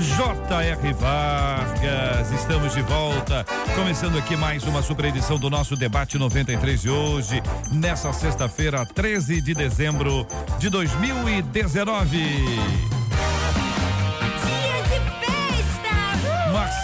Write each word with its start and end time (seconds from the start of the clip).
J.R. 0.00 0.92
Vargas. 0.92 2.30
Estamos 2.30 2.72
de 2.72 2.82
volta, 2.82 3.44
começando 3.74 4.16
aqui 4.16 4.36
mais 4.36 4.62
uma 4.64 4.80
super 4.80 5.06
edição 5.06 5.38
do 5.38 5.50
nosso 5.50 5.74
debate 5.74 6.16
93 6.16 6.82
de 6.82 6.90
hoje, 6.90 7.42
nessa 7.72 8.12
sexta-feira, 8.12 8.86
13 8.86 9.40
de 9.40 9.54
dezembro 9.54 10.24
de 10.58 10.70
2019. 10.70 12.97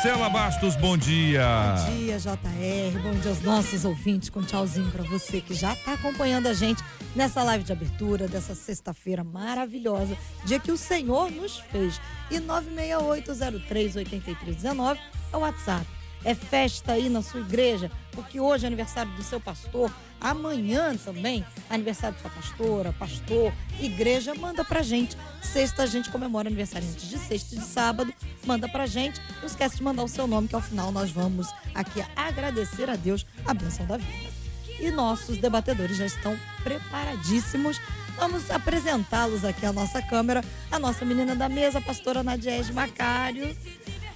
Marcela 0.04 0.28
Bastos, 0.28 0.76
bom 0.76 0.98
dia. 0.98 1.76
Bom 1.78 1.96
dia, 1.96 2.18
JR. 2.18 3.00
Bom 3.02 3.14
dia 3.20 3.30
aos 3.30 3.40
nossos 3.40 3.86
ouvintes. 3.86 4.28
Com 4.28 4.42
tchauzinho 4.42 4.90
para 4.90 5.02
você 5.02 5.40
que 5.40 5.54
já 5.54 5.72
está 5.72 5.94
acompanhando 5.94 6.46
a 6.46 6.52
gente 6.52 6.84
nessa 7.16 7.42
live 7.42 7.64
de 7.64 7.72
abertura 7.72 8.28
dessa 8.28 8.54
sexta-feira 8.54 9.24
maravilhosa, 9.24 10.14
dia 10.44 10.60
que 10.60 10.70
o 10.70 10.76
Senhor 10.76 11.30
nos 11.30 11.58
fez. 11.58 11.98
E 12.30 12.38
968038319 12.38 14.98
é 15.32 15.36
o 15.38 15.40
WhatsApp. 15.40 15.86
É 16.24 16.34
festa 16.34 16.92
aí 16.92 17.08
na 17.10 17.22
sua 17.22 17.40
igreja, 17.40 17.90
porque 18.12 18.40
hoje 18.40 18.64
é 18.64 18.66
aniversário 18.66 19.12
do 19.12 19.22
seu 19.22 19.38
pastor, 19.38 19.92
amanhã 20.18 20.96
também, 20.96 21.44
aniversário 21.68 22.16
da 22.16 22.22
sua 22.22 22.30
pastora, 22.30 22.94
pastor, 22.94 23.52
igreja, 23.78 24.34
manda 24.34 24.64
pra 24.64 24.82
gente. 24.82 25.16
Sexta 25.42 25.82
a 25.82 25.86
gente 25.86 26.10
comemora 26.10 26.48
aniversário 26.48 26.88
antes 26.88 27.08
de 27.08 27.18
sexta 27.18 27.54
e 27.54 27.58
de 27.58 27.64
sábado, 27.64 28.14
manda 28.46 28.66
pra 28.68 28.86
gente. 28.86 29.20
Não 29.40 29.46
esquece 29.46 29.76
de 29.76 29.82
mandar 29.82 30.02
o 30.02 30.08
seu 30.08 30.26
nome, 30.26 30.48
que 30.48 30.54
ao 30.54 30.62
final 30.62 30.90
nós 30.90 31.10
vamos 31.10 31.48
aqui 31.74 32.02
agradecer 32.16 32.88
a 32.88 32.96
Deus 32.96 33.26
a 33.44 33.52
bênção 33.52 33.84
da 33.84 33.98
vida. 33.98 34.32
E 34.80 34.90
nossos 34.90 35.36
debatedores 35.36 35.96
já 35.96 36.06
estão 36.06 36.38
preparadíssimos. 36.62 37.80
Vamos 38.16 38.50
apresentá-los 38.50 39.44
aqui 39.44 39.66
à 39.66 39.72
nossa 39.72 40.00
câmera. 40.02 40.42
A 40.70 40.78
nossa 40.78 41.04
menina 41.04 41.36
da 41.36 41.48
mesa, 41.48 41.78
a 41.78 41.82
pastora 41.82 42.22
Nadiege 42.22 42.72
Macário. 42.72 43.56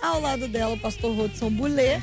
Ao 0.00 0.20
lado 0.20 0.46
dela, 0.46 0.74
o 0.74 0.78
pastor 0.78 1.14
Rodson 1.16 1.50
Boulet. 1.50 2.02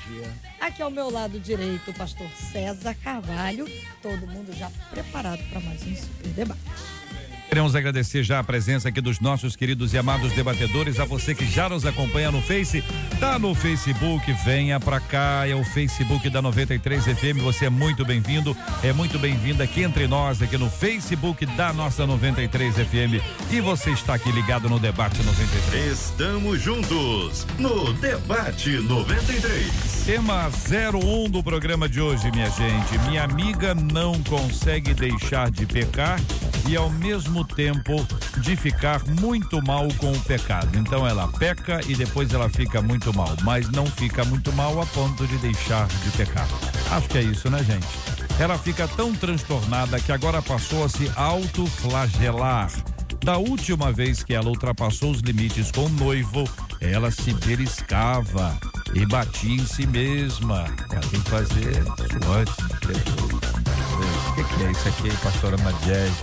Aqui 0.60 0.82
ao 0.82 0.92
meu 0.92 1.10
lado 1.10 1.40
direito, 1.40 1.92
o 1.92 1.94
pastor 1.94 2.28
César 2.52 2.96
Carvalho. 2.96 3.66
Todo 4.02 4.28
mundo 4.28 4.52
já 4.54 4.70
preparado 4.92 5.42
para 5.50 5.60
mais 5.62 5.82
um 5.84 5.96
super 5.96 6.30
debate. 6.30 6.60
Queremos 7.56 7.74
agradecer 7.74 8.22
já 8.22 8.40
a 8.40 8.44
presença 8.44 8.90
aqui 8.90 9.00
dos 9.00 9.22
nossos 9.22 9.56
queridos 9.56 9.94
e 9.94 9.98
amados 9.98 10.34
debatedores, 10.34 11.00
a 11.00 11.06
você 11.06 11.34
que 11.34 11.46
já 11.46 11.70
nos 11.70 11.86
acompanha 11.86 12.30
no 12.30 12.42
Face, 12.42 12.84
tá 13.18 13.40
no 13.40 13.56
Facebook, 13.56 14.30
venha 14.44 14.78
pra 14.78 15.00
cá, 15.00 15.48
é 15.48 15.56
o 15.56 15.64
Facebook 15.64 16.30
da 16.30 16.42
93 16.42 17.06
FM, 17.06 17.40
você 17.42 17.68
é 17.68 17.70
muito 17.70 18.04
bem-vindo, 18.04 18.58
é 18.84 18.92
muito 18.92 19.18
bem-vinda 19.18 19.64
aqui 19.64 19.84
entre 19.84 20.06
nós, 20.06 20.42
aqui 20.42 20.58
no 20.58 20.70
Facebook 20.70 21.46
da 21.46 21.72
nossa 21.72 22.06
93 22.06 22.76
FM 22.76 23.24
e 23.50 23.62
você 23.62 23.92
está 23.92 24.16
aqui 24.16 24.30
ligado 24.34 24.68
no 24.68 24.78
Debate 24.78 25.24
93. 25.24 25.94
Estamos 25.94 26.62
juntos 26.62 27.48
no 27.58 27.94
Debate 27.94 28.72
93. 28.80 30.04
Tema 30.06 30.50
01 30.50 31.30
do 31.30 31.42
programa 31.42 31.88
de 31.88 32.02
hoje, 32.02 32.30
minha 32.32 32.50
gente. 32.50 32.98
Minha 33.08 33.24
amiga 33.24 33.74
não 33.74 34.22
consegue 34.24 34.94
deixar 34.94 35.50
de 35.50 35.66
pecar 35.66 36.20
e 36.68 36.76
ao 36.76 36.90
mesmo 36.90 37.45
tempo 37.46 38.06
de 38.40 38.56
ficar 38.56 39.02
muito 39.22 39.62
mal 39.64 39.88
com 39.98 40.12
o 40.12 40.20
pecado. 40.22 40.78
Então 40.78 41.08
ela 41.08 41.28
peca 41.28 41.80
e 41.88 41.96
depois 41.96 42.34
ela 42.34 42.50
fica 42.50 42.82
muito 42.82 43.14
mal, 43.14 43.36
mas 43.44 43.70
não 43.70 43.86
fica 43.86 44.24
muito 44.26 44.52
mal 44.54 44.82
a 44.82 44.86
ponto 44.88 45.26
de 45.28 45.38
deixar 45.38 45.88
de 45.88 46.12
pecar. 46.12 46.48
Acho 46.92 47.08
que 47.10 47.18
é 47.18 47.22
isso, 47.22 47.50
né, 47.50 47.64
gente? 47.64 47.88
Ela 48.40 48.58
fica 48.58 48.88
tão 48.88 49.14
transtornada 49.14 50.00
que 50.00 50.12
agora 50.12 50.42
passou 50.42 50.84
a 50.84 50.90
se 50.90 51.12
autoflagelar. 51.16 52.70
Da 53.24 53.38
última 53.38 53.92
vez 53.92 54.24
que 54.24 54.34
ela 54.34 54.50
ultrapassou 54.50 55.12
os 55.12 55.20
limites 55.22 55.72
com 55.72 55.86
o 55.86 55.90
noivo, 55.90 56.44
ela 56.82 57.10
se 57.10 57.34
beliscava 57.34 58.58
e 58.94 59.06
batia 59.06 59.56
em 59.56 59.66
si 59.66 59.88
mesma. 59.88 60.66
Ela 60.92 61.02
tem 61.02 61.22
que 61.22 61.30
fazer 61.30 61.84
SWOT. 61.84 62.52
O 64.30 64.34
que, 64.36 64.44
que 64.44 64.64
é 64.64 64.72
isso 64.72 64.88
aqui, 64.90 65.18
pastora 65.24 65.58
Madiege? 65.58 66.14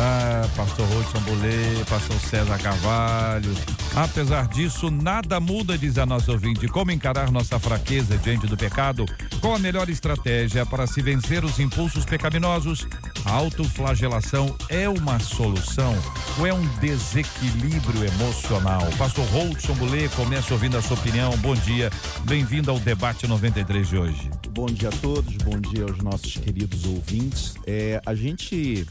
Ah, 0.00 0.48
pastor 0.54 0.86
Rodson 0.86 1.18
Bolê, 1.22 1.84
pastor 1.88 2.20
César 2.20 2.56
Carvalho. 2.58 3.52
Apesar 3.96 4.46
disso, 4.46 4.92
nada 4.92 5.40
muda, 5.40 5.76
diz 5.76 5.98
a 5.98 6.06
nossa 6.06 6.30
ouvinte. 6.30 6.68
Como 6.68 6.92
encarar 6.92 7.32
nossa 7.32 7.58
fraqueza 7.58 8.16
diante 8.16 8.46
do 8.46 8.56
pecado? 8.56 9.04
Qual 9.40 9.56
a 9.56 9.58
melhor 9.58 9.90
estratégia 9.90 10.64
para 10.64 10.86
se 10.86 11.02
vencer 11.02 11.44
os 11.44 11.58
impulsos 11.58 12.04
pecaminosos? 12.04 12.86
A 13.24 13.32
autoflagelação 13.32 14.56
é 14.68 14.88
uma 14.88 15.18
solução 15.18 15.96
ou 16.38 16.46
é 16.46 16.54
um 16.54 16.64
desequilíbrio 16.76 18.04
emocional? 18.04 18.86
Pastor 18.96 19.24
Rodson 19.26 19.74
Bolê, 19.74 20.08
começa 20.10 20.54
ouvindo 20.54 20.78
a 20.78 20.82
sua 20.82 20.96
opinião. 20.96 21.36
Bom 21.38 21.54
dia, 21.56 21.90
bem-vindo 22.22 22.70
ao 22.70 22.78
debate 22.78 23.26
93 23.26 23.88
de 23.88 23.98
hoje. 23.98 24.30
Bom 24.50 24.66
dia 24.66 24.90
a 24.90 24.92
todos, 24.92 25.34
bom 25.38 25.58
dia 25.58 25.82
aos 25.82 25.98
nossos 25.98 26.36
queridos 26.36 26.84
ouvintes. 26.84 27.56
É, 27.66 28.00
a 28.06 28.14
gente 28.14 28.86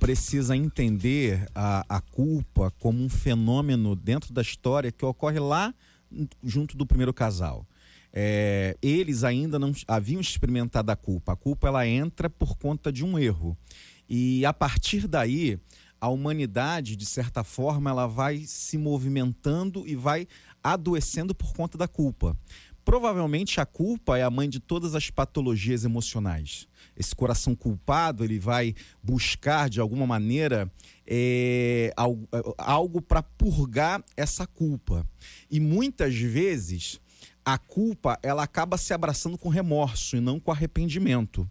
precisa 0.00 0.56
entender 0.56 1.46
a, 1.54 1.84
a 1.86 2.00
culpa 2.00 2.72
como 2.78 3.04
um 3.04 3.08
fenômeno 3.10 3.94
dentro 3.94 4.32
da 4.32 4.40
história 4.40 4.90
que 4.90 5.04
ocorre 5.04 5.38
lá 5.38 5.74
junto 6.42 6.74
do 6.76 6.86
primeiro 6.86 7.12
casal. 7.12 7.66
É, 8.12 8.76
eles 8.82 9.22
ainda 9.22 9.58
não 9.58 9.72
haviam 9.86 10.20
experimentado 10.20 10.90
a 10.90 10.96
culpa. 10.96 11.34
A 11.34 11.36
culpa 11.36 11.68
ela 11.68 11.86
entra 11.86 12.30
por 12.30 12.56
conta 12.56 12.90
de 12.90 13.04
um 13.04 13.18
erro. 13.18 13.56
E 14.08 14.44
a 14.44 14.54
partir 14.54 15.06
daí, 15.06 15.60
a 16.00 16.08
humanidade, 16.08 16.96
de 16.96 17.04
certa 17.04 17.44
forma, 17.44 17.90
ela 17.90 18.06
vai 18.06 18.38
se 18.38 18.78
movimentando 18.78 19.86
e 19.86 19.94
vai 19.94 20.26
adoecendo 20.64 21.34
por 21.34 21.52
conta 21.52 21.76
da 21.76 21.86
culpa. 21.86 22.36
Provavelmente 22.84 23.60
a 23.60 23.66
culpa 23.66 24.18
é 24.18 24.22
a 24.22 24.30
mãe 24.30 24.48
de 24.48 24.58
todas 24.58 24.94
as 24.94 25.10
patologias 25.10 25.84
emocionais. 25.84 26.66
Esse 26.96 27.14
coração 27.14 27.54
culpado 27.54 28.24
ele 28.24 28.38
vai 28.38 28.74
buscar 29.02 29.68
de 29.68 29.80
alguma 29.80 30.06
maneira 30.06 30.70
é, 31.06 31.92
algo, 31.96 32.28
algo 32.58 33.02
para 33.02 33.22
purgar 33.22 34.02
essa 34.16 34.46
culpa. 34.46 35.06
E 35.50 35.60
muitas 35.60 36.14
vezes 36.14 37.00
a 37.44 37.58
culpa 37.58 38.18
ela 38.22 38.42
acaba 38.42 38.76
se 38.76 38.92
abraçando 38.92 39.36
com 39.36 39.48
remorso 39.48 40.16
e 40.16 40.20
não 40.20 40.38
com 40.38 40.50
arrependimento. 40.50 41.48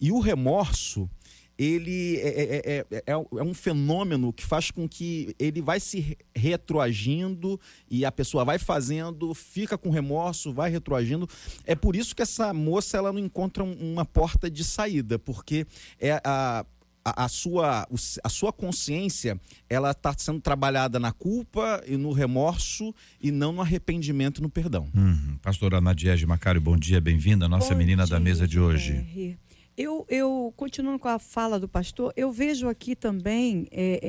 E 0.00 0.12
o 0.12 0.20
remorso 0.20 1.10
ele 1.58 2.16
é, 2.18 2.28
é, 2.28 2.86
é, 2.92 3.02
é, 3.06 3.16
um 3.16 3.52
fenômeno 3.52 4.32
que 4.32 4.46
faz 4.46 4.70
com 4.70 4.88
que 4.88 5.34
ele 5.38 5.60
vai 5.60 5.80
se 5.80 6.16
retroagindo 6.34 7.60
e 7.90 8.04
a 8.04 8.12
pessoa 8.12 8.44
vai 8.44 8.58
fazendo, 8.58 9.34
fica 9.34 9.76
com 9.76 9.90
remorso, 9.90 10.52
vai 10.52 10.70
retroagindo. 10.70 11.28
É 11.64 11.74
por 11.74 11.96
isso 11.96 12.14
que 12.14 12.22
essa 12.22 12.54
moça 12.54 12.96
ela 12.96 13.12
não 13.12 13.18
encontra 13.18 13.64
uma 13.64 14.04
porta 14.04 14.48
de 14.48 14.62
saída, 14.62 15.18
porque 15.18 15.66
é 15.98 16.20
a, 16.24 16.64
a, 17.04 17.24
a 17.24 17.28
sua, 17.28 17.88
a 18.22 18.28
sua 18.28 18.52
consciência 18.52 19.40
ela 19.68 19.90
está 19.90 20.14
sendo 20.16 20.40
trabalhada 20.40 21.00
na 21.00 21.10
culpa 21.10 21.82
e 21.88 21.96
no 21.96 22.12
remorso 22.12 22.94
e 23.20 23.32
não 23.32 23.50
no 23.50 23.60
arrependimento 23.60 24.38
e 24.38 24.42
no 24.42 24.48
perdão. 24.48 24.88
Uhum. 24.94 25.38
Pastora 25.42 25.80
Nadiege 25.80 26.24
Macário, 26.24 26.60
bom 26.60 26.76
dia, 26.76 27.00
bem-vinda, 27.00 27.48
nossa 27.48 27.70
bom 27.70 27.78
menina 27.78 28.04
dia, 28.04 28.14
da 28.14 28.20
mesa 28.20 28.46
de 28.46 28.60
hoje. 28.60 29.38
Eu, 29.80 30.04
eu, 30.08 30.52
continuando 30.56 30.98
com 30.98 31.06
a 31.06 31.20
fala 31.20 31.56
do 31.60 31.68
pastor, 31.68 32.12
eu 32.16 32.32
vejo 32.32 32.68
aqui 32.68 32.96
também, 32.96 33.68
é, 33.70 34.00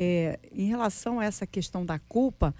é, 0.42 0.50
em 0.50 0.66
relação 0.66 1.20
a 1.20 1.24
essa 1.24 1.46
questão 1.46 1.86
da 1.86 1.96
culpa, 1.96 2.52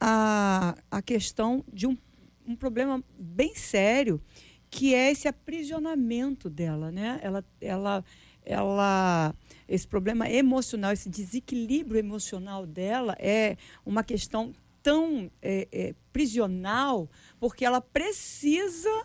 a, 0.00 0.76
a 0.88 1.02
questão 1.02 1.64
de 1.72 1.88
um, 1.88 1.98
um 2.46 2.54
problema 2.54 3.02
bem 3.18 3.52
sério, 3.56 4.22
que 4.70 4.94
é 4.94 5.10
esse 5.10 5.26
aprisionamento 5.26 6.48
dela, 6.48 6.92
né? 6.92 7.18
Ela, 7.20 7.44
ela, 7.60 8.04
ela, 8.44 9.34
esse 9.66 9.88
problema 9.88 10.30
emocional, 10.30 10.92
esse 10.92 11.10
desequilíbrio 11.10 11.98
emocional 11.98 12.64
dela 12.64 13.16
é 13.18 13.56
uma 13.84 14.04
questão 14.04 14.54
tão 14.84 15.28
é, 15.42 15.66
é, 15.72 15.94
prisional, 16.12 17.10
porque 17.40 17.64
ela 17.64 17.80
precisa 17.80 19.04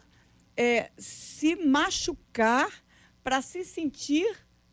é, 0.55 0.91
se 0.95 1.55
machucar 1.55 2.80
para 3.23 3.41
se 3.41 3.63
sentir 3.63 4.27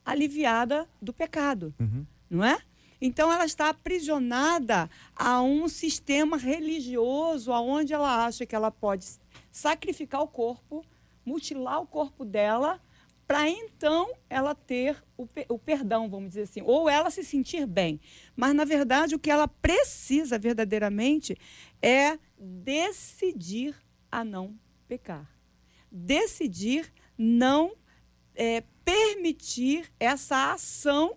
aliviada 0.05 0.89
do 1.01 1.13
pecado, 1.13 1.75
uhum. 1.79 2.07
não 2.31 2.45
é? 2.45 2.59
Então 3.01 3.33
ela 3.33 3.45
está 3.45 3.69
aprisionada 3.69 4.91
a 5.15 5.41
um 5.41 5.69
sistema 5.69 6.37
religioso 6.37 7.53
aonde 7.53 7.93
ela 7.93 8.25
acha 8.25 8.45
que 8.45 8.57
ela 8.57 8.71
pode 8.71 9.07
sacrificar 9.53 10.21
o 10.21 10.27
corpo, 10.27 10.85
mutilar 11.25 11.81
o 11.81 11.87
corpo 11.87 12.25
dela 12.25 12.81
para 13.29 13.47
então 13.47 14.11
ela 14.31 14.55
ter 14.55 14.97
o, 15.15 15.29
o, 15.51 15.59
perdão, 15.59 16.09
vamos 16.09 16.31
dizer 16.31 16.43
assim, 16.43 16.63
ou 16.65 16.89
ela 16.89 17.11
se 17.11 17.23
sentir 17.23 17.67
bem. 17.67 18.01
Mas, 18.35 18.55
na 18.55 18.65
verdade, 18.65 19.15
o 19.15 19.19
que 19.19 19.31
ela 19.31 19.47
precisa 19.47 20.39
verdadeiramente 20.39 21.37
é 21.83 22.19
decidir 22.39 23.77
a 24.11 24.25
não 24.25 24.59
pecar. 24.89 25.31
Decidir 25.93 26.91
não 27.19 27.73
é, 28.39 28.63
permitir 28.85 29.93
essa 29.99 30.53
ação 30.53 31.17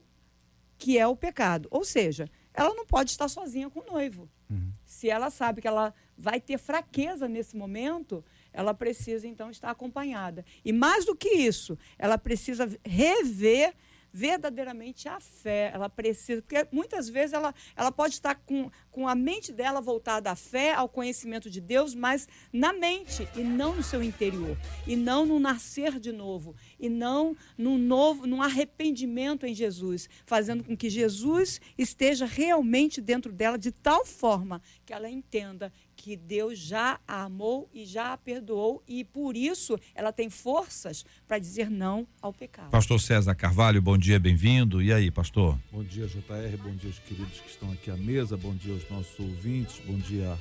que 0.77 0.97
é 0.97 1.05
o 1.05 1.15
pecado. 1.15 1.67
Ou 1.69 1.85
seja, 1.85 2.27
ela 2.51 2.73
não 2.73 2.85
pode 2.85 3.11
estar 3.11 3.29
sozinha 3.29 3.69
com 3.69 3.81
o 3.81 3.85
noivo. 3.85 4.27
Uhum. 4.49 4.71
Se 4.83 5.07
ela 5.07 5.29
sabe 5.29 5.61
que 5.61 5.67
ela 5.67 5.93
vai 6.17 6.41
ter 6.41 6.57
fraqueza 6.57 7.27
nesse 7.27 7.55
momento, 7.55 8.25
ela 8.51 8.73
precisa 8.73 9.27
então 9.27 9.51
estar 9.51 9.69
acompanhada. 9.69 10.43
E 10.65 10.73
mais 10.73 11.05
do 11.05 11.15
que 11.15 11.29
isso, 11.29 11.77
ela 11.97 12.17
precisa 12.17 12.67
rever 12.83 13.75
verdadeiramente 14.11 15.07
a 15.07 15.19
fé. 15.19 15.71
Ela 15.73 15.89
precisa, 15.89 16.41
porque 16.41 16.67
muitas 16.71 17.09
vezes 17.09 17.33
ela, 17.33 17.53
ela 17.75 17.91
pode 17.91 18.15
estar 18.15 18.35
com, 18.35 18.69
com 18.89 19.07
a 19.07 19.15
mente 19.15 19.51
dela 19.51 19.81
voltada 19.81 20.31
à 20.31 20.35
fé, 20.35 20.73
ao 20.73 20.89
conhecimento 20.89 21.49
de 21.49 21.61
Deus, 21.61 21.95
mas 21.95 22.27
na 22.51 22.73
mente 22.73 23.27
e 23.35 23.41
não 23.41 23.75
no 23.75 23.83
seu 23.83 24.03
interior, 24.03 24.57
e 24.85 24.95
não 24.95 25.25
no 25.25 25.39
nascer 25.39 25.99
de 25.99 26.11
novo, 26.11 26.55
e 26.79 26.89
não 26.89 27.35
no 27.57 27.77
novo, 27.77 28.25
num 28.25 28.41
arrependimento 28.41 29.45
em 29.45 29.53
Jesus, 29.53 30.09
fazendo 30.25 30.63
com 30.63 30.75
que 30.75 30.89
Jesus 30.89 31.61
esteja 31.77 32.25
realmente 32.25 33.01
dentro 33.01 33.31
dela 33.31 33.57
de 33.57 33.71
tal 33.71 34.05
forma 34.05 34.61
que 34.85 34.93
ela 34.93 35.09
entenda 35.09 35.71
que 36.01 36.17
Deus 36.17 36.57
já 36.57 36.99
a 37.07 37.25
amou 37.25 37.69
e 37.71 37.85
já 37.85 38.13
a 38.13 38.17
perdoou 38.17 38.81
e 38.87 39.03
por 39.03 39.37
isso 39.37 39.77
ela 39.93 40.11
tem 40.11 40.31
forças 40.31 41.05
para 41.27 41.37
dizer 41.37 41.69
não 41.69 42.07
ao 42.19 42.33
pecado. 42.33 42.71
Pastor 42.71 42.99
César 42.99 43.35
Carvalho, 43.35 43.79
bom 43.79 43.95
dia, 43.95 44.19
bem-vindo. 44.19 44.81
E 44.81 44.91
aí, 44.91 45.11
pastor? 45.11 45.59
Bom 45.71 45.83
dia, 45.83 46.07
JR, 46.07 46.57
bom 46.57 46.75
dia 46.75 46.89
aos 46.89 46.97
queridos 46.97 47.39
que 47.41 47.51
estão 47.51 47.71
aqui 47.71 47.91
à 47.91 47.95
mesa, 47.95 48.35
bom 48.35 48.55
dia 48.55 48.73
aos 48.73 48.89
nossos 48.89 49.19
ouvintes, 49.19 49.79
bom 49.85 49.95
dia 49.99 50.35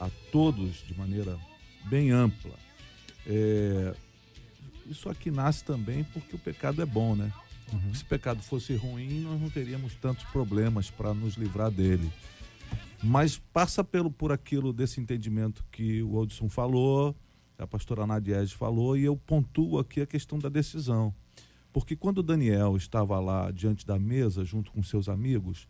a 0.00 0.08
todos 0.32 0.82
de 0.86 0.96
maneira 0.96 1.38
bem 1.84 2.10
ampla. 2.10 2.54
É, 3.26 3.94
isso 4.86 5.10
aqui 5.10 5.30
nasce 5.30 5.64
também 5.64 6.02
porque 6.02 6.34
o 6.34 6.38
pecado 6.38 6.80
é 6.80 6.86
bom, 6.86 7.14
né? 7.14 7.30
Uhum. 7.70 7.92
Se 7.92 8.04
o 8.04 8.06
pecado 8.06 8.42
fosse 8.42 8.74
ruim, 8.74 9.20
nós 9.20 9.38
não 9.38 9.50
teríamos 9.50 9.94
tantos 9.96 10.24
problemas 10.24 10.88
para 10.88 11.12
nos 11.12 11.34
livrar 11.34 11.70
dele. 11.70 12.10
Mas 13.02 13.38
passa 13.38 13.84
pelo, 13.84 14.10
por 14.10 14.32
aquilo 14.32 14.72
desse 14.72 15.00
entendimento 15.00 15.64
que 15.70 16.02
o 16.02 16.16
Odson 16.16 16.48
falou, 16.48 17.14
a 17.56 17.66
pastora 17.66 18.06
Nadiege 18.06 18.54
falou, 18.54 18.96
e 18.96 19.04
eu 19.04 19.16
pontuo 19.16 19.78
aqui 19.78 20.00
a 20.00 20.06
questão 20.06 20.38
da 20.38 20.48
decisão. 20.48 21.14
Porque 21.72 21.94
quando 21.94 22.22
Daniel 22.22 22.76
estava 22.76 23.18
lá 23.20 23.50
diante 23.50 23.86
da 23.86 23.98
mesa, 23.98 24.44
junto 24.44 24.72
com 24.72 24.82
seus 24.82 25.08
amigos, 25.08 25.68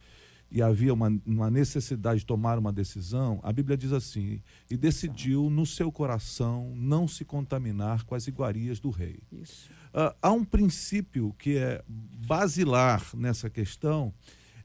e 0.50 0.62
havia 0.62 0.94
uma, 0.94 1.08
uma, 1.26 1.50
necessidade 1.50 2.20
de 2.20 2.26
tomar 2.26 2.58
uma 2.58 2.72
decisão, 2.72 3.38
a 3.42 3.52
Bíblia 3.52 3.76
diz 3.76 3.92
assim: 3.92 4.40
e 4.70 4.76
decidiu 4.76 5.50
no 5.50 5.66
seu 5.66 5.92
coração 5.92 6.72
não 6.74 7.06
se 7.06 7.24
contaminar 7.24 8.04
com 8.04 8.14
as 8.14 8.26
iguarias 8.26 8.80
do 8.80 8.88
rei. 8.88 9.20
Uh, 9.30 10.14
há 10.22 10.32
um 10.32 10.44
princípio 10.44 11.34
que 11.38 11.58
é 11.58 11.82
basilar 11.86 13.04
nessa 13.14 13.50
questão, 13.50 14.12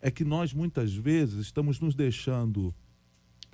é 0.03 0.11
que 0.11 0.25
nós 0.25 0.53
muitas 0.53 0.93
vezes 0.93 1.39
estamos 1.39 1.79
nos 1.79 1.95
deixando 1.95 2.75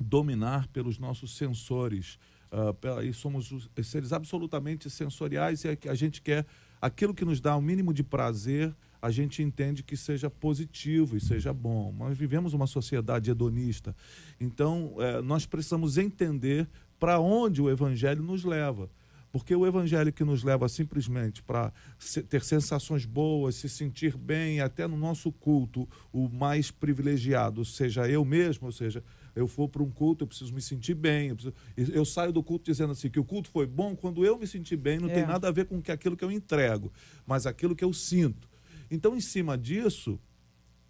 dominar 0.01 0.67
pelos 0.69 0.97
nossos 0.97 1.37
sensores. 1.37 2.17
Uh, 2.51 3.03
e 3.03 3.13
somos 3.13 3.69
seres 3.83 4.11
absolutamente 4.11 4.89
sensoriais 4.89 5.63
e 5.63 5.77
a 5.87 5.93
gente 5.93 6.19
quer 6.19 6.47
aquilo 6.81 7.13
que 7.13 7.23
nos 7.23 7.39
dá 7.39 7.55
o 7.55 7.61
mínimo 7.61 7.93
de 7.93 8.03
prazer, 8.03 8.75
a 8.99 9.11
gente 9.11 9.43
entende 9.43 9.83
que 9.83 9.95
seja 9.95 10.31
positivo 10.31 11.15
e 11.15 11.19
seja 11.19 11.53
bom. 11.53 11.93
Nós 11.95 12.17
vivemos 12.17 12.55
uma 12.55 12.65
sociedade 12.65 13.29
hedonista, 13.29 13.95
então 14.39 14.95
é, 14.97 15.21
nós 15.21 15.45
precisamos 15.45 15.99
entender 15.99 16.67
para 16.99 17.19
onde 17.19 17.61
o 17.61 17.69
evangelho 17.69 18.23
nos 18.23 18.43
leva. 18.43 18.89
Porque 19.31 19.55
o 19.55 19.65
evangelho 19.65 20.11
que 20.11 20.23
nos 20.23 20.43
leva 20.43 20.67
simplesmente 20.67 21.43
para 21.43 21.71
ter 22.27 22.43
sensações 22.43 23.05
boas, 23.05 23.55
se 23.55 23.69
sentir 23.69 24.17
bem, 24.17 24.59
até 24.59 24.87
no 24.87 24.97
nosso 24.97 25.31
culto, 25.31 25.87
o 26.11 26.27
mais 26.27 26.71
privilegiado, 26.71 27.63
seja 27.63 28.09
eu 28.09 28.25
mesmo, 28.25 28.67
ou 28.67 28.71
seja, 28.71 29.03
eu 29.35 29.47
for 29.47 29.69
para 29.69 29.83
um 29.83 29.91
culto, 29.91 30.23
eu 30.23 30.27
preciso 30.27 30.53
me 30.53 30.61
sentir 30.61 30.95
bem. 30.95 31.29
Eu, 31.29 31.35
preciso, 31.35 31.91
eu, 31.91 32.05
saio 32.05 32.31
do 32.31 32.41
culto 32.41 32.65
dizendo 32.65 32.91
assim 32.91 33.09
que 33.09 33.19
o 33.19 33.23
culto 33.23 33.49
foi 33.49 33.67
bom 33.67 33.95
quando 33.95 34.25
eu 34.25 34.37
me 34.37 34.47
senti 34.47 34.75
bem, 34.75 34.99
não 34.99 35.09
é. 35.09 35.13
tem 35.13 35.25
nada 35.25 35.47
a 35.47 35.51
ver 35.51 35.65
com 35.65 35.79
que 35.81 35.91
aquilo 35.91 36.17
que 36.17 36.23
eu 36.23 36.31
entrego, 36.31 36.91
mas 37.25 37.45
aquilo 37.45 37.75
que 37.75 37.83
eu 37.83 37.93
sinto. 37.93 38.49
Então, 38.89 39.15
em 39.15 39.21
cima 39.21 39.55
disso, 39.55 40.19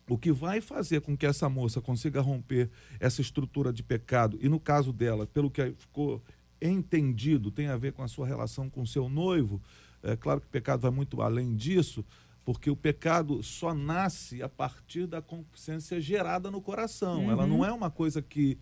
o 0.09 0.17
que 0.17 0.31
vai 0.31 0.61
fazer 0.61 1.01
com 1.01 1.15
que 1.15 1.25
essa 1.25 1.47
moça 1.49 1.79
consiga 1.81 2.21
romper 2.21 2.69
essa 2.99 3.21
estrutura 3.21 3.71
de 3.71 3.83
pecado, 3.83 4.39
e 4.41 4.49
no 4.49 4.59
caso 4.59 4.91
dela, 4.91 5.27
pelo 5.27 5.51
que 5.51 5.73
ficou 5.77 6.23
entendido 6.61 7.51
tem 7.51 7.67
a 7.67 7.77
ver 7.77 7.93
com 7.93 8.03
a 8.03 8.07
sua 8.07 8.27
relação 8.27 8.69
com 8.69 8.85
seu 8.85 9.09
noivo. 9.09 9.61
É 10.01 10.15
claro 10.15 10.41
que 10.41 10.47
o 10.47 10.49
pecado 10.49 10.81
vai 10.81 10.91
muito 10.91 11.21
além 11.21 11.55
disso, 11.55 12.05
porque 12.45 12.69
o 12.69 12.75
pecado 12.75 13.43
só 13.43 13.73
nasce 13.73 14.41
a 14.41 14.49
partir 14.49 15.05
da 15.05 15.21
consciência 15.21 15.99
gerada 15.99 16.49
no 16.49 16.61
coração. 16.61 17.25
Uhum. 17.25 17.31
Ela 17.31 17.45
não 17.45 17.65
é 17.65 17.71
uma 17.71 17.91
coisa 17.91 18.21
que, 18.21 18.57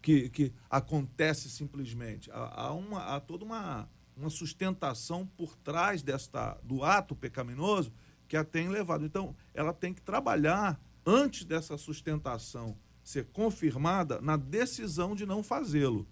que, 0.00 0.28
que 0.28 0.52
acontece 0.70 1.50
simplesmente. 1.50 2.30
Há, 2.30 2.66
há, 2.66 2.72
uma, 2.72 3.16
há 3.16 3.20
toda 3.20 3.44
uma, 3.44 3.88
uma 4.16 4.30
sustentação 4.30 5.26
por 5.36 5.56
trás 5.56 6.02
desta, 6.02 6.58
do 6.62 6.84
ato 6.84 7.16
pecaminoso 7.16 7.92
que 8.28 8.36
a 8.36 8.44
tem 8.44 8.68
levado. 8.68 9.04
Então, 9.04 9.34
ela 9.52 9.72
tem 9.72 9.92
que 9.92 10.00
trabalhar 10.00 10.80
antes 11.04 11.44
dessa 11.44 11.76
sustentação 11.76 12.76
ser 13.02 13.26
confirmada 13.32 14.20
na 14.20 14.36
decisão 14.36 15.14
de 15.14 15.26
não 15.26 15.42
fazê-lo. 15.42 16.06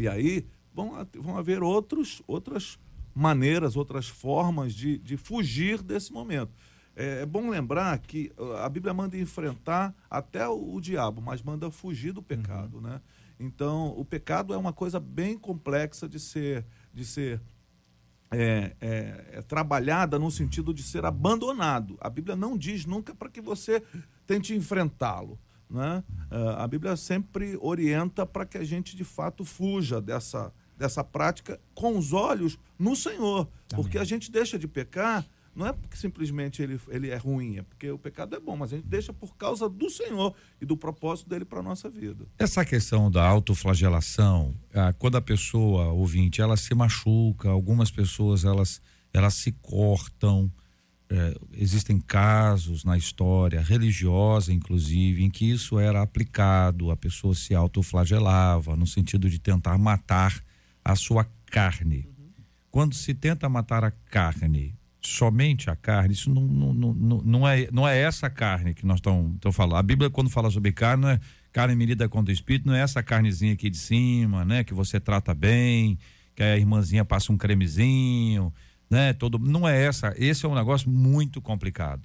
E 0.00 0.08
aí 0.08 0.46
vão, 0.74 1.06
vão 1.18 1.36
haver 1.36 1.62
outros, 1.62 2.22
outras 2.26 2.78
maneiras, 3.14 3.76
outras 3.76 4.08
formas 4.08 4.74
de, 4.74 4.98
de 4.98 5.16
fugir 5.16 5.82
desse 5.82 6.12
momento. 6.12 6.52
É, 6.96 7.22
é, 7.22 7.26
bom 7.26 7.48
lembrar 7.48 7.98
que 7.98 8.32
a 8.62 8.68
Bíblia 8.68 8.92
manda 8.94 9.16
enfrentar 9.16 9.94
até 10.08 10.48
o, 10.48 10.74
o 10.74 10.80
diabo, 10.80 11.20
mas 11.20 11.42
manda 11.42 11.70
fugir 11.70 12.12
do 12.12 12.22
pecado, 12.22 12.76
uhum. 12.76 12.82
né? 12.82 13.00
Então, 13.38 13.94
o 13.96 14.04
pecado 14.04 14.52
é 14.52 14.56
uma 14.56 14.72
coisa 14.72 15.00
bem 15.00 15.38
complexa 15.38 16.06
de 16.06 16.20
ser, 16.20 16.64
de 16.92 17.06
ser 17.06 17.40
é, 18.30 18.76
é, 18.80 19.24
é, 19.32 19.42
trabalhada 19.42 20.18
no 20.18 20.30
sentido 20.30 20.74
de 20.74 20.82
ser 20.82 21.06
abandonado. 21.06 21.96
A 22.00 22.10
Bíblia 22.10 22.36
não 22.36 22.56
diz 22.56 22.84
nunca 22.84 23.14
para 23.14 23.30
que 23.30 23.40
você 23.40 23.82
tente 24.26 24.54
enfrentá-lo. 24.54 25.38
Né? 25.70 26.02
Ah, 26.30 26.64
a 26.64 26.68
Bíblia 26.68 26.96
sempre 26.96 27.56
orienta 27.60 28.26
para 28.26 28.44
que 28.44 28.58
a 28.58 28.64
gente 28.64 28.96
de 28.96 29.04
fato 29.04 29.44
fuja 29.44 30.00
dessa, 30.00 30.52
dessa 30.76 31.04
prática 31.04 31.60
com 31.74 31.96
os 31.96 32.12
olhos 32.12 32.58
no 32.78 32.96
Senhor. 32.96 33.48
Amém. 33.72 33.82
Porque 33.82 33.96
a 33.96 34.04
gente 34.04 34.32
deixa 34.32 34.58
de 34.58 34.66
pecar, 34.66 35.24
não 35.54 35.66
é 35.66 35.72
porque 35.72 35.96
simplesmente 35.96 36.62
ele, 36.62 36.80
ele 36.88 37.10
é 37.10 37.16
ruim, 37.16 37.58
é 37.58 37.62
porque 37.62 37.90
o 37.90 37.98
pecado 37.98 38.34
é 38.34 38.40
bom, 38.40 38.56
mas 38.56 38.72
a 38.72 38.76
gente 38.76 38.88
deixa 38.88 39.12
por 39.12 39.36
causa 39.36 39.68
do 39.68 39.88
Senhor 39.88 40.34
e 40.60 40.66
do 40.66 40.76
propósito 40.76 41.28
dele 41.28 41.44
para 41.44 41.60
a 41.60 41.62
nossa 41.62 41.88
vida. 41.88 42.26
Essa 42.38 42.64
questão 42.64 43.10
da 43.10 43.24
autoflagelação, 43.24 44.54
ah, 44.74 44.92
quando 44.92 45.16
a 45.16 45.20
pessoa, 45.20 45.88
ouvinte, 45.92 46.40
ela 46.40 46.56
se 46.56 46.74
machuca, 46.74 47.48
algumas 47.48 47.90
pessoas 47.90 48.44
elas, 48.44 48.80
elas 49.12 49.34
se 49.34 49.52
cortam, 49.52 50.50
é, 51.10 51.36
existem 51.54 51.98
casos 51.98 52.84
na 52.84 52.96
história 52.96 53.60
religiosa, 53.60 54.52
inclusive, 54.52 55.24
em 55.24 55.30
que 55.30 55.50
isso 55.50 55.78
era 55.78 56.00
aplicado, 56.00 56.90
a 56.90 56.96
pessoa 56.96 57.34
se 57.34 57.52
autoflagelava, 57.52 58.76
no 58.76 58.86
sentido 58.86 59.28
de 59.28 59.40
tentar 59.40 59.76
matar 59.76 60.40
a 60.84 60.94
sua 60.94 61.26
carne. 61.46 62.08
Uhum. 62.16 62.28
Quando 62.70 62.94
se 62.94 63.12
tenta 63.12 63.48
matar 63.48 63.84
a 63.84 63.90
carne, 63.90 64.78
somente 65.00 65.68
a 65.68 65.74
carne, 65.74 66.14
isso 66.14 66.32
não, 66.32 66.42
não, 66.46 66.72
não, 66.74 67.22
não, 67.22 67.48
é, 67.48 67.68
não 67.72 67.88
é 67.88 67.98
essa 67.98 68.30
carne 68.30 68.72
que 68.72 68.86
nós 68.86 68.98
estamos 68.98 69.56
falando. 69.56 69.78
A 69.78 69.82
Bíblia, 69.82 70.10
quando 70.10 70.30
fala 70.30 70.48
sobre 70.48 70.70
carne, 70.70 71.02
não 71.02 71.10
é 71.10 71.18
carne 71.52 71.74
medida 71.74 72.08
contra 72.08 72.30
o 72.30 72.34
espírito, 72.34 72.68
não 72.68 72.74
é 72.76 72.82
essa 72.82 73.02
carnezinha 73.02 73.54
aqui 73.54 73.68
de 73.68 73.78
cima, 73.78 74.44
né? 74.44 74.62
Que 74.62 74.72
você 74.72 75.00
trata 75.00 75.34
bem, 75.34 75.98
que 76.36 76.42
a 76.44 76.56
irmãzinha 76.56 77.04
passa 77.04 77.32
um 77.32 77.36
cremezinho 77.36 78.52
né? 78.90 79.12
Todo, 79.12 79.38
não 79.38 79.66
é 79.66 79.84
essa. 79.84 80.12
Esse 80.18 80.44
é 80.44 80.48
um 80.48 80.54
negócio 80.54 80.90
muito 80.90 81.40
complicado. 81.40 82.02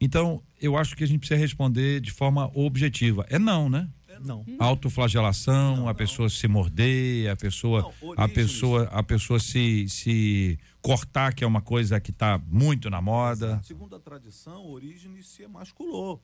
Então, 0.00 0.42
eu 0.60 0.76
acho 0.76 0.96
que 0.96 1.04
a 1.04 1.06
gente 1.06 1.20
precisa 1.20 1.38
responder 1.38 2.00
de 2.00 2.10
forma 2.10 2.50
objetiva. 2.54 3.24
É 3.28 3.38
não, 3.38 3.68
né? 3.68 3.88
É 4.08 4.18
não. 4.18 4.44
Autoflagelação, 4.58 5.76
não, 5.76 5.88
a 5.88 5.94
pessoa 5.94 6.28
se 6.28 6.48
morder, 6.48 7.30
a 7.30 7.36
pessoa, 7.36 7.92
não, 8.02 8.14
a 8.16 8.28
pessoa, 8.28 8.84
a 8.84 9.02
pessoa 9.02 9.38
se, 9.38 9.88
se 9.88 10.58
cortar, 10.82 11.34
que 11.34 11.44
é 11.44 11.46
uma 11.46 11.60
coisa 11.60 12.00
que 12.00 12.10
está 12.10 12.40
muito 12.46 12.90
na 12.90 13.00
moda. 13.00 13.60
Segundo 13.62 13.94
a 13.94 14.00
tradição, 14.00 14.64
Orígenes 14.66 15.28
se 15.28 15.42
emasculou 15.42 16.20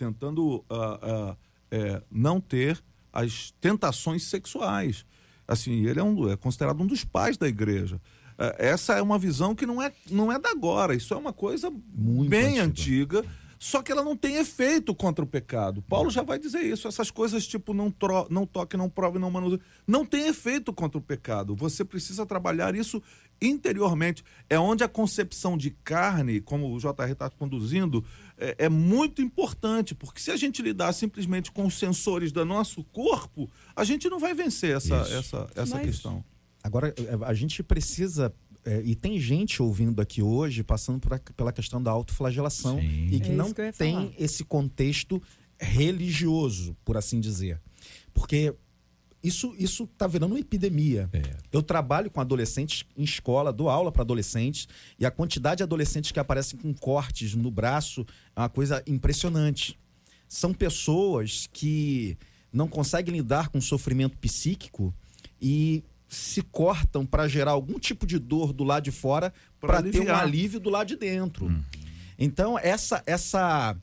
tentando 0.00 0.56
uh, 0.56 1.32
uh, 1.32 1.36
é, 1.70 2.02
não 2.10 2.40
ter 2.40 2.82
as 3.12 3.52
tentações 3.60 4.22
sexuais. 4.22 5.04
Assim, 5.46 5.84
ele 5.84 6.00
é, 6.00 6.02
um, 6.02 6.30
é 6.30 6.36
considerado 6.36 6.80
um 6.80 6.86
dos 6.86 7.04
pais 7.04 7.36
da 7.36 7.46
igreja. 7.46 8.00
É, 8.40 8.70
essa 8.70 8.94
é 8.94 9.02
uma 9.02 9.18
visão 9.18 9.54
que 9.54 9.66
não 9.66 9.82
é, 9.82 9.92
não 10.10 10.32
é 10.32 10.38
da 10.38 10.50
agora, 10.50 10.94
isso 10.94 11.12
é 11.12 11.16
uma 11.16 11.32
coisa 11.32 11.70
Muito 11.94 12.30
bem 12.30 12.58
antiga. 12.58 13.18
antiga 13.18 13.40
só 13.62 13.82
que 13.82 13.92
ela 13.92 14.02
não 14.02 14.16
tem 14.16 14.36
efeito 14.36 14.94
contra 14.94 15.22
o 15.22 15.28
pecado. 15.28 15.82
Paulo 15.82 16.08
já 16.08 16.22
vai 16.22 16.38
dizer 16.38 16.62
isso. 16.62 16.88
Essas 16.88 17.10
coisas 17.10 17.46
tipo 17.46 17.74
não, 17.74 17.90
tro, 17.90 18.26
não 18.30 18.46
toque, 18.46 18.74
não 18.74 18.88
prove, 18.88 19.18
não 19.18 19.30
manuseie, 19.30 19.60
não 19.86 20.06
tem 20.06 20.28
efeito 20.28 20.72
contra 20.72 20.96
o 20.96 21.02
pecado. 21.02 21.54
Você 21.54 21.84
precisa 21.84 22.24
trabalhar 22.24 22.74
isso 22.74 23.02
interiormente. 23.38 24.24
É 24.48 24.58
onde 24.58 24.82
a 24.82 24.88
concepção 24.88 25.58
de 25.58 25.72
carne, 25.84 26.40
como 26.40 26.74
o 26.74 26.78
JR 26.78 27.10
está 27.10 27.28
conduzindo, 27.28 28.02
é, 28.38 28.56
é, 28.60 28.68
muito 28.70 29.20
importante, 29.20 29.94
porque 29.94 30.22
se 30.22 30.30
a 30.30 30.36
gente 30.36 30.62
lidar 30.62 30.94
simplesmente 30.94 31.52
com 31.52 31.66
os 31.66 31.78
sensores 31.78 32.32
do 32.32 32.42
nosso 32.46 32.82
corpo, 32.84 33.46
a 33.76 33.84
gente 33.84 34.08
não 34.08 34.18
vai 34.18 34.32
vencer 34.32 34.74
essa, 34.74 34.96
essa, 34.96 35.50
essa 35.54 35.76
Mas... 35.76 35.84
questão. 35.84 36.24
Agora, 36.62 36.94
a 37.26 37.34
gente 37.34 37.62
precisa 37.62 38.32
é, 38.64 38.82
e 38.84 38.94
tem 38.94 39.18
gente 39.18 39.62
ouvindo 39.62 40.00
aqui 40.00 40.22
hoje 40.22 40.62
passando 40.62 41.00
por, 41.00 41.18
pela 41.18 41.52
questão 41.52 41.82
da 41.82 41.90
autoflagelação 41.90 42.78
Sim. 42.78 43.08
e 43.10 43.20
que 43.20 43.30
é 43.30 43.34
não 43.34 43.52
que 43.52 43.72
tem 43.72 43.94
falar. 43.94 44.12
esse 44.18 44.44
contexto 44.44 45.22
religioso, 45.58 46.76
por 46.84 46.96
assim 46.96 47.20
dizer. 47.20 47.60
Porque 48.12 48.54
isso 49.22 49.54
isso 49.58 49.84
está 49.84 50.06
virando 50.06 50.32
uma 50.32 50.40
epidemia. 50.40 51.08
É. 51.12 51.22
Eu 51.52 51.62
trabalho 51.62 52.10
com 52.10 52.20
adolescentes 52.20 52.84
em 52.96 53.02
escola, 53.02 53.52
dou 53.52 53.68
aula 53.68 53.90
para 53.90 54.02
adolescentes 54.02 54.68
e 54.98 55.06
a 55.06 55.10
quantidade 55.10 55.58
de 55.58 55.62
adolescentes 55.62 56.12
que 56.12 56.20
aparecem 56.20 56.58
com 56.58 56.72
cortes 56.74 57.34
no 57.34 57.50
braço 57.50 58.06
é 58.36 58.40
uma 58.40 58.48
coisa 58.48 58.82
impressionante. 58.86 59.78
São 60.28 60.52
pessoas 60.52 61.48
que 61.52 62.16
não 62.52 62.68
conseguem 62.68 63.14
lidar 63.14 63.48
com 63.48 63.60
sofrimento 63.60 64.16
psíquico 64.18 64.94
e 65.40 65.82
se 66.10 66.42
cortam 66.42 67.06
para 67.06 67.28
gerar 67.28 67.52
algum 67.52 67.78
tipo 67.78 68.04
de 68.04 68.18
dor 68.18 68.52
do 68.52 68.64
lado 68.64 68.82
de 68.84 68.90
fora 68.90 69.32
para 69.60 69.80
ter 69.80 70.00
um 70.00 70.14
alívio 70.14 70.58
do 70.58 70.68
lado 70.68 70.88
de 70.88 70.96
dentro. 70.96 71.46
Hum. 71.46 71.62
Então 72.18 72.58
essa 72.58 73.02
essa 73.06 73.76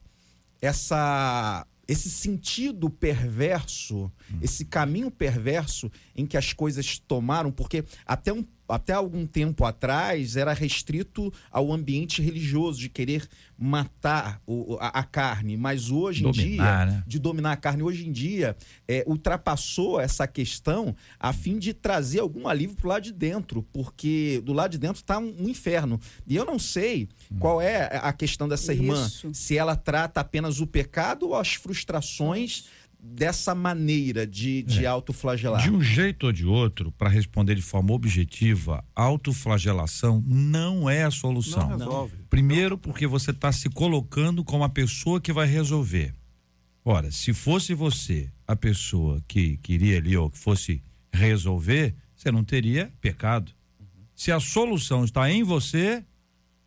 essa 0.61 1.65
esse 1.87 2.09
sentido 2.09 2.89
perverso, 2.89 4.11
hum. 4.29 4.39
esse 4.41 4.65
caminho 4.65 5.09
perverso 5.09 5.89
em 6.13 6.25
que 6.25 6.35
as 6.35 6.51
coisas 6.51 6.99
tomaram, 6.99 7.49
porque 7.49 7.85
até 8.05 8.33
um 8.33 8.45
até 8.67 8.93
algum 8.93 9.25
tempo 9.25 9.65
atrás 9.65 10.35
era 10.35 10.53
restrito 10.53 11.31
ao 11.51 11.71
ambiente 11.71 12.21
religioso 12.21 12.79
de 12.79 12.89
querer 12.89 13.27
matar 13.57 14.41
o, 14.45 14.77
a, 14.79 14.99
a, 14.99 15.03
carne, 15.03 15.57
mas 15.57 15.89
hoje 15.89 16.21
dominar, 16.21 16.43
em 16.43 16.51
dia 16.51 16.97
né? 16.97 17.03
de 17.07 17.19
dominar 17.19 17.53
a 17.53 17.57
carne 17.57 17.81
hoje 17.81 18.07
em 18.07 18.11
dia 18.11 18.55
é, 18.87 19.03
ultrapassou 19.07 19.99
essa 19.99 20.27
questão 20.27 20.95
a 21.19 21.33
fim 21.33 21.57
de 21.57 21.73
trazer 21.73 22.19
algum 22.19 22.47
alívio 22.47 22.75
para 22.75 22.85
o 22.85 22.89
lado 22.89 23.03
de 23.03 23.13
dentro, 23.13 23.63
porque 23.73 24.41
do 24.45 24.53
lado 24.53 24.71
de 24.71 24.77
dentro 24.77 25.01
está 25.01 25.17
um, 25.17 25.33
um, 25.39 25.49
inferno 25.49 25.99
e 26.27 26.35
eu 26.35 26.45
não 26.45 26.59
sei 26.59 27.09
hum. 27.31 27.37
qual 27.39 27.61
é 27.61 27.99
a 28.01 28.13
questão 28.13 28.47
dessa 28.47 28.73
Isso. 28.73 28.83
irmã, 28.83 29.09
se 29.33 29.57
ela 29.57 29.75
trata 29.75 30.19
apenas 30.19 30.59
o 30.59 30.67
pecado 30.67 31.29
ou 31.29 31.35
as 31.35 31.55
frustrações 31.55 32.65
dessa 32.99 33.53
maneira 33.53 34.25
de, 34.25 34.63
de 34.63 34.85
é. 34.85 34.87
autoflagelar? 34.87 35.61
De 35.61 35.71
um 35.71 35.81
jeito 35.81 36.27
ou 36.27 36.31
de 36.31 36.45
outro, 36.45 36.91
para 36.91 37.09
responder 37.09 37.55
de 37.55 37.61
forma 37.61 37.93
objetiva, 37.93 38.83
autoflagelação 38.95 40.23
não 40.25 40.89
é 40.89 41.03
a 41.03 41.11
solução. 41.11 41.69
Não 41.69 41.77
resolve. 41.77 42.17
Primeiro, 42.29 42.77
porque 42.77 43.07
você 43.07 43.31
está 43.31 43.51
se 43.51 43.69
colocando 43.69 44.43
como 44.43 44.63
a 44.63 44.69
pessoa 44.69 45.21
que 45.21 45.31
vai 45.31 45.47
resolver. 45.47 46.13
Ora, 46.83 47.11
se 47.11 47.33
fosse 47.33 47.73
você 47.73 48.31
a 48.47 48.55
pessoa 48.55 49.21
que 49.27 49.57
queria 49.57 49.97
ali 49.97 50.15
ou 50.15 50.29
que 50.29 50.37
fosse 50.37 50.81
resolver, 51.11 51.93
você 52.15 52.31
não 52.31 52.43
teria 52.43 52.91
pecado. 53.01 53.51
Se 54.15 54.31
a 54.31 54.39
solução 54.39 55.03
está 55.03 55.29
em 55.29 55.43
você, 55.43 56.03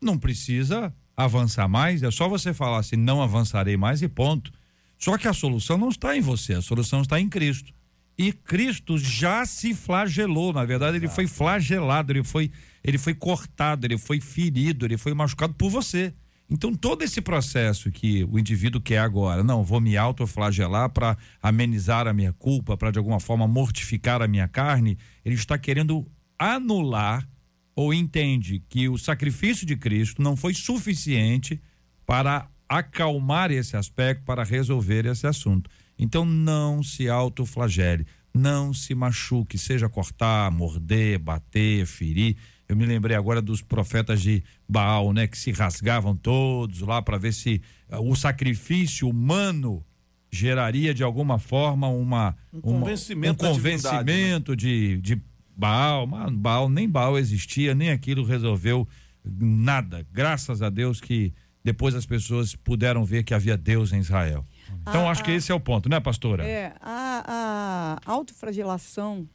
não 0.01 0.19
precisa 0.19 0.95
avançar 1.17 1.69
mais, 1.69 2.03
é 2.03 2.11
só 2.11 2.29
você 2.29 2.55
falar 2.55 2.79
assim, 2.79 2.97
não 2.97 3.23
avançarei 3.23 3.77
mais 3.77 4.03
e 4.03 4.09
ponto. 4.09 4.53
Só 5.01 5.17
que 5.17 5.27
a 5.27 5.33
solução 5.33 5.79
não 5.79 5.89
está 5.89 6.15
em 6.15 6.21
você, 6.21 6.53
a 6.53 6.63
solução 6.63 7.01
está 7.01 7.19
em 7.19 7.29
Cristo. 7.29 7.73
E 8.19 8.33
Cristo 8.33 8.99
já 8.99 9.47
se 9.47 9.73
flagelou, 9.73 10.53
na 10.53 10.63
verdade, 10.67 10.99
ele 10.99 11.09
foi 11.09 11.27
flagelado, 11.27 12.13
ele 12.13 12.23
foi, 12.23 12.53
ele 12.85 12.99
foi 12.99 13.15
cortado, 13.15 13.87
ele 13.87 13.97
foi 13.97 14.21
ferido, 14.21 14.85
ele 14.85 14.99
foi 14.99 15.15
machucado 15.15 15.55
por 15.55 15.71
você. 15.71 16.13
Então, 16.51 16.75
todo 16.75 17.03
esse 17.03 17.23
processo 17.23 17.91
que 17.91 18.25
o 18.25 18.39
indivíduo 18.39 18.81
quer 18.81 18.99
agora, 18.99 19.43
não, 19.43 19.65
vou 19.65 19.81
me 19.81 19.97
autoflagelar 19.97 20.91
para 20.91 21.17
amenizar 21.41 22.07
a 22.07 22.13
minha 22.13 22.35
culpa, 22.35 22.77
para 22.77 22.91
de 22.91 22.99
alguma 22.99 23.21
forma 23.21 23.49
mortificar 23.49 24.21
a 24.21 24.29
minha 24.29 24.49
carne, 24.49 24.99
ele 25.25 25.37
está 25.37 25.57
querendo 25.57 26.07
anular 26.39 27.27
ou 27.75 27.95
entende 27.95 28.63
que 28.69 28.87
o 28.87 28.99
sacrifício 28.99 29.65
de 29.65 29.77
Cristo 29.77 30.21
não 30.21 30.37
foi 30.37 30.53
suficiente 30.53 31.59
para 32.05 32.51
acalmar 32.71 33.51
esse 33.51 33.77
aspecto, 33.77 34.23
para 34.25 34.45
resolver 34.45 35.05
esse 35.05 35.27
assunto. 35.27 35.69
Então 35.99 36.25
não 36.25 36.85
se 36.85 37.09
autoflagele, 37.09 38.07
não 38.33 38.73
se 38.73 38.95
machuque, 38.95 39.59
seja 39.59 39.89
cortar, 39.89 40.53
morder, 40.53 41.19
bater, 41.19 41.85
ferir. 41.85 42.37
Eu 42.69 42.77
me 42.77 42.87
lembrei 42.87 43.17
agora 43.17 43.43
dos 43.43 43.61
profetas 43.61 44.23
de 44.23 44.45
Baal, 44.69 45.13
né, 45.13 45.27
que 45.27 45.37
se 45.37 45.51
rasgavam 45.51 46.15
todos 46.15 46.81
lá 46.83 47.03
para 47.03 47.19
ver 47.19 47.33
se 47.33 47.61
uh, 47.91 48.09
o 48.09 48.15
sacrifício 48.15 49.09
humano 49.09 49.85
geraria 50.31 50.95
de 50.95 51.03
alguma 51.03 51.41
forma 51.41 51.89
uma 51.89 52.37
um 52.53 52.61
convencimento, 52.61 53.45
um 53.45 53.49
convencimento 53.49 54.55
de, 54.55 54.95
né? 54.95 55.01
de 55.03 55.23
Baal, 55.57 56.07
mas 56.07 56.33
Baal 56.33 56.69
nem 56.69 56.89
Baal 56.89 57.19
existia, 57.19 57.75
nem 57.75 57.91
aquilo 57.91 58.23
resolveu 58.23 58.87
nada. 59.25 60.07
Graças 60.13 60.63
a 60.63 60.71
Deus 60.71 61.01
que 61.01 61.35
depois 61.63 61.95
as 61.95 62.07
pessoas 62.07 62.55
puderam 62.55 63.05
ver 63.05 63.23
que 63.23 63.35
havia 63.35 63.57
Deus 63.57 63.93
em 63.93 63.99
Israel. 63.99 64.45
Então, 64.83 65.07
a, 65.07 65.11
acho 65.11 65.23
que 65.23 65.31
esse 65.31 65.53
é 65.53 65.55
o 65.55 65.61
ponto, 65.61 65.89
né, 65.89 66.01
pastora? 66.01 66.47
É, 66.47 66.73
a, 66.81 68.01
a 68.07 68.11
autofragelação, 68.11 69.29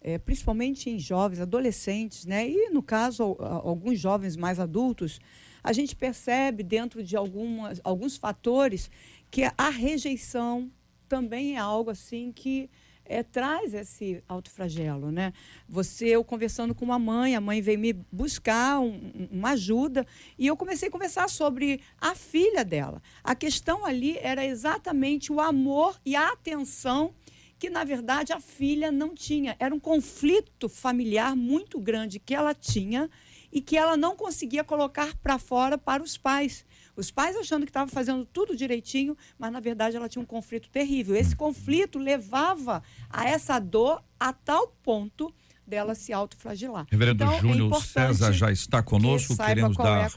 é, 0.00 0.18
principalmente 0.18 0.90
em 0.90 0.98
jovens, 0.98 1.40
adolescentes, 1.40 2.26
né, 2.26 2.48
e 2.48 2.70
no 2.70 2.82
caso, 2.82 3.36
alguns 3.40 3.98
jovens 3.98 4.36
mais 4.36 4.58
adultos, 4.58 5.20
a 5.62 5.72
gente 5.72 5.94
percebe 5.94 6.62
dentro 6.62 7.02
de 7.02 7.16
algumas, 7.16 7.80
alguns 7.84 8.16
fatores 8.16 8.90
que 9.30 9.48
a 9.56 9.70
rejeição 9.70 10.70
também 11.08 11.56
é 11.56 11.58
algo 11.58 11.90
assim 11.90 12.32
que 12.32 12.68
é, 13.04 13.22
traz 13.22 13.74
esse 13.74 14.22
autoflagelo, 14.28 15.10
né? 15.10 15.32
Você, 15.68 16.08
eu 16.08 16.24
conversando 16.24 16.74
com 16.74 16.84
uma 16.84 16.98
mãe, 16.98 17.34
a 17.34 17.40
mãe 17.40 17.60
veio 17.60 17.78
me 17.78 17.92
buscar 18.10 18.80
um, 18.80 19.28
uma 19.30 19.50
ajuda 19.50 20.06
e 20.38 20.46
eu 20.46 20.56
comecei 20.56 20.88
a 20.88 20.90
conversar 20.90 21.28
sobre 21.28 21.80
a 22.00 22.14
filha 22.14 22.64
dela. 22.64 23.02
A 23.22 23.34
questão 23.34 23.84
ali 23.84 24.16
era 24.18 24.44
exatamente 24.44 25.32
o 25.32 25.40
amor 25.40 26.00
e 26.04 26.14
a 26.16 26.28
atenção 26.28 27.14
que, 27.58 27.70
na 27.70 27.84
verdade, 27.84 28.32
a 28.32 28.40
filha 28.40 28.90
não 28.90 29.14
tinha. 29.14 29.54
Era 29.58 29.72
um 29.74 29.78
conflito 29.78 30.68
familiar 30.68 31.36
muito 31.36 31.78
grande 31.78 32.18
que 32.18 32.34
ela 32.34 32.54
tinha 32.54 33.08
e 33.52 33.60
que 33.60 33.76
ela 33.76 33.96
não 33.96 34.16
conseguia 34.16 34.64
colocar 34.64 35.14
para 35.18 35.38
fora 35.38 35.78
para 35.78 36.02
os 36.02 36.16
pais. 36.16 36.64
Os 36.96 37.10
pais 37.10 37.36
achando 37.36 37.64
que 37.64 37.70
estava 37.70 37.90
fazendo 37.90 38.24
tudo 38.24 38.56
direitinho, 38.56 39.16
mas 39.38 39.50
na 39.50 39.60
verdade 39.60 39.96
ela 39.96 40.08
tinha 40.08 40.22
um 40.22 40.26
conflito 40.26 40.68
terrível. 40.68 41.16
Esse 41.16 41.34
conflito 41.34 41.98
levava 41.98 42.82
a 43.08 43.28
essa 43.28 43.58
dor 43.58 44.02
a 44.20 44.32
tal 44.32 44.68
ponto 44.82 45.32
dela 45.66 45.94
se 45.94 46.12
autoflagelar. 46.12 46.86
Reverendo 46.90 47.24
então, 47.24 47.34
é 47.34 47.40
Júnior 47.40 47.72
é 47.74 47.80
César 47.80 48.32
já 48.32 48.52
está 48.52 48.82
conosco, 48.82 49.36
que 49.36 49.42
queremos 49.42 49.76
dar 49.76 50.06
é 50.06 50.08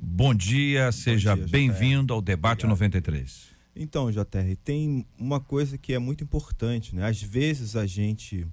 bom 0.00 0.34
dia, 0.34 0.92
seja 0.92 1.34
bem-vindo 1.34 2.12
ao 2.12 2.20
debate 2.20 2.66
Obrigado. 2.66 2.70
93. 2.70 3.52
Então, 3.74 4.10
JR, 4.10 4.54
tem 4.62 5.06
uma 5.18 5.40
coisa 5.40 5.78
que 5.78 5.94
é 5.94 5.98
muito 5.98 6.22
importante, 6.22 6.94
né? 6.94 7.06
Às 7.06 7.22
vezes 7.22 7.74
a 7.74 7.86
gente 7.86 8.46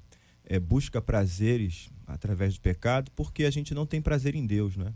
é, 0.45 0.59
busca 0.59 1.01
prazeres 1.01 1.89
através 2.07 2.53
do 2.53 2.61
pecado 2.61 3.11
porque 3.15 3.43
a 3.43 3.51
gente 3.51 3.73
não 3.73 3.85
tem 3.85 4.01
prazer 4.01 4.33
em 4.33 4.45
Deus, 4.45 4.77
né? 4.77 4.93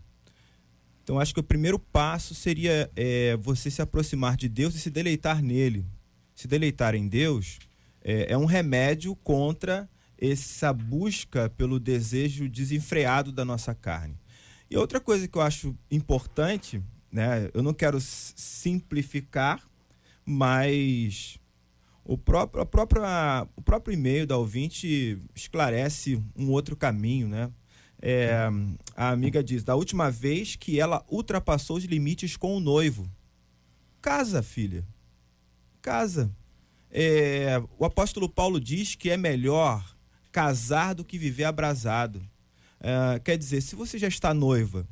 Então, 1.03 1.19
acho 1.19 1.33
que 1.33 1.39
o 1.39 1.43
primeiro 1.43 1.77
passo 1.77 2.33
seria 2.33 2.89
é, 2.95 3.35
você 3.37 3.69
se 3.69 3.81
aproximar 3.81 4.37
de 4.37 4.47
Deus 4.47 4.73
e 4.73 4.79
se 4.79 4.89
deleitar 4.89 5.43
nele. 5.43 5.85
Se 6.33 6.47
deleitar 6.47 6.95
em 6.95 7.07
Deus 7.07 7.59
é, 8.03 8.33
é 8.33 8.37
um 8.37 8.45
remédio 8.45 9.15
contra 9.17 9.89
essa 10.17 10.71
busca 10.71 11.49
pelo 11.49 11.79
desejo 11.79 12.47
desenfreado 12.47 13.31
da 13.31 13.43
nossa 13.43 13.75
carne. 13.75 14.15
E 14.69 14.77
outra 14.77 14.99
coisa 14.99 15.27
que 15.27 15.37
eu 15.37 15.41
acho 15.41 15.75
importante, 15.91 16.81
né, 17.11 17.49
eu 17.53 17.61
não 17.61 17.73
quero 17.73 17.99
simplificar, 17.99 19.61
mas 20.25 21.37
o 22.05 22.17
próprio, 22.17 22.61
a 22.61 22.65
própria, 22.65 23.47
o 23.55 23.61
próprio 23.61 23.93
e-mail 23.93 24.25
da 24.25 24.37
ouvinte 24.37 25.19
esclarece 25.35 26.21
um 26.35 26.49
outro 26.49 26.75
caminho, 26.75 27.27
né? 27.27 27.51
É, 28.05 28.49
a 28.97 29.11
amiga 29.11 29.41
diz: 29.41 29.63
da 29.63 29.75
última 29.75 30.11
vez 30.11 30.57
que 30.57 30.77
ela 30.77 31.05
ultrapassou 31.09 31.77
os 31.77 31.85
limites 31.85 32.35
com 32.35 32.57
o 32.57 32.59
noivo. 32.59 33.09
Casa, 34.01 34.43
filha. 34.43 34.85
casa. 35.81 36.29
É, 36.91 37.63
o 37.79 37.85
apóstolo 37.85 38.27
Paulo 38.27 38.59
diz 38.59 38.93
que 38.93 39.09
é 39.09 39.15
melhor 39.15 39.95
casar 40.33 40.93
do 40.93 41.05
que 41.05 41.17
viver 41.17 41.45
abrasado. 41.45 42.21
É, 42.81 43.19
quer 43.19 43.37
dizer, 43.37 43.61
se 43.61 43.73
você 43.73 43.97
já 43.97 44.09
está 44.09 44.33
noiva 44.33 44.85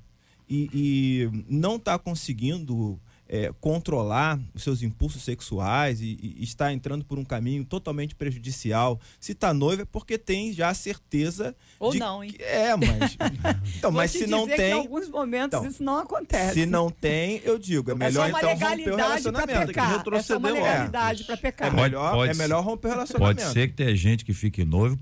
e, 0.48 0.70
e 0.74 1.44
não 1.50 1.76
está 1.76 2.00
conseguindo 2.00 2.98
é, 3.32 3.50
controlar 3.62 4.38
os 4.54 4.62
seus 4.62 4.84
impulsos 4.84 5.24
sexuais 5.24 6.02
e, 6.02 6.20
e, 6.22 6.44
está 6.44 6.74
entrando 6.74 7.06
por 7.06 7.18
um 7.18 7.24
caminho 7.24 7.64
totalmente 7.64 8.14
prejudicial. 8.14 9.00
Se 9.22 9.32
está 9.32 9.54
noiva 9.54 9.84
é 9.84 9.86
porque 9.86 10.18
tem 10.18 10.52
já 10.52 10.68
a 10.68 10.74
certeza. 10.74 11.56
Ou 11.80 11.94
de 11.94 12.00
não, 12.00 12.22
hein? 12.22 12.32
Que, 12.32 12.44
é, 12.44 12.76
mas. 12.76 13.18
Então, 13.78 13.92
Vou 13.92 14.02
mas 14.02 14.12
te 14.12 14.20
se 14.20 14.28
não 14.28 14.44
dizer 14.44 14.52
que 14.52 14.62
tem. 14.62 14.72
em 14.72 14.74
alguns 14.74 15.10
momentos 15.10 15.58
Então, 15.58 15.66
isso 15.70 15.82
não 15.84 15.98
acontece. 15.98 16.54
Se 16.56 16.66
não 16.66 16.90
tem, 16.90 17.42
eu 17.46 17.58
digo, 17.58 17.90
é 17.90 17.94
é 17.94 17.96
melhor 17.96 18.26
só 18.26 18.30
uma 18.30 18.40
então 18.40 18.50
romper 18.52 18.92
o 18.92 18.96
relacionamento. 18.96 19.68
pecar. 19.68 20.04
É 20.14 20.22
só 20.22 20.38
uma 20.38 20.50
legalidade 20.50 21.24
para 21.24 21.34
É 21.34 21.38
pecar. 21.38 21.70
Pode- 21.72 21.82
melhor, 21.82 22.12
pode 22.12 22.32
é 22.32 22.36
melhor 22.36 22.64
romper 22.64 22.88
o 22.90 22.92
relacionamento. 22.92 23.42
Pode 23.42 23.54
ser 23.54 23.70
que 23.70 23.74
tenha 23.76 23.96
gente 23.96 24.26
que 24.26 24.34
fique 24.34 24.66
noivo 24.66 25.00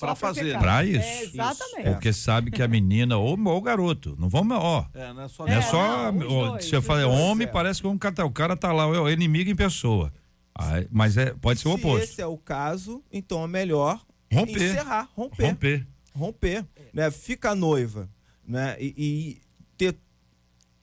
Pra 0.00 0.14
fazer, 0.14 0.44
pecar. 0.44 0.60
pra 0.60 0.84
isso. 0.84 0.98
É, 1.06 1.22
exatamente. 1.22 1.90
porque 1.90 2.12
sabe 2.12 2.50
que 2.50 2.62
a 2.62 2.68
menina 2.68 3.16
ou, 3.16 3.38
ou 3.38 3.56
o 3.56 3.60
garoto, 3.60 4.16
não 4.18 4.28
vamos, 4.28 4.56
ó. 4.58 4.86
É, 4.94 5.12
não 5.12 5.22
é 5.22 5.28
só 5.28 5.46
Não 5.46 5.52
é, 5.52 5.56
É, 5.58 5.62
só. 5.62 6.12
não, 6.12 6.28
ó, 6.28 6.48
dois, 6.50 6.64
se 6.64 6.76
homem, 7.04 7.46
é. 7.46 7.50
parece 7.50 7.80
que 7.80 7.86
um 7.86 7.98
cara, 7.98 8.24
o 8.26 8.30
cara 8.30 8.56
tá 8.56 8.72
lá, 8.72 8.84
é 8.84 9.00
o 9.00 9.08
inimigo 9.08 9.50
em 9.50 9.56
pessoa. 9.56 10.12
Aí, 10.54 10.86
mas 10.90 11.16
é, 11.16 11.32
pode 11.34 11.60
ser 11.60 11.68
o 11.68 11.72
Se 11.72 11.78
oposto. 11.78 12.02
esse 12.04 12.20
é 12.22 12.26
o 12.26 12.36
caso, 12.36 13.02
então 13.12 13.44
é 13.44 13.46
melhor 13.46 14.00
Romper. 14.32 14.62
encerrar, 14.72 15.08
romper. 15.16 15.46
Romper. 15.46 15.86
romper, 16.14 16.64
né? 16.92 17.10
Fica 17.10 17.54
noiva, 17.54 18.08
né? 18.46 18.76
E, 18.80 18.94
e 18.96 19.40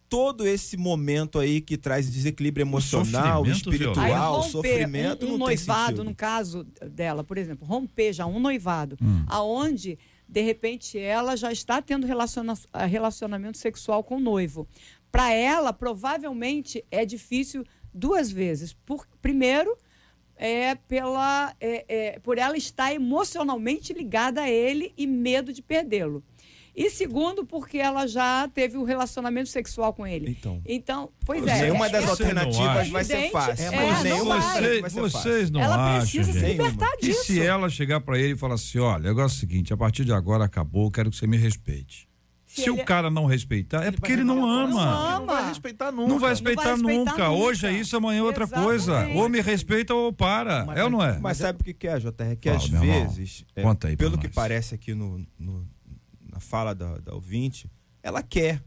todo 0.10 0.48
esse 0.48 0.78
momento 0.78 1.40
aí 1.40 1.62
que 1.62 1.78
traz 1.78 2.10
desequilíbrio 2.10 2.64
emocional, 2.64 3.46
sofrimento, 3.46 3.58
espiritual, 3.58 4.06
Aí 4.06 4.12
romper 4.14 4.50
sofrimento, 4.50 5.26
um, 5.26 5.30
um 5.30 5.32
não 5.32 5.38
noivado, 5.40 6.04
no 6.04 6.16
caso 6.16 6.64
dela, 6.92 7.24
por 7.24 7.38
exemplo, 7.38 7.68
romper 7.68 8.14
já 8.14 8.26
um 8.26 8.40
noivado, 8.40 8.98
Hum. 9.02 9.24
aonde 9.28 9.98
de 10.28 10.42
repente 10.42 10.98
ela 10.98 11.36
já 11.36 11.52
está 11.52 11.82
tendo 11.82 12.06
relaciona 12.06 12.54
relacionamento 12.88 13.58
sexual 13.58 14.04
com 14.04 14.18
o 14.18 14.20
noivo. 14.20 14.68
Para 15.12 15.32
ela, 15.32 15.72
provavelmente 15.72 16.84
é 16.92 17.06
difícil 17.06 17.64
duas 17.94 18.30
vezes. 18.32 18.74
Por, 18.74 19.08
primeiro, 19.22 19.78
é 20.36 20.76
pela 20.76 21.56
é, 21.60 21.86
é, 21.88 22.20
por 22.20 22.38
ela 22.38 22.56
estar 22.56 22.94
emocionalmente 22.94 23.94
ligada 23.94 24.42
a 24.42 24.50
ele 24.50 24.94
e 24.98 25.08
medo 25.08 25.52
de 25.52 25.62
perdê-lo. 25.62 26.24
E 26.80 26.92
segundo, 26.92 27.44
porque 27.44 27.80
ela 27.80 28.06
já 28.06 28.48
teve 28.54 28.78
um 28.78 28.84
relacionamento 28.84 29.50
sexual 29.50 29.92
com 29.94 30.06
ele. 30.06 30.30
Então. 30.30 30.62
Então, 30.64 31.10
pois 31.26 31.42
Você- 31.42 31.50
é. 31.50 31.62
Nenhuma 31.64 31.88
é- 31.88 31.90
das 31.90 32.06
você 32.06 32.24
alternativas 32.24 32.86
não 32.86 32.92
vai 32.94 33.04
ser 33.04 33.32
fácil. 33.32 33.66
é, 33.66 33.72
mas 33.72 33.96
não 33.96 34.04
nenhuma 34.04 34.40
vai. 34.40 34.62
Vocês, 34.62 34.82
vai 34.82 34.90
ser 34.92 35.02
fácil. 35.02 35.20
vocês 35.20 35.50
não 35.52 35.60
ela 35.62 35.76
acham, 35.76 36.00
precisa 36.02 36.34
se 36.34 36.40
gente? 36.40 36.52
libertar 36.52 36.92
E 37.02 37.06
disso. 37.08 37.24
se 37.24 37.42
ela 37.42 37.68
chegar 37.68 38.00
pra 38.02 38.20
ele 38.20 38.34
e 38.34 38.38
falar 38.38 38.54
assim: 38.54 38.78
olha, 38.78 39.00
o 39.00 39.04
negócio 39.08 39.36
é 39.36 39.38
o 39.38 39.40
seguinte, 39.40 39.74
a 39.74 39.78
partir 39.78 40.06
de 40.06 40.14
agora 40.14 40.46
acabou, 40.46 40.86
eu 40.86 40.92
quero 40.92 41.10
que 41.10 41.18
você 41.18 41.26
me 41.26 41.36
respeite. 41.36 42.08
Se 42.46 42.62
Se, 42.62 42.70
ele- 42.70 42.82
o 42.82 42.86
cara 42.86 43.10
não 43.10 43.26
respeitar, 43.26 43.84
é 43.84 43.92
porque 43.92 44.12
ele 44.12 44.24
não 44.24 44.36
Não 44.38 44.46
ama. 44.50 44.82
ama. 44.84 45.20
Não 45.20 45.26
vai 45.26 45.48
respeitar 45.50 45.92
nunca. 45.92 46.08
Não 46.10 46.20
vai 46.20 46.30
respeitar, 46.30 46.62
respeitar 46.76 46.94
nunca. 47.00 47.12
nunca. 47.12 47.30
Hoje 47.32 47.66
é 47.68 47.72
isso, 47.72 47.98
amanhã 47.98 48.20
é 48.20 48.24
outra 48.24 48.48
coisa. 48.48 48.92
Exatamente. 48.94 49.18
Ou 49.18 49.30
me 49.30 49.42
respeita 49.42 49.94
ou 49.96 50.14
para. 50.14 50.66
é 50.76 50.84
ou 50.84 50.90
não 50.92 51.04
é? 51.04 51.18
Mas 51.20 51.38
sabe 51.38 51.60
o 51.60 51.64
que 51.74 51.88
é, 51.88 51.98
JR? 52.00 52.36
Que 52.40 52.50
Fala, 52.50 52.62
às 52.62 52.70
vezes, 52.70 53.46
é, 53.56 53.62
Conta 53.64 53.88
aí 53.90 53.98
pra 53.98 54.06
pelo 54.06 54.18
que 54.20 54.28
nós. 54.28 54.36
parece 54.36 54.76
aqui 54.76 54.94
no, 54.94 55.26
no- 55.40 55.68
na 56.38 56.40
fala 56.40 56.74
da, 56.76 56.98
da 57.00 57.14
ouvinte, 57.16 57.70
ela 58.04 58.22
quer. 58.22 58.62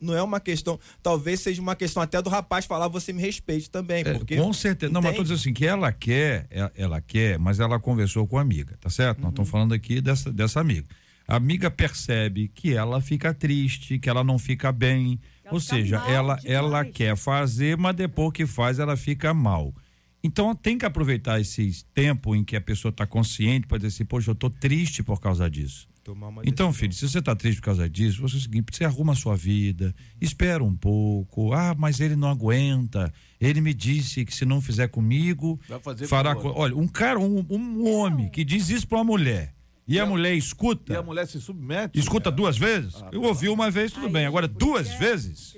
Não 0.00 0.14
é 0.14 0.22
uma 0.22 0.38
questão. 0.40 0.78
Talvez 1.02 1.40
seja 1.40 1.60
uma 1.62 1.74
questão 1.74 2.02
até 2.02 2.20
do 2.22 2.28
rapaz 2.30 2.66
falar 2.66 2.86
você 2.88 3.12
me 3.12 3.20
respeite 3.20 3.68
também. 3.70 4.02
É, 4.06 4.12
porque, 4.14 4.36
com 4.36 4.52
certeza. 4.52 4.92
Não, 4.92 5.00
mas 5.00 5.10
tô 5.10 5.22
Entende? 5.22 5.34
dizendo 5.34 5.40
assim, 5.40 5.52
que 5.52 5.66
ela 5.66 5.90
quer, 5.92 6.46
ela, 6.50 6.72
ela 6.76 7.00
quer, 7.00 7.38
mas 7.38 7.58
ela 7.58 7.80
conversou 7.80 8.26
com 8.26 8.38
a 8.38 8.40
amiga, 8.42 8.76
tá 8.80 8.88
certo? 8.90 9.18
Nós 9.18 9.24
Uhum. 9.24 9.30
estamos 9.30 9.50
falando 9.50 9.72
aqui 9.74 10.00
dessa, 10.00 10.32
dessa 10.32 10.60
amiga. 10.60 10.86
A 11.26 11.36
amiga 11.36 11.70
percebe 11.70 12.48
que 12.48 12.74
ela 12.74 13.00
fica 13.00 13.32
triste, 13.34 13.98
que 13.98 14.08
ela 14.08 14.22
não 14.22 14.38
fica 14.38 14.70
bem. 14.72 15.18
Ela 15.44 15.54
Ou 15.54 15.60
fica 15.60 15.74
seja, 15.76 15.96
ela, 16.06 16.36
demais. 16.36 16.44
ela 16.44 16.84
quer 16.84 17.16
fazer, 17.16 17.76
mas 17.76 17.96
depois 17.96 18.32
que 18.32 18.46
faz, 18.46 18.78
ela 18.78 18.96
fica 18.96 19.32
mal. 19.34 19.74
Então 20.22 20.54
tem 20.54 20.78
que 20.78 20.86
aproveitar 20.86 21.40
esse 21.40 21.84
tempo 21.92 22.36
em 22.36 22.44
que 22.44 22.54
a 22.54 22.60
pessoa 22.60 22.90
está 22.90 23.04
consciente 23.04 23.66
para 23.66 23.78
dizer 23.78 23.88
assim, 23.88 24.04
poxa, 24.04 24.30
eu 24.30 24.34
tô 24.36 24.48
triste 24.48 25.02
por 25.02 25.20
causa 25.20 25.50
disso. 25.50 25.88
Tomar 26.04 26.28
uma 26.28 26.42
Então, 26.44 26.72
filho, 26.72 26.92
se 26.92 27.08
você 27.08 27.20
está 27.20 27.34
triste 27.36 27.60
por 27.60 27.66
causa 27.66 27.88
disso, 27.88 28.20
você 28.20 28.34
é 28.36 28.38
o 28.38 28.42
seguinte, 28.42 28.66
você 28.76 28.84
arruma 28.84 29.12
a 29.12 29.16
sua 29.16 29.36
vida, 29.36 29.94
espera 30.20 30.62
um 30.62 30.74
pouco. 30.74 31.52
Ah, 31.52 31.74
mas 31.78 32.00
ele 32.00 32.16
não 32.16 32.28
aguenta. 32.28 33.12
Ele 33.40 33.60
me 33.60 33.72
disse 33.72 34.24
que 34.24 34.34
se 34.34 34.44
não 34.44 34.60
fizer 34.60 34.88
comigo, 34.88 35.60
Vai 35.68 35.78
fazer 35.78 36.06
fará. 36.08 36.34
com 36.34 36.48
Olha, 36.48 36.76
um 36.76 36.88
cara, 36.88 37.20
um, 37.20 37.46
um 37.48 37.88
homem 37.88 38.28
que 38.28 38.44
diz 38.44 38.68
isso 38.68 38.86
para 38.88 38.98
uma 38.98 39.04
mulher 39.04 39.54
e, 39.86 39.98
a, 39.98 40.06
mulher 40.06 40.34
escuta, 40.34 40.92
E 40.92 40.96
a 40.96 41.02
mulher 41.02 41.26
se 41.26 41.40
submete. 41.40 41.98
escuta 41.98 42.24
cara. 42.24 42.36
duas 42.36 42.56
vezes. 42.56 42.94
Ah, 43.02 43.10
Eu 43.12 43.22
ouvi 43.22 43.48
uma 43.48 43.70
vez, 43.70 43.92
tudo 43.92 44.06
Aí, 44.06 44.12
bem. 44.12 44.26
Agora, 44.26 44.46
duas 44.48 44.88
é 44.90 44.98
vezes. 44.98 45.54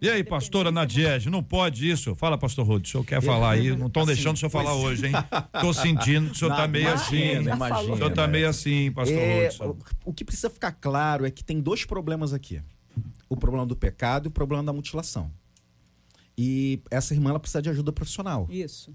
E 0.00 0.10
aí, 0.10 0.22
pastora 0.22 0.70
Nadiege, 0.70 1.30
não 1.30 1.42
pode 1.42 1.88
isso? 1.88 2.14
Fala, 2.14 2.36
pastor 2.36 2.66
Rudo, 2.66 2.84
o 2.84 2.88
senhor 2.88 3.04
quer 3.04 3.22
falar 3.22 3.52
aí? 3.52 3.74
Não 3.74 3.86
estão 3.86 4.04
deixando 4.04 4.36
o 4.36 4.38
senhor 4.38 4.50
falar 4.50 4.74
hoje, 4.74 5.06
hein? 5.06 5.12
Tô 5.60 5.72
sentindo 5.72 6.26
que 6.30 6.32
o 6.32 6.38
senhor 6.38 6.54
tá 6.54 6.62
Não, 6.62 6.68
meio 6.68 6.88
imagina, 6.88 7.38
assim. 7.40 7.44
Né? 7.44 7.56
falou. 7.56 7.92
O 7.94 7.96
senhor 7.96 8.12
tá 8.12 8.26
meio 8.28 8.48
assim, 8.48 8.92
pastor 8.92 9.16
É, 9.18 9.48
o 10.04 10.12
que 10.12 10.24
precisa 10.24 10.50
ficar 10.50 10.72
claro 10.72 11.24
é 11.24 11.30
que 11.30 11.42
tem 11.42 11.60
dois 11.60 11.84
problemas 11.84 12.32
aqui: 12.34 12.60
o 13.28 13.36
problema 13.36 13.64
do 13.66 13.74
pecado 13.74 14.26
e 14.26 14.28
o 14.28 14.30
problema 14.30 14.62
da 14.62 14.72
mutilação. 14.72 15.30
E 16.36 16.80
essa 16.90 17.14
irmã 17.14 17.30
ela 17.30 17.40
precisa 17.40 17.62
de 17.62 17.70
ajuda 17.70 17.90
profissional. 17.90 18.46
Isso. 18.50 18.94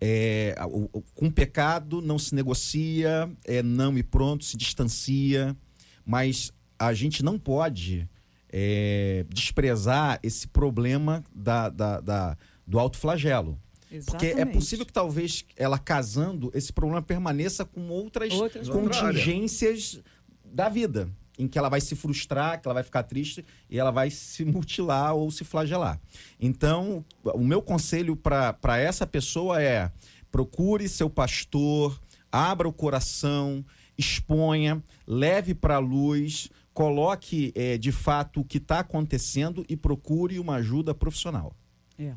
É, 0.00 0.54
o- 0.68 0.88
o- 0.92 1.02
com 1.14 1.30
pecado 1.30 2.00
não 2.00 2.18
se 2.18 2.34
negocia, 2.34 3.30
é 3.44 3.62
não 3.62 3.96
e 3.98 4.02
pronto, 4.02 4.44
se 4.44 4.56
distancia, 4.56 5.56
mas 6.04 6.52
a 6.78 6.92
gente 6.94 7.22
não 7.24 7.38
pode 7.38 8.08
é, 8.52 9.24
desprezar 9.30 10.20
esse 10.22 10.46
problema 10.46 11.24
da, 11.34 11.68
da- 11.70 12.00
da- 12.00 12.36
do 12.66 12.78
alto 12.78 12.98
flagelo. 12.98 13.58
Porque 14.06 14.26
é 14.26 14.28
Exatamente. 14.30 14.54
possível 14.54 14.86
que 14.86 14.92
talvez 14.92 15.44
ela 15.56 15.78
casando, 15.78 16.50
esse 16.54 16.72
problema 16.72 17.02
permaneça 17.02 17.64
com 17.64 17.88
outras, 17.88 18.32
Outras 18.32 18.68
contingências 18.68 20.00
da 20.44 20.68
vida. 20.68 21.08
Em 21.38 21.48
que 21.48 21.58
ela 21.58 21.70
vai 21.70 21.80
se 21.80 21.96
frustrar, 21.96 22.60
que 22.60 22.68
ela 22.68 22.74
vai 22.74 22.82
ficar 22.82 23.02
triste 23.04 23.44
e 23.70 23.78
ela 23.78 23.90
vai 23.90 24.10
se 24.10 24.44
mutilar 24.44 25.14
ou 25.14 25.30
se 25.30 25.44
flagelar. 25.44 25.98
Então, 26.38 27.02
o 27.24 27.42
meu 27.42 27.62
conselho 27.62 28.14
para 28.14 28.78
essa 28.78 29.06
pessoa 29.06 29.60
é: 29.60 29.90
procure 30.30 30.88
seu 30.90 31.08
pastor, 31.08 31.98
abra 32.30 32.68
o 32.68 32.72
coração, 32.72 33.64
exponha, 33.96 34.82
leve 35.06 35.54
para 35.54 35.76
a 35.76 35.78
luz, 35.78 36.50
coloque 36.72 37.52
eh, 37.54 37.78
de 37.78 37.92
fato 37.92 38.40
o 38.40 38.44
que 38.44 38.58
está 38.58 38.80
acontecendo 38.80 39.64
e 39.68 39.76
procure 39.76 40.38
uma 40.38 40.56
ajuda 40.56 40.94
profissional. 40.94 41.54
É. 41.98 42.14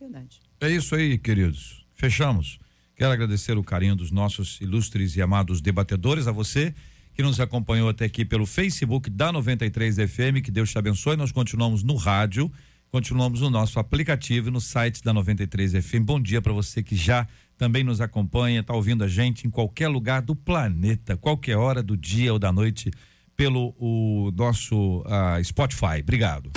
Verdade. 0.00 0.40
É 0.60 0.70
isso 0.70 0.94
aí, 0.94 1.18
queridos. 1.18 1.84
Fechamos. 1.94 2.58
Quero 2.96 3.12
agradecer 3.12 3.56
o 3.56 3.64
carinho 3.64 3.96
dos 3.96 4.10
nossos 4.10 4.60
ilustres 4.60 5.16
e 5.16 5.22
amados 5.22 5.60
debatedores, 5.60 6.26
a 6.26 6.32
você 6.32 6.74
que 7.14 7.22
nos 7.22 7.40
acompanhou 7.40 7.88
até 7.88 8.04
aqui 8.06 8.24
pelo 8.24 8.46
Facebook 8.46 9.10
da 9.10 9.32
93 9.32 9.96
FM. 9.96 10.42
Que 10.42 10.50
Deus 10.50 10.70
te 10.70 10.78
abençoe. 10.78 11.16
Nós 11.16 11.32
continuamos 11.32 11.82
no 11.82 11.96
rádio, 11.96 12.50
continuamos 12.90 13.40
no 13.40 13.50
nosso 13.50 13.78
aplicativo 13.78 14.48
e 14.48 14.50
no 14.50 14.60
site 14.60 15.02
da 15.02 15.12
93 15.12 15.84
FM. 15.84 16.02
Bom 16.02 16.20
dia 16.20 16.40
para 16.40 16.52
você 16.52 16.82
que 16.82 16.96
já 16.96 17.26
também 17.58 17.84
nos 17.84 18.00
acompanha, 18.00 18.60
está 18.60 18.72
ouvindo 18.72 19.04
a 19.04 19.08
gente 19.08 19.46
em 19.46 19.50
qualquer 19.50 19.88
lugar 19.88 20.22
do 20.22 20.34
planeta, 20.34 21.14
qualquer 21.16 21.56
hora 21.56 21.82
do 21.82 21.94
dia 21.94 22.32
ou 22.32 22.38
da 22.38 22.50
noite, 22.50 22.90
pelo 23.40 23.74
o 23.80 24.30
nosso 24.36 25.02
ah, 25.06 25.42
Spotify. 25.42 26.02
Obrigado. 26.02 26.50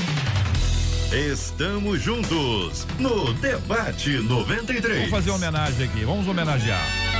Estamos 1.13 2.01
juntos 2.01 2.85
no 2.99 3.33
Debate 3.35 4.17
93. 4.17 4.95
Vamos 4.95 5.09
fazer 5.09 5.29
uma 5.29 5.37
homenagem 5.37 5.87
aqui, 5.87 6.03
vamos 6.03 6.27
homenagear. 6.27 7.12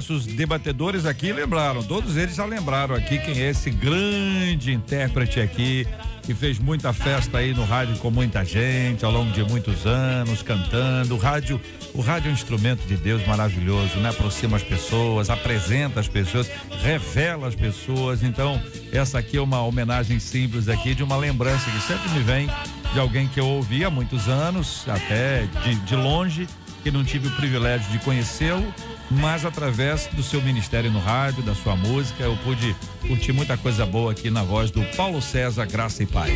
Nossos 0.00 0.24
debatedores 0.24 1.04
aqui 1.04 1.30
lembraram, 1.30 1.82
todos 1.82 2.16
eles 2.16 2.36
já 2.36 2.46
lembraram 2.46 2.94
aqui 2.94 3.18
quem 3.18 3.38
é 3.38 3.50
esse 3.50 3.68
grande 3.68 4.72
intérprete 4.72 5.38
aqui, 5.38 5.86
que 6.22 6.32
fez 6.32 6.58
muita 6.58 6.90
festa 6.90 7.36
aí 7.36 7.52
no 7.52 7.66
rádio 7.66 7.98
com 7.98 8.10
muita 8.10 8.42
gente 8.42 9.04
ao 9.04 9.12
longo 9.12 9.30
de 9.30 9.44
muitos 9.44 9.84
anos, 9.84 10.40
cantando. 10.42 11.14
O 11.14 11.18
rádio, 11.18 11.60
o 11.92 12.00
rádio 12.00 12.28
é 12.28 12.30
um 12.30 12.34
instrumento 12.34 12.86
de 12.86 12.96
Deus 12.96 13.26
maravilhoso, 13.26 13.98
né? 13.98 14.08
Aproxima 14.08 14.56
as 14.56 14.62
pessoas, 14.62 15.28
apresenta 15.28 16.00
as 16.00 16.08
pessoas, 16.08 16.50
revela 16.82 17.46
as 17.46 17.54
pessoas. 17.54 18.22
Então, 18.22 18.58
essa 18.90 19.18
aqui 19.18 19.36
é 19.36 19.40
uma 19.42 19.62
homenagem 19.62 20.18
simples 20.18 20.66
aqui 20.70 20.94
de 20.94 21.02
uma 21.02 21.18
lembrança 21.18 21.70
que 21.70 21.80
sempre 21.82 22.08
me 22.12 22.20
vem 22.20 22.48
de 22.94 22.98
alguém 22.98 23.28
que 23.28 23.38
eu 23.38 23.46
ouvi 23.46 23.84
há 23.84 23.90
muitos 23.90 24.30
anos, 24.30 24.82
até 24.88 25.46
de, 25.62 25.74
de 25.74 25.94
longe, 25.94 26.48
que 26.82 26.90
não 26.90 27.04
tive 27.04 27.28
o 27.28 27.30
privilégio 27.32 27.92
de 27.92 27.98
conhecê-lo, 27.98 28.72
mas 29.10 29.44
através 29.44 30.06
do 30.08 30.22
seu 30.22 30.40
ministério 30.40 30.90
no 30.90 31.00
rádio, 31.00 31.42
da 31.42 31.54
sua 31.54 31.74
música, 31.74 32.22
eu 32.22 32.36
pude 32.38 32.76
curtir 33.06 33.32
muita 33.32 33.56
coisa 33.56 33.84
boa 33.84 34.12
aqui 34.12 34.30
na 34.30 34.44
voz 34.44 34.70
do 34.70 34.84
Paulo 34.96 35.20
César, 35.20 35.66
Graça 35.66 36.02
e 36.02 36.06
Paz. 36.06 36.30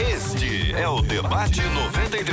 Este 0.00 0.72
é 0.72 0.88
o 0.88 1.00
Debate 1.02 1.60
93, 1.62 2.26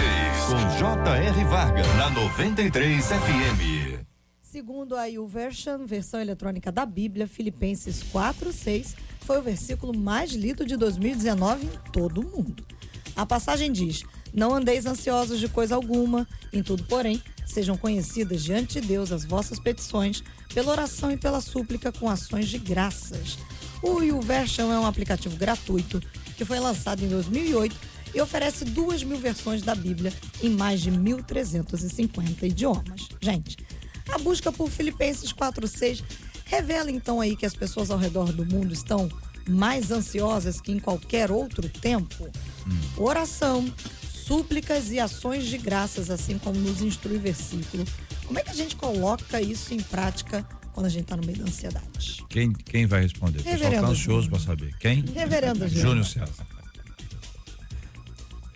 com 0.47 0.79
J.R. 0.79 1.43
Vargas, 1.45 1.95
na 1.97 2.09
93 2.09 3.05
FM. 3.05 4.05
Segundo 4.41 4.95
a 4.95 5.05
YouVersion, 5.05 5.85
versão 5.85 6.19
eletrônica 6.19 6.71
da 6.71 6.85
Bíblia, 6.85 7.27
Filipenses 7.27 8.01
4:6 8.11 8.95
foi 9.19 9.39
o 9.39 9.41
versículo 9.41 9.97
mais 9.97 10.31
lido 10.31 10.65
de 10.65 10.77
2019 10.77 11.65
em 11.65 11.91
todo 11.91 12.21
o 12.21 12.23
mundo. 12.23 12.63
A 13.15 13.25
passagem 13.25 13.71
diz: 13.71 14.03
Não 14.33 14.53
andeis 14.53 14.85
ansiosos 14.85 15.39
de 15.39 15.47
coisa 15.47 15.75
alguma, 15.75 16.27
em 16.51 16.61
tudo, 16.61 16.83
porém, 16.83 17.21
sejam 17.45 17.77
conhecidas 17.77 18.43
diante 18.43 18.81
de 18.81 18.87
Deus 18.87 19.11
as 19.11 19.23
vossas 19.23 19.59
petições, 19.59 20.23
pela 20.53 20.71
oração 20.71 21.11
e 21.11 21.17
pela 21.17 21.41
súplica 21.41 21.91
com 21.91 22.09
ações 22.09 22.47
de 22.49 22.57
graças. 22.57 23.37
O 23.81 24.01
YouVersion 24.01 24.71
é 24.71 24.79
um 24.79 24.85
aplicativo 24.85 25.37
gratuito 25.37 26.01
que 26.35 26.45
foi 26.45 26.59
lançado 26.59 27.03
em 27.03 27.07
2008 27.07 27.75
e 28.13 28.21
oferece 28.21 28.65
duas 28.65 29.03
mil 29.03 29.17
versões 29.17 29.61
da 29.61 29.75
Bíblia 29.75 30.13
em 30.41 30.49
mais 30.49 30.81
de 30.81 30.91
1.350 30.91 32.43
idiomas. 32.43 33.09
Gente, 33.21 33.57
a 34.09 34.17
busca 34.17 34.51
por 34.51 34.69
Filipenses 34.69 35.31
4:6 35.33 36.03
revela 36.45 36.91
então 36.91 37.19
aí 37.19 37.35
que 37.35 37.45
as 37.45 37.55
pessoas 37.55 37.91
ao 37.91 37.97
redor 37.97 38.31
do 38.31 38.45
mundo 38.45 38.73
estão 38.73 39.09
mais 39.47 39.91
ansiosas 39.91 40.59
que 40.59 40.71
em 40.71 40.79
qualquer 40.79 41.31
outro 41.31 41.67
tempo. 41.69 42.29
Oração, 42.97 43.71
súplicas 44.11 44.91
e 44.91 44.99
ações 44.99 45.45
de 45.45 45.57
graças, 45.57 46.09
assim 46.09 46.37
como 46.39 46.59
nos 46.59 46.81
instrui 46.81 47.17
o 47.17 47.19
versículo. 47.19 47.85
Como 48.25 48.39
é 48.39 48.43
que 48.43 48.49
a 48.49 48.55
gente 48.55 48.75
coloca 48.75 49.39
isso 49.39 49.73
em 49.73 49.79
prática 49.79 50.43
quando 50.73 50.87
a 50.87 50.89
gente 50.89 51.03
está 51.03 51.15
no 51.15 51.25
meio 51.25 51.37
da 51.37 51.45
ansiedade? 51.45 52.23
Quem, 52.27 52.51
quem 52.51 52.85
vai 52.85 53.01
responder? 53.01 53.39
O 53.39 53.43
pessoal 53.43 53.55
está 53.55 53.69
Reverendo 53.69 53.91
ansioso 53.91 54.29
para 54.29 54.39
saber. 54.39 54.75
Quem? 54.79 55.01
Reverendo 55.01 55.67
Júnior. 55.67 56.05
César. 56.05 56.47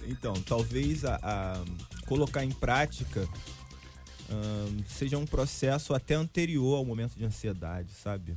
Então, 0.08 0.34
talvez 0.34 1.06
a, 1.06 1.20
a 1.22 1.64
colocar 2.08 2.44
em 2.44 2.52
prática 2.52 3.28
ahn, 4.30 4.84
seja 4.88 5.20
um 5.20 5.26
processo 5.26 5.94
até 5.94 6.16
anterior 6.16 6.78
ao 6.78 6.86
momento 6.86 7.16
de 7.16 7.24
ansiedade, 7.26 7.92
sabe? 7.94 8.36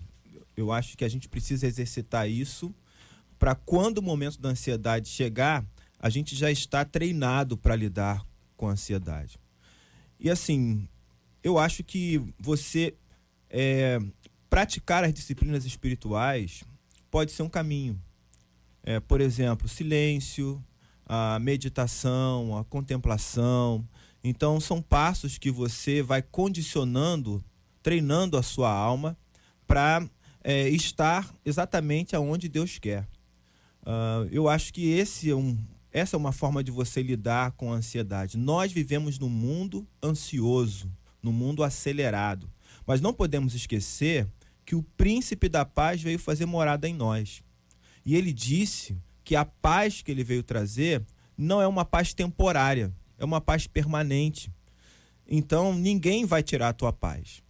Eu 0.63 0.73
acho 0.73 0.97
que 0.97 1.05
a 1.05 1.09
gente 1.09 1.29
precisa 1.29 1.67
exercitar 1.67 2.29
isso 2.29 2.75
para 3.39 3.55
quando 3.55 3.99
o 3.99 4.03
momento 4.03 4.41
da 4.41 4.51
ansiedade 4.51 5.09
chegar, 5.09 5.67
a 5.99 6.09
gente 6.09 6.37
já 6.37 6.51
está 6.51 6.85
treinado 6.85 7.57
para 7.57 7.75
lidar 7.75 8.25
com 8.57 8.69
a 8.69 8.73
ansiedade. 8.73 9.39
E 10.19 10.31
assim, 10.31 10.87
eu 11.43 11.59
acho 11.59 11.83
que 11.83 12.23
você 12.39 12.95
é, 13.51 13.99
praticar 14.49 15.03
as 15.03 15.13
disciplinas 15.13 15.65
espirituais 15.65 16.63
pode 17.11 17.33
ser 17.33 17.43
um 17.43 17.49
caminho. 17.49 18.01
É, 18.85 19.01
por 19.01 19.21
exemplo, 19.21 19.69
silêncio, 19.69 20.65
a 21.05 21.39
meditação, 21.41 22.57
a 22.57 22.65
contemplação. 22.65 23.85
Então, 24.23 24.61
são 24.61 24.81
passos 24.81 25.37
que 25.37 25.51
você 25.51 26.01
vai 26.01 26.23
condicionando, 26.23 27.45
treinando 27.83 28.37
a 28.37 28.43
sua 28.43 28.71
alma 28.71 29.17
para 29.67 30.09
estar 30.45 31.35
exatamente 31.45 32.17
aonde 32.17 32.49
Deus 32.49 32.79
quer. 32.79 33.07
Ah, 33.85 34.27
eu 34.31 34.49
acho 34.49 34.73
que 34.73 34.89
esse 34.89 35.31
é 35.31 35.35
um, 35.35 35.59
essa 35.93 36.17
é 36.17 36.19
uma 36.19 36.33
forma 36.33 36.63
de 36.63 36.71
você 36.71 37.03
lidar 37.03 37.53
com 37.53 37.73
a 37.73 37.77
ansiedade. 37.77 38.39
Nós 38.39 38.73
vivemos 38.73 39.19
num 39.19 39.29
mundo 39.29 39.87
ansioso, 40.03 40.91
num 41.23 41.33
mundo 41.33 41.63
acelerado. 41.63 42.51
Mas 42.87 43.01
não 43.01 43.13
podemos 43.13 43.55
esquecer 43.55 44.27
que 44.65 44.75
o 44.75 44.83
príncipe 44.83 45.49
da 45.49 45.65
paz 45.65 46.01
veio 46.01 46.19
fazer 46.19 46.47
morada 46.47 46.89
em 46.89 46.95
nós. 46.95 47.43
E 48.05 48.17
ele 48.17 48.33
disse 48.33 48.97
que 49.23 49.37
a 49.37 49.45
paz 49.45 50.03
que 50.03 50.11
ele 50.11 50.25
veio 50.25 50.43
trazer 50.43 51.05
não 51.37 51.61
é 51.61 51.67
uma 51.67 51.85
paz 51.85 52.15
temporária, 52.15 52.93
é 53.19 53.25
uma 53.25 53.41
paz 53.41 53.67
permanente. 53.67 54.51
Então 55.27 55.75
ninguém 55.75 56.25
vai 56.25 56.43
tirar 56.43 56.71
a 56.71 56.73
tua 56.73 56.93
paz. 56.93 57.43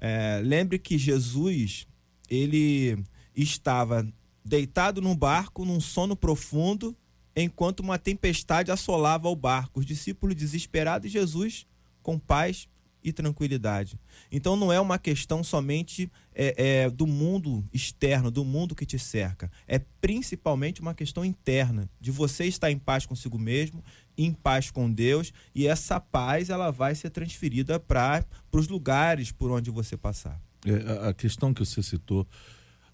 É, 0.00 0.40
lembre 0.44 0.78
que 0.78 0.98
Jesus 0.98 1.86
ele 2.28 3.02
estava 3.34 4.06
deitado 4.44 5.00
num 5.00 5.16
barco, 5.16 5.64
num 5.64 5.80
sono 5.80 6.16
profundo, 6.16 6.96
enquanto 7.36 7.80
uma 7.80 7.98
tempestade 7.98 8.70
assolava 8.70 9.28
o 9.28 9.36
barco. 9.36 9.80
Os 9.80 9.86
discípulos 9.86 10.34
desesperados 10.34 11.06
e 11.06 11.12
Jesus 11.12 11.66
com 12.02 12.18
paz 12.18 12.68
e 13.02 13.12
tranquilidade. 13.12 13.98
Então 14.30 14.56
não 14.56 14.72
é 14.72 14.80
uma 14.80 14.98
questão 14.98 15.44
somente 15.44 16.10
é, 16.34 16.82
é, 16.82 16.90
do 16.90 17.06
mundo 17.06 17.64
externo, 17.72 18.30
do 18.30 18.44
mundo 18.44 18.74
que 18.74 18.86
te 18.86 18.98
cerca. 18.98 19.50
É 19.66 19.78
principalmente 20.00 20.80
uma 20.80 20.94
questão 20.94 21.24
interna, 21.24 21.88
de 22.00 22.10
você 22.10 22.44
estar 22.44 22.70
em 22.70 22.78
paz 22.78 23.06
consigo 23.06 23.38
mesmo, 23.38 23.84
em 24.16 24.32
paz 24.32 24.70
com 24.70 24.90
Deus, 24.90 25.32
e 25.54 25.66
essa 25.66 26.00
paz 26.00 26.50
ela 26.50 26.70
vai 26.70 26.94
ser 26.94 27.10
transferida 27.10 27.78
para 27.78 28.24
os 28.52 28.68
lugares 28.68 29.30
por 29.30 29.50
onde 29.50 29.70
você 29.70 29.96
passar. 29.96 30.40
É, 30.64 31.08
a- 31.08 31.14
questão 31.14 31.52
que 31.54 31.64
você 31.64 31.82
citou 31.82 32.26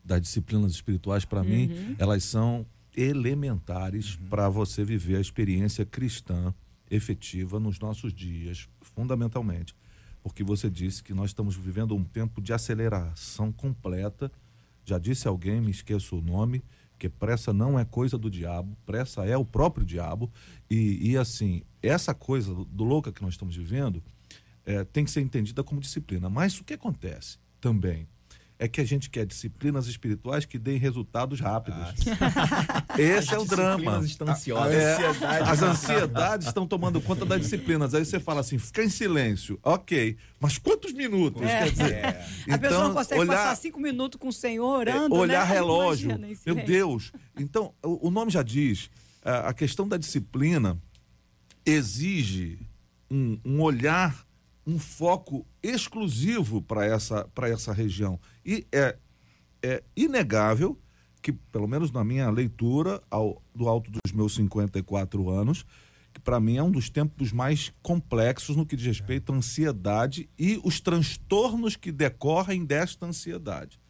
das 0.05 0.21
disciplinas 0.21 0.73
espirituais, 0.73 1.25
para 1.25 1.43
mim, 1.43 1.71
elas 1.99 2.25
são 2.25 2.67
elementares 2.97 4.17
para 4.29 4.49
você 4.49 4.85
viver 4.85 5.17
a 5.17 5.21
experiência 5.21 5.85
cristã 5.85 6.55
efetiva 6.91 7.59
nos 7.59 7.79
nossos 7.79 8.13
dias, 8.13 8.69
fundamentalmente. 8.81 9.75
Porque 10.23 10.45
você 10.45 10.71
disse 10.71 11.03
que 11.03 11.13
nós 11.15 11.31
estamos 11.31 11.57
vivendo 11.57 11.95
um 11.95 12.05
tempo 12.05 12.41
de 12.41 12.53
aceleração 12.53 13.51
completa. 13.53 14.31
Já 14.85 14.99
disse 14.99 15.27
alguém, 15.27 15.61
me 15.61 15.71
esqueço 15.71 16.17
o 16.19 16.23
nome, 16.23 16.63
que 16.99 17.09
pressa 17.09 17.53
não 17.53 17.79
é 17.79 17.85
coisa 17.85 18.17
do 18.17 18.31
diabo, 18.31 18.77
pressa 18.87 19.25
é 19.25 19.37
o 19.37 19.45
próprio 19.45 19.85
diabo. 19.85 20.31
E, 20.71 21.11
e 21.11 21.17
assim, 21.17 21.63
essa 21.83 22.15
coisa 22.15 22.55
do, 22.55 22.65
do 22.65 22.85
louca 22.85 23.13
que 23.13 23.23
nós 23.23 23.35
estamos 23.35 23.57
vivendo 23.57 24.03
é, 24.65 24.85
tem 24.85 25.05
que 25.05 25.11
ser 25.11 25.21
entendida 25.21 25.63
como 25.65 25.81
disciplina. 25.81 26.29
Mas 26.31 26.59
o 26.61 26.65
que 26.65 26.75
acontece 26.75 27.39
também 27.65 28.07
é 28.59 28.69
que 28.69 28.81
a 28.81 28.85
gente 28.85 29.09
quer 29.11 29.25
disciplinas 29.27 29.87
espirituais 29.87 30.45
que 30.45 30.59
deem 30.59 30.79
resultados 30.79 31.41
rápidos. 31.41 31.81
Esse 32.97 33.35
é 33.35 33.39
o 33.39 33.45
drama. 33.45 34.01
estão 34.05 34.29
ansiosas. 34.29 34.75
é, 34.75 34.97
as 35.43 35.61
ansiedades 35.63 36.47
estão 36.47 36.67
tomando 36.67 37.01
conta 37.01 37.25
das 37.25 37.41
disciplinas. 37.41 37.95
Aí 37.95 38.05
você 38.05 38.21
fala 38.21 38.41
assim, 38.41 38.59
fica 38.59 38.85
em 38.85 38.89
silêncio. 38.89 39.59
Ok, 39.63 40.17
mas 40.39 40.57
quantos 40.59 40.93
minutos? 40.93 41.43
Quer 41.43 41.71
dizer, 41.71 42.05
a 42.53 42.59
pessoa 42.59 42.85
não 42.89 42.95
consegue 42.95 43.21
olhar- 43.21 43.37
passar 43.37 43.57
cinco 43.57 43.81
minutos 43.81 44.21
com 44.21 44.29
o 44.29 44.33
Senhor 44.33 44.87
é, 44.87 44.95
orando, 44.95 45.15
olhar 45.17 45.49
né? 45.49 45.53
relógio. 45.55 46.11
Imagina, 46.11 46.37
Meu. 46.55 46.65
Deus. 46.65 47.13
Então, 47.39 47.75
o, 47.83 48.09
o 48.09 48.11
nome 48.11 48.31
já 48.31 48.43
diz, 48.43 48.89
a, 49.25 49.49
a 49.49 49.55
questão 49.55 49.89
da 49.89 49.97
disciplina 49.97 50.79
exige 51.67 52.59
um, 53.11 53.39
um 53.45 53.61
olhar, 53.63 54.24
um 54.67 54.79
foco 54.79 55.47
exclusivo 55.63 56.63
para 56.63 56.85
essa, 56.87 57.29
essa 57.43 57.73
região. 57.73 58.19
E 58.45 58.67
é, 58.73 58.97
é 59.63 59.83
inegável 59.97 60.79
que, 61.21 61.33
pelo 61.33 61.67
menos 61.67 61.91
na 61.91 62.05
minha 62.05 62.31
leitura, 62.31 63.03
ao, 63.11 63.43
do 63.55 63.69
alto 63.69 63.91
dos 63.91 64.13
meus 64.13 64.35
54 64.35 65.31
anos, 65.31 65.65
que 66.13 66.21
para 66.21 66.39
mim 66.39 66.57
é 66.57 66.63
um 66.63 66.71
dos 66.71 66.89
tempos 66.89 67.33
mais 67.33 67.73
complexos 67.83 68.57
no 68.57 68.65
que 68.65 68.77
diz 68.77 68.87
respeito 68.87 69.33
à 69.33 69.37
ansiedade 69.37 70.29
e 70.39 70.61
os 70.63 70.81
transtornos 70.81 71.77
que 71.77 71.91
decorrem 71.91 72.65
desta 72.65 73.07
ansiedade. 73.07 73.81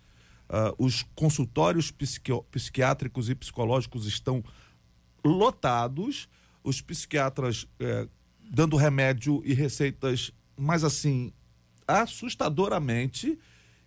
Ah, 0.48 0.72
os 0.78 1.04
consultórios 1.14 1.90
psiqui- 1.90 2.42
psiquiátricos 2.50 3.28
e 3.28 3.34
psicológicos 3.34 4.06
estão 4.06 4.42
lotados, 5.24 6.28
os 6.62 6.80
psiquiatras 6.80 7.66
eh, 7.80 8.08
dando 8.50 8.76
remédio 8.76 9.42
e 9.44 9.54
receitas, 9.54 10.30
mas 10.56 10.84
assim, 10.84 11.32
assustadoramente. 11.86 13.38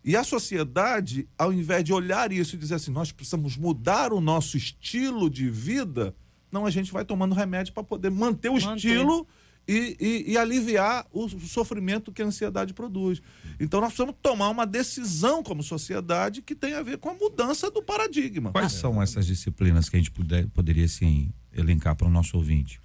E 0.04 0.16
a 0.16 0.24
sociedade, 0.24 1.28
ao 1.38 1.52
invés 1.52 1.84
de 1.84 1.92
olhar 1.92 2.32
isso 2.32 2.56
e 2.56 2.58
dizer 2.58 2.76
assim, 2.76 2.92
nós 2.92 3.12
precisamos 3.12 3.58
mudar 3.58 4.14
o 4.14 4.22
nosso 4.22 4.56
estilo 4.56 5.30
de 5.30 5.50
vida, 5.50 6.16
senão 6.50 6.66
a 6.66 6.70
gente 6.70 6.94
vai 6.94 7.04
tomando 7.04 7.36
remédio 7.36 7.74
para 7.74 7.84
poder 7.84 8.10
manter 8.10 8.50
o 8.50 8.54
manter. 8.54 8.76
estilo 8.76 9.28
e, 9.68 9.98
e, 10.00 10.32
e, 10.32 10.38
aliviar 10.38 11.06
o 11.12 11.28
sofrimento 11.28 12.12
que 12.14 12.22
a 12.22 12.26
ansiedade 12.26 12.74
produz. 12.74 13.22
Então 13.60 13.82
nós 13.82 13.90
precisamos 13.90 14.16
tomar 14.22 14.50
uma 14.50 14.66
decisão 14.66 15.44
como 15.44 15.62
sociedade 15.62 16.42
que 16.42 16.56
tem 16.56 16.74
a 16.74 16.82
ver 16.82 17.00
com 17.00 17.10
a 17.10 17.14
mudança 17.14 17.70
do 17.70 17.84
paradigma. 17.84 18.54
Quais 18.54 18.72
são 18.72 19.02
essas 19.02 19.26
disciplinas 19.26 19.90
que 19.90 19.98
a 19.98 20.00
gente 20.00 20.12
puder, 20.12 20.48
poderia 20.48 20.88
sim 20.88 21.34
elencar 21.54 21.98
para 21.98 22.08
o 22.08 22.10
nosso 22.10 22.38
ouvinte? 22.38 22.80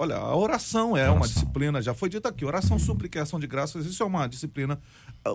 Olha, 0.00 0.16
a 0.16 0.34
oração 0.34 0.96
é 0.96 1.02
oração. 1.02 1.16
uma 1.16 1.28
disciplina, 1.28 1.82
já 1.82 1.92
foi 1.92 2.08
dito 2.08 2.26
aqui, 2.26 2.42
oração, 2.42 2.78
súplica 2.78 3.20
ação 3.20 3.38
de 3.38 3.46
graças, 3.46 3.84
isso 3.84 4.02
é 4.02 4.06
uma 4.06 4.26
disciplina. 4.26 4.80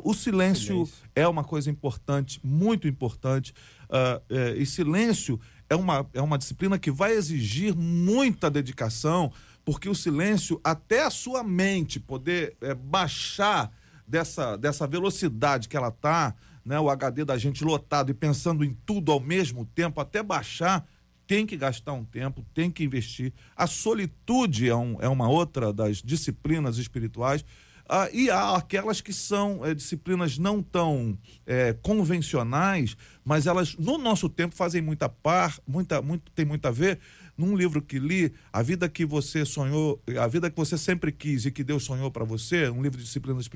O 0.04 0.12
silêncio, 0.12 0.88
silêncio. 0.88 0.95
é 1.15 1.28
uma 1.28 1.43
coisa 1.43 1.69
importante, 1.69 2.39
muito 2.43 2.88
importante. 2.88 3.54
Uh, 3.84 4.19
é, 4.28 4.56
e 4.58 4.65
silêncio 4.65 5.39
é 5.69 5.75
uma, 5.75 6.10
é 6.15 6.19
uma 6.19 6.36
disciplina 6.36 6.80
que 6.80 6.89
vai 6.89 7.12
exigir 7.12 7.75
muita 7.75 8.49
dedicação, 8.49 9.32
porque 9.63 9.88
o 9.88 9.93
silêncio, 9.93 10.60
até 10.63 11.04
a 11.04 11.12
sua 11.12 11.43
mente 11.43 11.99
poder 11.99 12.58
é, 12.60 12.73
baixar 12.73 13.71
dessa, 14.08 14.58
dessa 14.58 14.88
velocidade 14.88 15.69
que 15.69 15.78
ela 15.78 15.89
está, 15.89 16.34
né, 16.65 16.80
o 16.80 16.89
HD 16.89 17.23
da 17.23 17.38
gente 17.38 17.63
lotado 17.63 18.10
e 18.10 18.15
pensando 18.15 18.65
em 18.65 18.75
tudo 18.84 19.12
ao 19.12 19.19
mesmo 19.19 19.63
tempo, 19.63 20.01
até 20.01 20.23
baixar, 20.23 20.88
tem 21.27 21.45
que 21.45 21.57
gastar 21.57 21.93
um 21.93 22.05
tempo, 22.05 22.45
tem 22.53 22.69
que 22.69 22.83
investir. 22.83 23.33
A 23.55 23.67
solitude 23.67 24.69
é, 24.69 24.75
um, 24.75 24.97
é 25.01 25.07
uma 25.07 25.29
outra 25.29 25.73
das 25.73 26.01
disciplinas 26.01 26.77
espirituais. 26.77 27.43
Ah, 27.88 28.09
e 28.11 28.31
há 28.31 28.55
aquelas 28.55 28.99
que 28.99 29.13
são 29.13 29.63
é, 29.63 29.75
disciplinas 29.75 30.39
não 30.39 30.63
tão 30.63 31.15
é, 31.45 31.71
convencionais, 31.73 32.97
mas 33.23 33.45
elas, 33.45 33.75
no 33.75 33.99
nosso 33.99 34.27
tempo, 34.27 34.55
fazem 34.55 34.81
muita 34.81 35.07
par, 35.07 35.59
muita, 35.67 36.01
muito, 36.01 36.31
tem 36.31 36.45
muito 36.45 36.67
a 36.67 36.71
ver 36.71 36.99
num 37.38 37.55
livro 37.55 37.81
que 37.81 37.99
li, 37.99 38.33
A 38.51 38.63
Vida 38.63 38.89
que 38.89 39.05
Você 39.05 39.45
Sonhou, 39.45 40.01
A 40.19 40.27
Vida 40.27 40.49
que 40.49 40.57
Você 40.57 40.77
Sempre 40.77 41.11
Quis 41.11 41.45
e 41.45 41.51
que 41.51 41.63
Deus 41.63 41.83
Sonhou 41.83 42.09
para 42.09 42.23
Você, 42.23 42.69
um 42.69 42.81
livro 42.81 42.97
de 42.97 43.03
disciplinas 43.03 43.47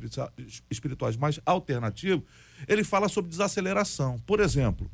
espirituais 0.69 1.17
mais 1.17 1.39
alternativo, 1.45 2.23
ele 2.67 2.83
fala 2.83 3.09
sobre 3.09 3.31
desaceleração. 3.31 4.19
Por 4.27 4.39
exemplo, 4.41 4.91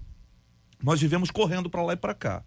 nós 0.81 1.01
vivemos 1.01 1.31
correndo 1.31 1.69
para 1.69 1.83
lá 1.83 1.93
e 1.93 1.97
para 1.97 2.13
cá. 2.13 2.43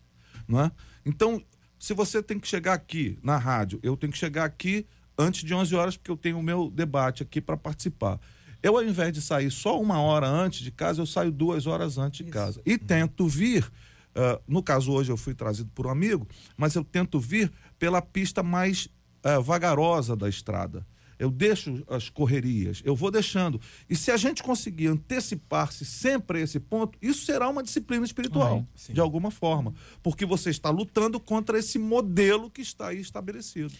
Não 0.49 0.61
é? 0.61 0.73
Então, 1.05 1.43
se 1.79 1.95
você 1.95 2.23
tem 2.23 2.39
que 2.39 2.49
chegar 2.49 2.73
aqui 2.73 3.19
na 3.23 3.37
rádio, 3.37 3.79
eu 3.83 3.97
tenho 3.97 4.13
que 4.13 4.19
chegar 4.19 4.45
aqui 4.45 4.87
antes 5.17 5.45
de 5.45 5.55
11 5.55 5.75
horas, 5.75 5.97
porque 5.97 6.11
eu 6.11 6.17
tenho 6.17 6.39
o 6.39 6.43
meu 6.43 6.71
debate 6.71 7.23
aqui 7.23 7.41
para 7.41 7.57
participar. 7.57 8.19
Eu, 8.63 8.77
ao 8.77 8.83
invés 8.83 9.13
de 9.13 9.21
sair 9.21 9.51
só 9.51 9.81
uma 9.81 10.01
hora 10.01 10.27
antes 10.27 10.61
de 10.61 10.73
casa, 10.73 11.01
eu 11.01 11.07
saio 11.07 11.31
duas 11.31 11.67
horas 11.67 11.99
antes 11.99 12.25
de 12.25 12.33
casa. 12.33 12.61
E 12.65 12.79
tento 12.79 13.29
vir 13.29 13.71
Uh, 14.19 14.43
no 14.49 14.63
caso, 14.65 14.91
hoje 14.91 15.13
eu 15.13 15.17
fui 15.17 15.33
trazido 15.33 15.71
por 15.73 15.87
um 15.87 15.91
amigo, 15.91 16.27
mas 16.57 16.75
eu 16.75 16.83
tento 16.83 17.21
vir 17.21 17.53
pela 17.79 18.03
pista 18.03 18.43
mais 18.43 18.89
uh, 19.25 19.41
vagarosa 19.41 20.17
da 20.17 20.29
estrada. 20.29 20.85
Eu 21.19 21.31
deixo 21.31 21.83
as 21.89 22.09
correrias, 22.09 22.81
eu 22.85 22.95
vou 22.95 23.11
deixando. 23.11 23.61
E 23.89 23.97
se 23.97 24.11
a 24.11 24.17
gente 24.17 24.43
conseguir 24.43 24.87
antecipar-se 24.87 25.85
sempre 25.85 26.39
a 26.39 26.43
esse 26.43 26.61
ponto, 26.61 26.97
isso 27.03 27.25
será 27.25 27.49
uma 27.49 27.63
disciplina 27.63 28.05
espiritual, 28.05 28.59
uhum, 28.59 28.95
de 28.95 29.01
alguma 29.01 29.31
forma. 29.31 29.75
Porque 30.03 30.25
você 30.25 30.51
está 30.51 30.71
lutando 30.71 31.19
contra 31.19 31.59
esse 31.59 31.79
modelo 31.79 32.51
que 32.51 32.63
está 32.63 32.89
aí 32.89 33.01
estabelecido. 33.01 33.73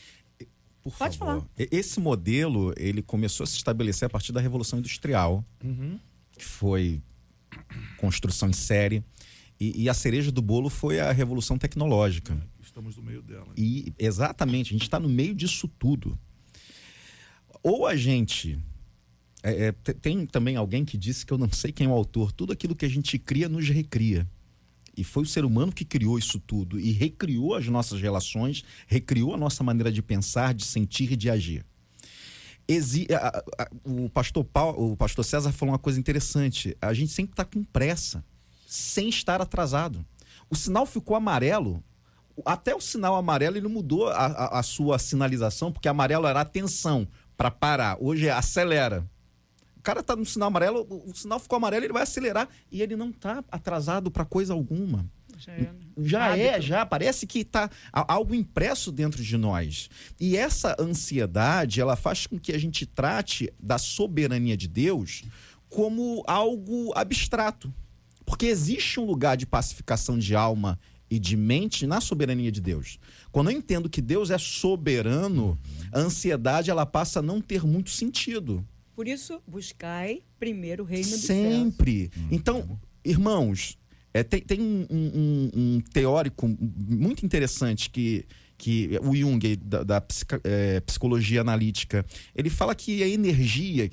Por 0.83 0.93
Pode 0.97 1.19
favor. 1.19 1.41
falar. 1.41 1.69
Esse 1.71 2.01
modelo, 2.01 2.73
ele 2.77 3.03
começou 3.03 3.45
a 3.45 3.47
se 3.47 3.57
estabelecer 3.57 4.07
a 4.07 4.11
partir 4.11 4.33
da 4.33 4.41
Revolução 4.41 4.79
Industrial, 4.79 5.45
uhum. 5.63 5.99
que 6.37 6.45
foi 6.45 7.01
construção 7.99 8.49
em 8.49 8.53
série 8.53 9.05
e, 9.61 9.83
e, 9.83 9.89
a 9.89 9.95
cereja 9.95 10.31
do 10.31 10.41
bolo 10.41 10.71
foi 10.71 11.01
a 11.01 11.11
revolução 11.11 11.59
tecnológica. 11.59 12.41
Estamos 12.63 12.97
no 12.97 13.03
meio 13.03 13.21
dela. 13.23 13.49
E 13.57 13.93
exatamente, 13.99 14.69
a 14.69 14.73
gente 14.73 14.83
está 14.83 15.01
no 15.01 15.09
meio 15.09 15.35
disso 15.35 15.67
tudo. 15.67 16.17
Ou 17.69 17.87
a 17.87 17.95
gente. 17.95 18.59
É, 19.43 19.67
é, 19.67 19.73
tem 19.73 20.25
também 20.25 20.57
alguém 20.57 20.87
que 20.87 20.97
disse 20.97 21.25
que 21.27 21.33
eu 21.33 21.39
não 21.39 21.53
sei 21.53 21.71
quem 21.71 21.87
é 21.87 21.91
o 21.91 21.93
autor. 21.93 22.33
Tudo 22.33 22.51
aquilo 22.51 22.75
que 22.75 22.87
a 22.87 22.89
gente 22.89 23.19
cria 23.19 23.47
nos 23.47 23.69
recria. 23.69 24.27
E 24.97 25.05
foi 25.05 25.23
o 25.23 25.27
ser 25.27 25.45
humano 25.45 25.71
que 25.71 25.85
criou 25.85 26.19
isso 26.19 26.41
tudo 26.41 26.81
e 26.81 26.91
recriou 26.91 27.55
as 27.55 27.69
nossas 27.69 28.01
relações, 28.01 28.65
recriou 28.87 29.35
a 29.35 29.37
nossa 29.37 29.63
maneira 29.63 29.93
de 29.93 30.03
pensar, 30.03 30.55
de 30.55 30.65
sentir 30.65 31.13
e 31.13 31.17
de 31.17 31.31
agir. 31.31 31.65
Exi 32.67 33.07
o, 33.85 34.09
pastor 34.09 34.45
Paulo, 34.45 34.93
o 34.93 34.97
pastor 34.97 35.25
César 35.25 35.53
falou 35.53 35.73
uma 35.73 35.79
coisa 35.79 36.01
interessante. 36.01 36.77
A 36.81 36.95
gente 36.95 37.13
sempre 37.13 37.35
está 37.35 37.45
com 37.45 37.63
pressa 37.63 38.25
sem 38.67 39.09
estar 39.09 39.43
atrasado. 39.43 40.05
O 40.51 40.57
sinal 40.57 40.87
ficou 40.87 41.15
amarelo. 41.15 41.85
Até 42.45 42.75
o 42.75 42.81
sinal 42.81 43.15
amarelo 43.15 43.57
ele 43.57 43.69
mudou 43.69 44.09
a, 44.09 44.27
a, 44.27 44.59
a 44.59 44.63
sua 44.63 44.99
sinalização, 44.99 45.71
porque 45.71 45.89
amarelo 45.89 46.27
era 46.27 46.41
atenção 46.41 47.07
para 47.39 47.53
parar. 47.53 47.97
Hoje 48.01 48.27
é 48.27 48.33
acelera. 48.33 49.09
O 49.77 49.81
cara 49.81 50.03
tá 50.03 50.17
no 50.17 50.27
sinal 50.27 50.49
amarelo, 50.49 50.85
o, 50.91 51.15
sinal 51.15 51.39
ficou 51.39 51.57
amarelo, 51.57 51.85
ele 51.85 51.93
vai 51.93 52.03
acelerar 52.03 52.49
e 52.71 52.83
ele 52.83 52.97
não 52.97 53.13
tá 53.13 53.43
atrasado 53.51 54.11
para 54.11 54.25
coisa 54.25 54.53
alguma. 54.53 55.09
Já 55.39 55.53
é, 55.53 55.61
né? 55.61 55.73
já, 55.99 56.37
é, 56.37 56.61
já 56.61 56.85
parece 56.85 57.25
que 57.25 57.39
está 57.39 57.71
algo 57.93 58.35
impresso 58.35 58.91
dentro 58.91 59.23
de 59.23 59.37
nós. 59.37 59.89
E 60.19 60.37
essa 60.37 60.77
ansiedade, 60.81 61.81
ela 61.81 61.95
faz 61.95 62.27
com 62.27 62.41
que 62.41 62.53
a 62.53 62.59
gente 62.59 62.85
trate 62.85 63.51
da 63.59 63.79
soberania 63.79 64.57
de 64.57 64.67
Deus 64.67 65.23
como 65.69 66.25
algo 66.27 66.93
abstrato. 66.97 67.73
Porque 68.27 68.47
existe 68.47 68.99
um 68.99 69.05
lugar 69.05 69.37
de 69.37 69.47
pacificação 69.47 70.19
de 70.19 70.35
alma 70.35 70.79
e 71.09 71.19
de 71.19 71.37
mente 71.37 71.87
na 71.87 72.01
soberania 72.01 72.51
de 72.51 72.61
Deus. 72.61 72.99
Quando 73.31 73.51
eu 73.51 73.57
entendo 73.57 73.89
que 73.89 74.01
Deus 74.01 74.31
é 74.31 74.39
soberano, 74.39 75.59
a 75.93 76.01
ansiedade 76.01 76.71
ela 76.71 76.87
passa 76.87 77.21
a 77.21 77.23
não 77.23 77.41
ter 77.41 77.65
muito 77.65 77.91
sentido. 77.91 78.65
Por 78.95 79.07
isso, 79.07 79.41
buscai 79.47 80.23
primeiro 80.39 80.83
o 80.83 80.87
reino 80.87 81.09
dos 81.09 81.21
Sempre. 81.21 82.11
Céus. 82.13 82.27
Então, 82.31 82.79
irmãos, 83.05 83.79
é, 84.13 84.23
tem, 84.23 84.41
tem 84.41 84.61
um, 84.61 84.87
um, 84.91 85.51
um, 85.55 85.81
teórico 85.93 86.49
muito 86.59 87.25
interessante 87.25 87.91
que, 87.91 88.25
que 88.57 88.99
o 89.03 89.15
Jung, 89.15 89.57
da, 89.57 89.85
da 89.85 90.07
é, 90.43 90.81
psicologia 90.81 91.41
analítica, 91.41 92.05
ele 92.35 92.51
fala 92.51 92.75
que 92.75 93.03
a 93.03 93.09
energia 93.09 93.89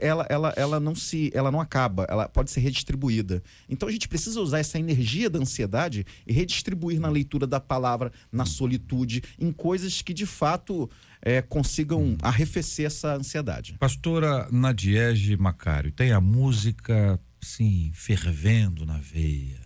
ela, 0.00 0.26
ela, 0.28 0.54
ela 0.56 0.80
não 0.80 0.94
se 0.94 1.30
ela 1.34 1.50
não 1.50 1.60
acaba, 1.60 2.06
ela 2.08 2.28
pode 2.28 2.50
ser 2.50 2.60
redistribuída. 2.60 3.42
Então 3.68 3.88
a 3.88 3.92
gente 3.92 4.08
precisa 4.08 4.40
usar 4.40 4.60
essa 4.60 4.78
energia 4.78 5.28
da 5.28 5.38
ansiedade 5.38 6.06
e 6.26 6.32
redistribuir 6.32 7.00
na 7.00 7.08
leitura 7.08 7.46
da 7.46 7.58
palavra, 7.58 8.12
na 8.30 8.46
solitude, 8.46 9.22
em 9.38 9.52
coisas 9.52 10.02
que 10.02 10.14
de 10.14 10.26
fato 10.26 10.90
é, 11.20 11.42
consigam 11.42 12.16
arrefecer 12.22 12.86
essa 12.86 13.14
ansiedade. 13.14 13.76
Pastora 13.78 14.48
Nadiege 14.50 15.36
Macário, 15.36 15.92
tem 15.92 16.12
a 16.12 16.20
música, 16.20 17.18
sim, 17.40 17.90
fervendo 17.94 18.84
na 18.84 18.98
veia. 18.98 19.60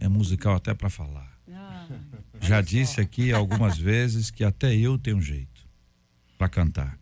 É 0.00 0.08
musical 0.08 0.56
até 0.56 0.74
para 0.74 0.90
falar. 0.90 1.30
Ah, 1.48 1.86
Já 2.40 2.60
disse 2.60 3.00
aqui 3.00 3.32
algumas 3.32 3.78
vezes 3.78 4.30
que 4.30 4.42
até 4.42 4.74
eu 4.74 4.98
tenho 4.98 5.20
jeito 5.20 5.62
para 6.36 6.48
cantar. 6.48 6.98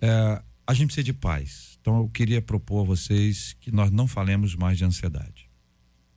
É, 0.00 0.42
a 0.68 0.74
gente 0.74 0.88
precisa 0.88 1.04
de 1.04 1.12
paz 1.12 1.68
então 1.88 2.00
eu 2.00 2.08
queria 2.10 2.42
propor 2.42 2.82
a 2.82 2.84
vocês 2.84 3.56
que 3.60 3.70
nós 3.70 3.90
não 3.90 4.06
falemos 4.06 4.54
mais 4.54 4.76
de 4.76 4.84
ansiedade. 4.84 5.48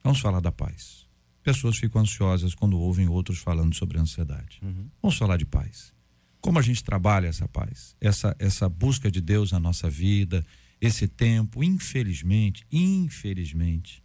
Vamos 0.04 0.20
falar 0.20 0.42
da 0.42 0.52
paz. 0.52 1.08
Pessoas 1.42 1.78
ficam 1.78 2.02
ansiosas 2.02 2.54
quando 2.54 2.78
ouvem 2.78 3.08
outros 3.08 3.40
falando 3.40 3.74
sobre 3.74 3.98
ansiedade. 3.98 4.60
Uhum. 4.62 4.90
Vamos 5.02 5.18
falar 5.18 5.38
de 5.38 5.46
paz. 5.46 5.94
Como 6.42 6.60
a 6.60 6.62
gente 6.62 6.84
trabalha 6.84 7.28
essa 7.28 7.48
paz, 7.48 7.96
essa 8.02 8.36
essa 8.38 8.68
busca 8.68 9.10
de 9.10 9.22
Deus 9.22 9.54
na 9.54 9.62
nossa 9.62 9.90
vida, 9.90 10.46
esse 10.82 11.08
tempo, 11.08 11.64
infelizmente, 11.64 12.66
infelizmente, 12.70 14.04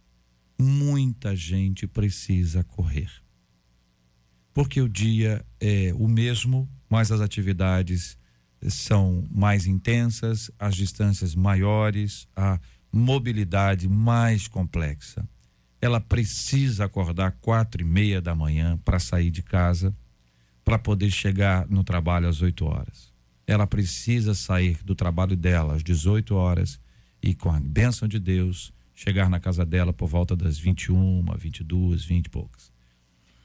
muita 0.57 1.35
gente 1.35 1.85
precisa 1.85 2.63
correr. 2.63 3.11
Porque 4.53 4.79
o 4.79 4.87
dia 4.87 5.45
é 5.59 5.91
o 5.93 6.07
mesmo, 6.07 6.65
mas 6.89 7.11
as 7.11 7.19
atividades 7.19 8.17
são 8.67 9.27
mais 9.29 9.67
intensas, 9.67 10.51
as 10.57 10.75
distâncias 10.75 11.35
maiores, 11.35 12.27
a 12.35 12.59
mobilidade 12.91 13.87
mais 13.87 14.47
complexa. 14.47 15.27
Ela 15.81 15.99
precisa 15.99 16.85
acordar 16.85 17.33
quatro 17.39 17.81
e 17.81 17.85
meia 17.85 18.21
da 18.21 18.33
manhã 18.33 18.77
para 18.83 18.99
sair 18.99 19.29
de 19.29 19.43
casa, 19.43 19.95
para 20.65 20.79
poder 20.79 21.11
chegar 21.11 21.67
no 21.69 21.83
trabalho 21.83 22.27
às 22.27 22.41
8 22.41 22.65
horas. 22.65 23.13
Ela 23.45 23.65
precisa 23.65 24.33
sair 24.33 24.83
do 24.83 24.95
trabalho 24.95 25.37
dela 25.37 25.75
às 25.75 25.83
18 25.83 26.35
horas 26.35 26.79
e, 27.21 27.33
com 27.33 27.49
a 27.49 27.59
bênção 27.59 28.07
de 28.07 28.19
Deus, 28.19 28.73
chegar 28.93 29.29
na 29.29 29.39
casa 29.39 29.65
dela 29.65 29.93
por 29.93 30.07
volta 30.07 30.35
das 30.35 30.57
21, 30.57 31.23
22, 31.37 32.03
20 32.03 32.25
e 32.25 32.29
poucas. 32.29 32.76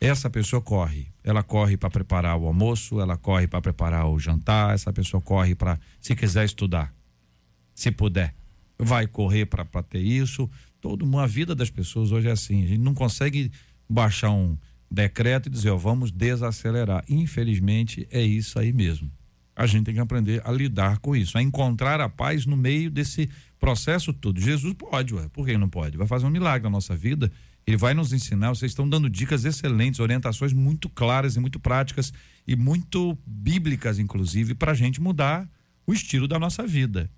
Essa 0.05 0.29
pessoa 0.29 0.61
corre. 0.61 1.09
Ela 1.23 1.43
corre 1.43 1.77
para 1.77 1.91
preparar 1.91 2.37
o 2.37 2.47
almoço, 2.47 3.01
ela 3.01 3.17
corre 3.17 3.47
para 3.47 3.61
preparar 3.61 4.09
o 4.09 4.19
jantar, 4.19 4.75
essa 4.75 4.93
pessoa 4.93 5.21
corre 5.21 5.55
para, 5.55 5.79
se 6.01 6.17
quiser 6.17 6.45
estudar, 6.45 6.93
se 7.75 7.91
puder, 7.93 8.35
vai 8.79 9.07
correr 9.07 9.47
para 9.47 9.65
ter 9.83 10.01
isso. 10.01 10.51
Toda 10.81 11.05
uma 11.05 11.27
vida 11.29 11.55
das 11.55 11.71
pessoas 11.71 12.11
hoje 12.11 12.29
é 12.29 12.33
assim. 12.33 12.65
A 12.65 12.67
gente 12.67 12.81
não 12.81 12.95
consegue 12.95 13.53
baixar 13.89 14.31
um, 14.31 14.57
decreto 14.93 15.49
e 15.49 15.51
dizer, 15.51 15.71
ó, 15.71 15.77
vamos 15.77 16.11
desacelerar. 16.11 17.05
Infelizmente, 17.09 18.07
é 18.11 18.21
isso 18.21 18.59
aí 18.59 18.73
mesmo. 18.73 19.11
A 19.57 19.67
gente 19.67 19.85
tem 19.85 19.95
que 19.95 20.01
aprender 20.01 20.43
a 20.45 20.53
lidar 20.53 20.99
com 20.99 21.17
isso, 21.17 21.37
a 21.37 21.43
encontrar 21.43 22.01
a 22.01 22.09
paz 22.09 22.47
no 22.47 22.57
meio 22.57 22.91
desse 22.91 23.29
processo 23.59 24.13
todo. 24.13 24.41
Jesus 24.41 24.75
pode, 24.75 25.15
ué, 25.15 25.29
por 25.33 25.47
que 25.47 25.57
não 25.57 25.69
pode? 25.69 25.97
Vai 25.97 26.07
fazer 26.07 26.27
um 26.27 26.31
milagre 26.31 26.65
na 26.65 26.71
nossa 26.71 26.97
vida. 26.97 27.31
Ele 27.67 27.77
vai 27.77 27.95
nos 27.95 28.13
ensinar. 28.13 28.51
Vocês 28.51 28.73
estão 28.73 28.89
dando 28.89 29.09
dicas 29.09 29.45
excelentes, 29.45 30.01
orientações 30.01 30.53
muito 30.53 30.89
claras 30.89 31.37
e 31.37 31.41
muito 31.41 31.61
práticas 31.61 32.13
e 32.47 32.57
muito 32.57 33.17
bíblicas, 33.27 33.99
inclusive, 33.99 34.55
para 34.55 34.73
a 34.73 34.75
gente 34.75 35.01
mudar 35.01 35.49
o 35.87 35.93
estilo 35.93 36.27
da 36.27 36.39
nossa 36.39 36.67
vida. 36.67 37.11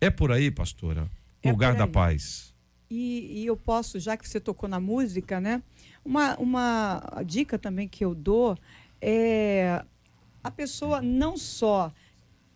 É 0.00 0.10
por 0.10 0.30
aí, 0.30 0.50
pastora? 0.50 1.10
É 1.42 1.50
Lugar 1.50 1.74
da 1.74 1.86
paz. 1.86 2.54
E, 2.88 3.42
e 3.42 3.46
eu 3.46 3.56
posso, 3.56 3.98
já 3.98 4.16
que 4.16 4.28
você 4.28 4.38
tocou 4.38 4.68
na 4.68 4.78
música, 4.78 5.40
né? 5.40 5.62
Uma, 6.04 6.36
uma 6.36 7.22
dica 7.24 7.58
também 7.58 7.88
que 7.88 8.04
eu 8.04 8.14
dou 8.14 8.56
é 9.00 9.84
a 10.42 10.50
pessoa 10.50 11.02
não 11.02 11.36
só 11.36 11.92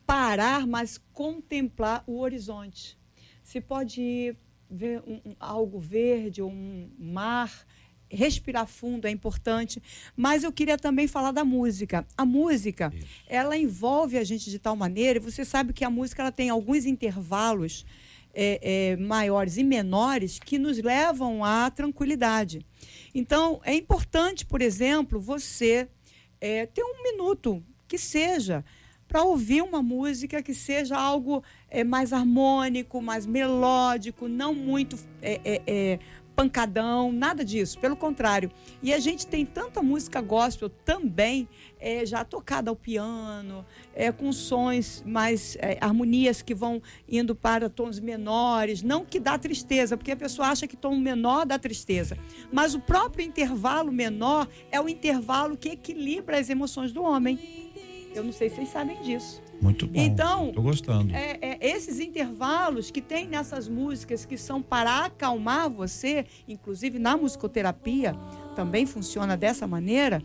parar, 0.07 0.67
mas 0.67 1.01
contemplar 1.13 2.05
o 2.07 2.21
horizonte. 2.21 2.97
Se 3.43 3.61
pode 3.61 4.01
ir 4.01 4.37
ver 4.71 5.03
um- 5.07 5.21
um- 5.31 5.37
algo 5.41 5.79
verde, 5.81 6.43
um 6.43 6.91
mar, 6.99 7.67
respirar 8.09 8.67
fundo 8.67 9.07
é 9.07 9.11
importante. 9.11 9.83
Mas 10.17 10.45
eu 10.45 10.53
queria 10.53 10.77
também 10.79 11.07
falar 11.07 11.33
da 11.33 11.45
música. 11.45 12.07
A 12.17 12.25
música, 12.25 12.93
ela 13.27 13.57
envolve 13.57 14.17
a 14.19 14.25
gente 14.25 14.51
de 14.51 14.59
tal 14.59 14.77
maneira, 14.77 15.19
e 15.19 15.23
você 15.23 15.45
sabe 15.45 15.73
que 15.73 15.85
a 15.85 15.91
música 15.91 16.23
ela 16.23 16.33
tem 16.33 16.51
alguns 16.51 16.87
intervalos 16.87 17.85
é, 18.33 18.93
é, 18.93 18.97
maiores 18.97 19.57
e 19.57 19.65
menores 19.65 20.39
que 20.39 20.57
nos 20.57 20.79
levam 20.79 21.45
à 21.45 21.69
tranquilidade. 21.69 22.65
Então, 23.13 23.61
é 23.65 23.75
importante, 23.75 24.47
por 24.47 24.63
exemplo, 24.63 25.21
você 25.21 25.89
é, 26.41 26.65
ter 26.67 26.85
um 26.85 27.03
minuto, 27.03 27.61
que 27.89 27.99
seja, 27.99 28.65
para 29.11 29.25
ouvir 29.25 29.61
uma 29.61 29.83
música 29.83 30.41
que 30.41 30.55
seja 30.55 30.97
algo 30.97 31.43
é, 31.69 31.83
mais 31.83 32.13
harmônico, 32.13 33.03
mais 33.03 33.27
melódico, 33.27 34.29
não 34.29 34.55
muito 34.55 34.97
é, 35.21 35.41
é, 35.45 35.63
é, 35.67 35.99
pancadão, 36.37 37.11
nada 37.11 37.45
disso, 37.45 37.77
pelo 37.81 37.97
contrário. 37.97 38.53
E 38.81 38.95
a 38.95 39.01
gente 39.01 39.27
tem 39.27 39.45
tanta 39.45 39.83
música 39.83 40.21
gospel 40.21 40.71
também 40.71 41.49
é, 41.81 42.07
já 42.07 42.25
tocada 42.25 42.71
ao 42.71 42.77
piano, 42.77 43.67
é, 43.93 44.13
com 44.13 44.33
sons 44.33 45.03
mais 45.05 45.57
é, 45.57 45.77
harmonias 45.81 46.41
que 46.41 46.55
vão 46.55 46.81
indo 47.09 47.35
para 47.35 47.69
tons 47.69 47.99
menores, 47.99 48.81
não 48.81 49.05
que 49.05 49.19
dá 49.19 49.37
tristeza, 49.37 49.97
porque 49.97 50.13
a 50.13 50.17
pessoa 50.17 50.49
acha 50.49 50.69
que 50.69 50.77
tom 50.77 50.97
menor 50.97 51.45
dá 51.45 51.59
tristeza, 51.59 52.17
mas 52.53 52.75
o 52.77 52.81
próprio 52.81 53.27
intervalo 53.27 53.91
menor 53.91 54.47
é 54.71 54.81
o 54.81 54.89
intervalo 54.89 55.57
que 55.57 55.71
equilibra 55.71 56.39
as 56.39 56.49
emoções 56.49 56.93
do 56.93 57.03
homem. 57.03 57.70
Eu 58.15 58.25
não 58.25 58.33
sei 58.33 58.49
se 58.49 58.57
vocês 58.57 58.69
sabem 58.71 59.01
disso. 59.03 59.43
Muito 59.61 59.87
bom. 59.87 60.01
Então, 60.01 60.53
Tô 60.53 60.63
gostando. 60.63 61.15
É, 61.15 61.39
é, 61.41 61.59
esses 61.61 62.01
intervalos 62.01 62.91
que 62.91 63.01
tem 63.01 63.29
nessas 63.29 63.69
músicas 63.69 64.25
que 64.25 64.37
são 64.37 64.63
para 64.63 65.05
acalmar 65.05 65.69
você, 65.69 66.25
inclusive 66.49 66.99
na 66.99 67.17
musicoterapia 67.17 68.17
também 68.57 68.87
funciona 68.87 69.37
dessa 69.37 69.67
maneira, 69.67 70.23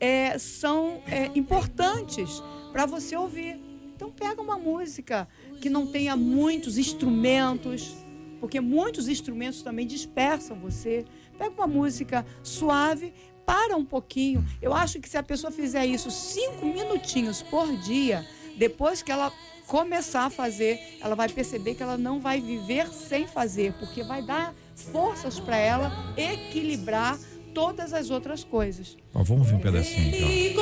é, 0.00 0.36
são 0.36 1.00
é, 1.06 1.30
importantes 1.34 2.42
para 2.72 2.86
você 2.86 3.16
ouvir. 3.16 3.60
Então 3.94 4.10
pega 4.10 4.42
uma 4.42 4.58
música 4.58 5.28
que 5.60 5.70
não 5.70 5.86
tenha 5.86 6.16
muitos 6.16 6.76
instrumentos, 6.76 7.94
porque 8.40 8.60
muitos 8.60 9.06
instrumentos 9.08 9.62
também 9.62 9.86
dispersam 9.86 10.58
você. 10.58 11.04
Pega 11.38 11.54
uma 11.54 11.68
música 11.68 12.26
suave, 12.42 13.12
para 13.46 13.76
um 13.76 13.84
pouquinho. 13.84 14.44
Eu 14.60 14.72
acho 14.72 15.00
que 15.00 15.08
se 15.08 15.16
a 15.16 15.22
pessoa 15.22 15.50
fizer 15.50 15.84
isso 15.86 16.10
cinco 16.10 16.66
minutinhos 16.66 17.42
por 17.42 17.76
dia, 17.78 18.26
depois 18.56 19.02
que 19.02 19.10
ela 19.10 19.32
começar 19.66 20.26
a 20.26 20.30
fazer, 20.30 20.98
ela 21.00 21.14
vai 21.14 21.28
perceber 21.28 21.74
que 21.74 21.82
ela 21.82 21.96
não 21.96 22.20
vai 22.20 22.40
viver 22.40 22.88
sem 22.88 23.26
fazer, 23.26 23.72
porque 23.74 24.02
vai 24.02 24.22
dar 24.22 24.54
forças 24.74 25.38
para 25.40 25.56
ela 25.56 26.14
equilibrar 26.16 27.18
todas 27.54 27.92
as 27.92 28.10
outras 28.10 28.44
coisas. 28.44 28.96
Ó, 29.14 29.22
vamos 29.22 29.46
ouvir 29.46 29.54
um 29.54 29.60
pedacinho 29.60 30.08
aqui, 30.08 30.54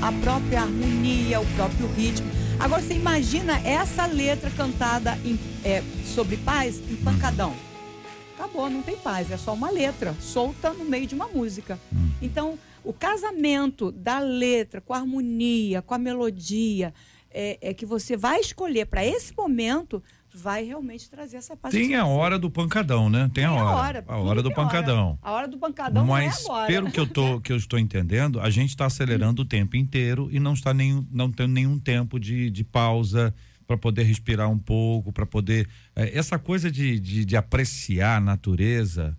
a 0.00 0.12
própria 0.12 0.62
harmonia, 0.62 1.40
o 1.40 1.46
próprio 1.56 1.86
ritmo. 1.88 2.28
Agora 2.58 2.82
você 2.82 2.94
imagina 2.94 3.58
essa 3.66 4.06
letra 4.06 4.50
cantada 4.50 5.16
em- 5.24 5.38
é, 5.64 5.82
sobre 6.04 6.36
paz 6.38 6.78
em 6.90 6.96
pancadão. 6.96 7.54
Acabou, 8.34 8.70
não 8.70 8.82
tem 8.82 8.96
paz, 8.96 9.30
é 9.30 9.36
só 9.36 9.52
uma 9.52 9.70
letra 9.70 10.14
solta 10.20 10.72
no 10.72 10.84
meio 10.84 11.06
de 11.06 11.14
uma 11.14 11.26
música. 11.26 11.78
Então, 12.22 12.56
o 12.84 12.92
casamento 12.92 13.90
da 13.90 14.20
letra 14.20 14.80
com 14.80 14.94
a 14.94 14.98
harmonia, 14.98 15.82
com 15.82 15.94
a 15.94 15.98
melodia, 15.98 16.94
é, 17.30 17.58
é 17.60 17.74
que 17.74 17.84
você 17.84 18.16
vai 18.16 18.40
escolher 18.40 18.86
para 18.86 19.04
esse 19.04 19.34
momento, 19.36 20.02
vai 20.34 20.64
realmente 20.64 21.08
trazer 21.10 21.36
essa 21.38 21.56
paz. 21.56 21.74
Tem 21.74 21.94
a 21.94 22.06
hora 22.06 22.38
do 22.38 22.50
pancadão, 22.50 23.08
né? 23.10 23.30
Tem, 23.32 23.44
a 23.44 23.50
Tem 23.50 23.58
hora. 23.58 24.04
A 24.06 24.16
hora 24.18 24.42
do 24.42 24.48
tem 24.50 24.58
hora. 24.58 24.68
pancadão. 24.68 25.18
A 25.22 25.32
hora 25.32 25.48
do 25.48 25.58
pancadão 25.58 26.04
Mas 26.06 26.44
não 26.44 26.50
é 26.52 26.54
agora. 26.54 26.66
pelo 26.66 26.90
que 26.90 27.00
eu, 27.00 27.06
tô, 27.06 27.40
que 27.42 27.52
eu 27.52 27.56
estou 27.56 27.78
entendendo, 27.78 28.40
a 28.40 28.50
gente 28.50 28.70
está 28.70 28.86
acelerando 28.86 29.42
o 29.42 29.44
tempo 29.44 29.76
inteiro 29.76 30.28
e 30.30 30.38
não 30.38 30.52
está 30.52 30.72
nenhum, 30.74 31.06
não 31.10 31.30
tem 31.32 31.48
nenhum 31.48 31.78
tempo 31.78 32.18
de, 32.20 32.50
de 32.50 32.64
pausa 32.64 33.34
para 33.66 33.76
poder 33.76 34.02
respirar 34.04 34.48
um 34.50 34.58
pouco, 34.58 35.12
para 35.12 35.26
poder. 35.26 35.68
eh, 35.94 36.10
essa 36.18 36.38
coisa 36.38 36.70
de, 36.70 36.98
de, 36.98 37.24
de 37.24 37.36
apreciar 37.36 38.16
a 38.16 38.20
natureza, 38.20 39.16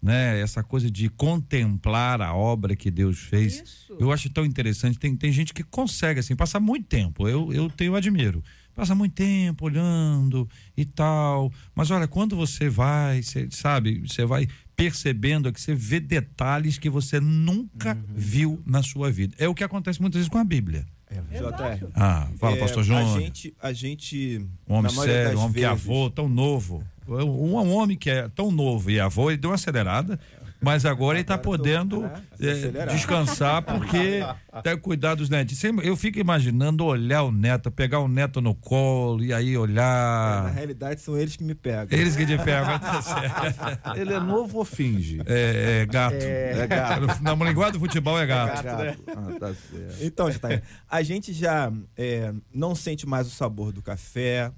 né? 0.00 0.40
Essa 0.40 0.62
coisa 0.62 0.88
de 0.88 1.08
contemplar 1.08 2.22
a 2.22 2.32
obra 2.32 2.76
que 2.76 2.90
Deus 2.90 3.18
fez. 3.18 3.60
Isso. 3.64 3.96
Eu 3.98 4.12
acho 4.12 4.30
tão 4.30 4.44
interessante. 4.44 4.98
Tem, 4.98 5.16
tem 5.16 5.32
gente 5.32 5.52
que 5.52 5.64
consegue, 5.64 6.20
assim, 6.20 6.36
passar 6.36 6.60
muito 6.60 6.86
tempo. 6.86 7.26
Eu, 7.28 7.52
eu 7.52 7.68
tenho, 7.68 7.96
admiro. 7.96 8.42
Passa 8.78 8.94
muito 8.94 9.12
tempo 9.14 9.64
olhando 9.64 10.48
e 10.76 10.84
tal. 10.84 11.52
Mas 11.74 11.90
olha, 11.90 12.06
quando 12.06 12.36
você 12.36 12.68
vai, 12.68 13.20
você 13.24 13.48
sabe, 13.50 14.06
você 14.06 14.24
vai 14.24 14.46
percebendo 14.76 15.52
que 15.52 15.60
você 15.60 15.74
vê 15.74 15.98
detalhes 15.98 16.78
que 16.78 16.88
você 16.88 17.18
nunca 17.18 17.94
Uhum. 17.96 18.02
viu 18.14 18.62
na 18.64 18.80
sua 18.80 19.10
vida. 19.10 19.34
É 19.36 19.48
o 19.48 19.54
que 19.54 19.64
acontece 19.64 20.00
muitas 20.00 20.18
vezes 20.20 20.28
com 20.28 20.38
a 20.38 20.44
Bíblia. 20.44 20.86
JR. 21.10 21.88
Ah, 21.92 22.28
fala, 22.38 22.54
É, 22.56 22.60
pastor 22.60 22.84
João. 22.84 23.16
A 23.16 23.20
gente, 23.20 23.52
a 23.60 23.72
gente 23.72 24.46
Um 24.68 24.74
homem 24.74 24.92
sério, 24.92 25.38
um 25.38 25.42
homem 25.42 25.54
que 25.54 25.64
é 25.64 25.68
vezes- 25.70 25.84
avô, 25.84 26.08
tão 26.10 26.28
novo. 26.28 26.84
Um, 27.08 27.14
um 27.56 27.72
homem 27.72 27.96
que 27.96 28.10
é 28.10 28.28
tão 28.28 28.50
novo 28.52 28.90
e 28.90 29.00
avô, 29.00 29.30
ele 29.30 29.38
deu 29.38 29.50
uma 29.50 29.54
acelerada. 29.56 30.20
Mas 30.60 30.84
agora 30.84 31.16
ele 31.16 31.22
está 31.22 31.38
podendo 31.38 32.00
né, 32.00 32.22
é, 32.40 32.86
descansar 32.86 33.62
porque 33.62 34.20
tem 34.64 34.74
que 34.74 34.82
cuidar 34.82 35.14
dos 35.14 35.28
netos. 35.28 35.62
Eu 35.84 35.96
fico 35.96 36.18
imaginando 36.18 36.84
olhar 36.84 37.22
o 37.22 37.30
neto, 37.30 37.70
pegar 37.70 38.00
o 38.00 38.08
neto 38.08 38.40
no 38.40 38.54
colo 38.54 39.22
e 39.22 39.32
aí 39.32 39.54
Na 39.54 39.60
olhar. 39.60 40.52
realidade, 40.52 41.00
são 41.00 41.16
eles 41.16 41.36
que 41.36 41.44
me 41.44 41.54
pegam. 41.54 41.96
Eles 41.96 42.16
que 42.16 42.26
te 42.26 42.36
pegam, 42.38 42.78
tá 42.78 43.00
certo. 43.02 43.96
Ele 43.96 44.12
é 44.12 44.20
novo 44.20 44.58
ou 44.58 44.64
finge? 44.64 45.20
É, 45.26 45.82
é 45.82 45.86
gato. 45.86 46.16
É 46.16 46.66
gato. 46.66 47.22
Na 47.22 47.34
linguagem 47.34 47.74
do 47.74 47.80
futebol 47.80 48.18
é 48.18 48.26
gato. 48.26 48.62
Gato. 48.64 49.02
Ah, 49.08 49.38
tá 49.38 49.54
certo. 49.54 50.04
Então, 50.04 50.30
Jataí, 50.30 50.60
a 50.90 51.02
gente 51.02 51.32
já 51.32 51.72
é, 51.96 52.32
não 52.52 52.74
sente 52.74 53.06
mais 53.06 53.28
o 53.28 53.30
sabor 53.30 53.72
do 53.72 53.80
café, 53.80 54.50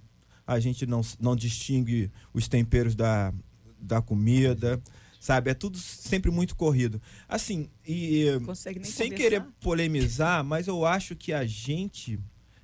a 0.46 0.58
gente 0.58 0.86
não, 0.86 1.02
não 1.20 1.36
distingue 1.36 2.10
os 2.32 2.48
temperos 2.48 2.94
da, 2.94 3.32
da 3.78 4.00
comida, 4.00 4.80
sabe? 5.20 5.50
É 5.50 5.54
tudo 5.54 5.78
sempre 5.78 6.30
muito 6.32 6.56
corrido. 6.56 7.00
Assim, 7.28 7.68
e 7.86 8.24
Consegue 8.44 8.80
nem 8.80 8.90
sem 8.90 9.10
conversar. 9.10 9.22
querer 9.30 9.44
polemizar, 9.60 10.42
mas 10.42 10.66
eu 10.66 10.84
acho 10.84 11.14
que 11.14 11.32
a 11.32 11.46
gente 11.46 12.18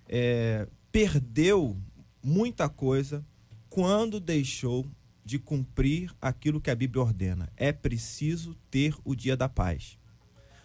é, 0.09 0.67
perdeu 0.91 1.77
muita 2.23 2.69
coisa 2.69 3.25
quando 3.69 4.19
deixou 4.19 4.85
de 5.25 5.39
cumprir 5.39 6.13
aquilo 6.21 6.61
que 6.61 6.71
a 6.71 6.75
Bíblia 6.75 7.03
ordena. 7.05 7.49
É 7.57 7.73
preciso 7.73 8.57
ter 8.71 8.95
o 9.05 9.15
dia 9.15 9.37
da 9.37 9.49
paz. 9.49 9.99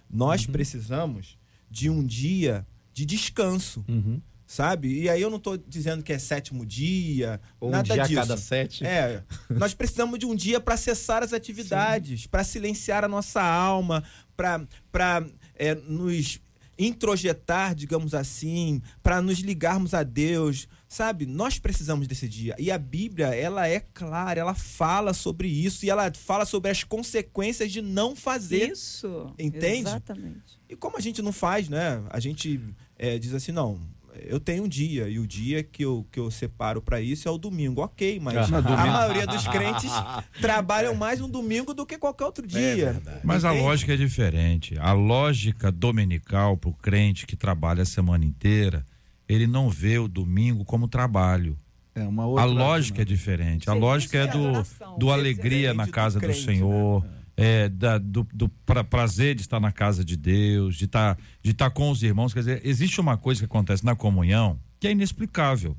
Nós 0.10 0.46
Uhum. 0.46 0.52
precisamos 0.52 1.38
de 1.70 1.90
um 1.90 2.04
dia 2.06 2.66
de 2.94 3.06
descanso, 3.06 3.84
Uhum. 3.88 4.22
Sabe? 4.52 5.04
E 5.04 5.10
aí 5.10 5.22
eu 5.22 5.30
não 5.30 5.38
estou 5.38 5.56
dizendo 5.56 6.04
que 6.04 6.12
é 6.12 6.20
sétimo 6.20 6.66
dia, 6.66 7.40
Ou 7.58 7.70
um 7.70 7.72
nada 7.72 7.94
dia 7.94 8.04
a 8.04 8.06
disso. 8.06 8.20
cada 8.20 8.36
sete. 8.36 8.86
É, 8.86 9.24
nós 9.50 9.74
precisamos 9.74 10.20
de 10.20 10.26
um 10.26 10.36
dia 10.36 10.60
para 10.60 10.76
cessar 10.76 11.24
as 11.24 11.32
atividades, 11.32 12.28
para 12.28 12.44
silenciar 12.44 13.06
a 13.06 13.08
nossa 13.08 13.42
alma, 13.42 14.04
para 14.36 15.26
é, 15.56 15.74
nos 15.74 16.42
introjetar, 16.78 17.74
digamos 17.74 18.14
assim, 18.14 18.82
para 19.02 19.22
nos 19.22 19.40
ligarmos 19.40 19.94
a 19.94 20.04
Deus, 20.04 20.68
sabe? 20.86 21.26
Nós 21.26 21.58
precisamos 21.58 22.06
desse 22.06 22.28
dia. 22.28 22.54
E 22.60 22.72
a 22.72 22.78
Bíblia, 22.78 23.28
ela 23.28 23.70
é 23.70 23.80
clara, 23.80 24.38
ela 24.38 24.54
fala 24.54 25.14
sobre 25.14 25.48
isso 25.48 25.86
e 25.86 25.90
ela 25.90 26.12
fala 26.14 26.46
sobre 26.46 26.70
as 26.70 26.84
consequências 26.84 27.72
de 27.72 27.82
não 27.82 28.18
fazer. 28.18 28.70
Isso. 28.72 29.34
Entende? 29.40 29.88
Exatamente. 29.88 30.60
E 30.68 30.76
como 30.76 30.98
a 30.98 31.02
gente 31.02 31.22
não 31.22 31.32
faz, 31.32 31.70
né? 31.70 32.04
A 32.10 32.20
gente 32.20 32.60
é, 32.98 33.18
diz 33.18 33.34
assim, 33.34 33.54
não, 33.54 33.80
eu 34.26 34.40
tenho 34.40 34.64
um 34.64 34.68
dia, 34.68 35.08
e 35.10 35.20
o 35.20 35.26
dia 35.28 35.64
que 35.64 35.84
eu, 35.84 36.06
que 36.12 36.20
eu 36.20 36.30
separo 36.32 36.82
para 36.82 37.00
isso 37.02 37.28
é 37.28 37.32
o 37.32 37.38
domingo. 37.38 37.82
Ok, 37.82 38.20
mas 38.22 38.36
Ah, 38.52 38.58
a 38.58 38.62
domingo. 38.62 38.88
maioria 38.92 39.26
dos 39.28 39.48
crentes 39.48 39.92
trabalham 40.42 40.94
mais 40.96 41.20
no 41.20 41.28
domingo 41.28 41.74
do 41.74 41.86
que 41.86 41.98
qualquer 41.98 42.26
outro 42.26 42.46
dia. 42.48 43.02
Mas 43.24 43.44
a 43.46 43.50
Entende? 43.52 43.64
lógica 43.68 43.94
é 43.94 43.98
diferente. 43.98 44.78
A 44.80 44.92
lógica 44.94 45.72
dominical 45.72 46.58
para 46.58 46.70
o 46.70 46.74
crente 46.74 47.26
que 47.26 47.36
trabalha 47.36 47.84
a 47.84 47.86
semana 47.86 48.26
inteira, 48.26 48.86
ele 49.28 49.48
não 49.48 49.70
vê 49.70 49.98
o 49.98 50.08
domingo 50.08 50.66
como 50.66 50.88
trabalho. 50.88 51.58
É 51.94 52.04
uma 52.04 52.26
outra. 52.26 52.44
a 52.44 52.48
lógica 52.48 53.02
é 53.02 53.06
diferente. 53.06 53.70
A 53.70 53.74
Sim, 53.74 53.80
lógica 53.80 54.18
é 54.18 54.22
é 54.22 54.28
do, 54.28 54.48
adoração. 54.48 54.98
do 54.98 55.12
alegria 55.12 55.74
na 55.74 55.88
casa 55.88 56.20
do, 56.20 56.26
crente, 56.26 56.44
Senhor. 56.46 57.06
É, 57.42 57.68
da- 57.70 57.98
do, 57.98 58.28
do 58.34 58.48
pra- 58.66 58.84
prazer 58.84 59.36
de 59.36 59.42
estar 59.42 59.60
na 59.60 59.72
casa 59.72 60.06
de 60.06 60.16
Deus, 60.16 60.76
de 60.76 60.86
estar 60.86 61.18
de 61.44 61.52
estar 61.52 61.70
com 61.72 61.90
os 61.90 62.04
irmãos. 62.04 62.34
Quer 62.34 62.40
dizer, 62.42 62.62
existe 62.64 63.00
uma 63.02 63.18
coisa 63.18 63.40
que 63.42 63.46
acontece 63.46 63.84
na 63.84 63.96
comunhão 63.96 64.60
que 64.80 64.88
é 64.88 64.92
inexplicável. 64.92 65.76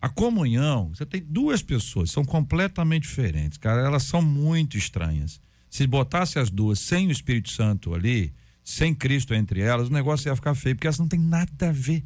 A 0.00 0.08
comunhão, 0.08 0.90
você 0.94 1.04
tem 1.06 1.22
duas 1.22 1.62
pessoas, 1.62 2.10
são 2.10 2.24
completamente 2.24 3.02
diferentes, 3.04 3.58
cara. 3.58 3.80
Elas 3.82 4.02
são 4.04 4.20
muito 4.22 4.76
estranhas. 4.76 5.40
Se 5.70 5.86
botasse 5.86 6.38
as 6.38 6.50
duas 6.50 6.78
sem 6.78 7.08
o 7.08 7.10
Espírito 7.10 7.50
Santo 7.50 7.94
ali, 7.94 8.32
sem 8.62 8.94
Cristo 8.94 9.34
entre 9.34 9.60
elas, 9.60 9.88
o 9.88 9.92
negócio 9.92 10.28
ia 10.28 10.36
ficar 10.36 10.54
feio, 10.54 10.76
porque 10.76 10.86
elas 10.86 10.98
não 10.98 11.08
têm 11.08 11.18
nada 11.20 11.68
a 11.68 11.72
ver. 11.72 12.04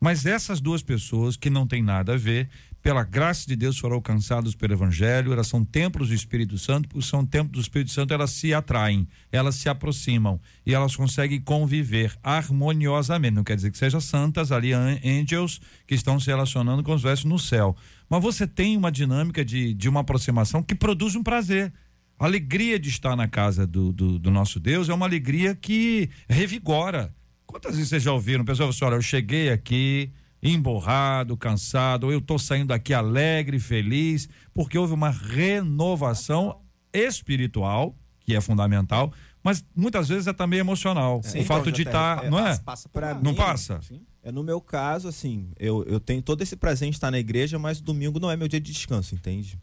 Mas 0.00 0.24
essas 0.26 0.60
duas 0.60 0.82
pessoas 0.82 1.36
que 1.36 1.50
não 1.50 1.66
têm 1.66 1.82
nada 1.82 2.14
a 2.14 2.16
ver, 2.16 2.48
pela 2.82 3.04
graça 3.04 3.46
de 3.46 3.54
Deus 3.54 3.78
foram 3.78 3.96
alcançadas 3.96 4.54
pelo 4.54 4.72
Evangelho, 4.72 5.32
elas 5.32 5.48
são 5.48 5.64
templos 5.64 6.08
do 6.08 6.14
Espírito 6.14 6.56
Santo, 6.56 6.88
por 6.88 7.02
são 7.02 7.26
templos 7.26 7.52
do 7.52 7.60
Espírito 7.60 7.90
Santo, 7.90 8.14
elas 8.14 8.30
se 8.30 8.54
atraem, 8.54 9.06
elas 9.30 9.56
se 9.56 9.68
aproximam 9.68 10.40
e 10.64 10.72
elas 10.74 10.96
conseguem 10.96 11.40
conviver 11.40 12.16
harmoniosamente. 12.22 13.34
Não 13.34 13.44
quer 13.44 13.56
dizer 13.56 13.70
que 13.70 13.78
sejam 13.78 14.00
santas 14.00 14.50
ali, 14.50 14.72
an- 14.72 14.98
angels, 15.04 15.60
que 15.86 15.94
estão 15.94 16.18
se 16.18 16.28
relacionando 16.28 16.82
com 16.82 16.94
os 16.94 17.02
versos 17.02 17.26
no 17.26 17.38
céu. 17.38 17.76
Mas 18.08 18.22
você 18.22 18.46
tem 18.46 18.76
uma 18.76 18.90
dinâmica 18.90 19.44
de, 19.44 19.74
de 19.74 19.88
uma 19.88 20.00
aproximação 20.00 20.62
que 20.62 20.74
produz 20.74 21.14
um 21.14 21.22
prazer. 21.22 21.72
A 22.18 22.24
alegria 22.24 22.78
de 22.78 22.88
estar 22.88 23.14
na 23.14 23.28
casa 23.28 23.66
do, 23.66 23.92
do, 23.92 24.18
do 24.18 24.30
nosso 24.30 24.58
Deus 24.58 24.88
é 24.88 24.94
uma 24.94 25.06
alegria 25.06 25.54
que 25.54 26.10
revigora. 26.28 27.14
Quantas 27.46 27.74
vezes 27.74 27.88
vocês 27.88 28.02
já 28.02 28.12
ouviram? 28.12 28.44
Pessoal, 28.44 28.68
assim, 28.68 28.84
olha, 28.84 28.94
eu 28.94 29.02
cheguei 29.02 29.50
aqui 29.50 30.12
emborrado, 30.42 31.36
cansado, 31.36 32.04
ou 32.04 32.12
eu 32.12 32.18
estou 32.18 32.38
saindo 32.38 32.68
daqui 32.68 32.94
alegre, 32.94 33.58
feliz, 33.58 34.28
porque 34.54 34.78
houve 34.78 34.94
uma 34.94 35.10
renovação 35.10 36.60
espiritual, 36.92 37.94
que 38.20 38.34
é 38.34 38.40
fundamental, 38.40 39.12
mas 39.42 39.64
muitas 39.74 40.08
vezes 40.08 40.26
é 40.26 40.32
também 40.32 40.58
emocional. 40.58 41.20
Sim, 41.22 41.40
o 41.40 41.44
fato 41.44 41.68
então, 41.68 41.72
de 41.72 41.82
JR, 41.84 41.88
estar, 41.88 42.24
é, 42.24 42.30
não 42.30 42.46
é? 42.46 42.58
Passa 42.58 42.88
Pra. 42.88 43.14
Não 43.14 43.32
mim, 43.32 43.36
passa? 43.36 43.80
Sim. 43.82 44.02
É 44.22 44.30
no 44.30 44.42
meu 44.42 44.60
caso, 44.60 45.08
assim, 45.08 45.50
eu, 45.58 45.82
eu 45.84 45.98
tenho 45.98 46.20
todo 46.20 46.42
esse 46.42 46.54
prazer 46.54 46.86
em 46.86 46.90
estar 46.90 47.10
na 47.10 47.18
igreja, 47.18 47.58
mas 47.58 47.80
domingo 47.80 48.20
não 48.20 48.30
é 48.30 48.36
meu 48.36 48.48
dia 48.48 48.60
de 48.60 48.70
descanso, 48.70 49.14
entende? 49.14 49.58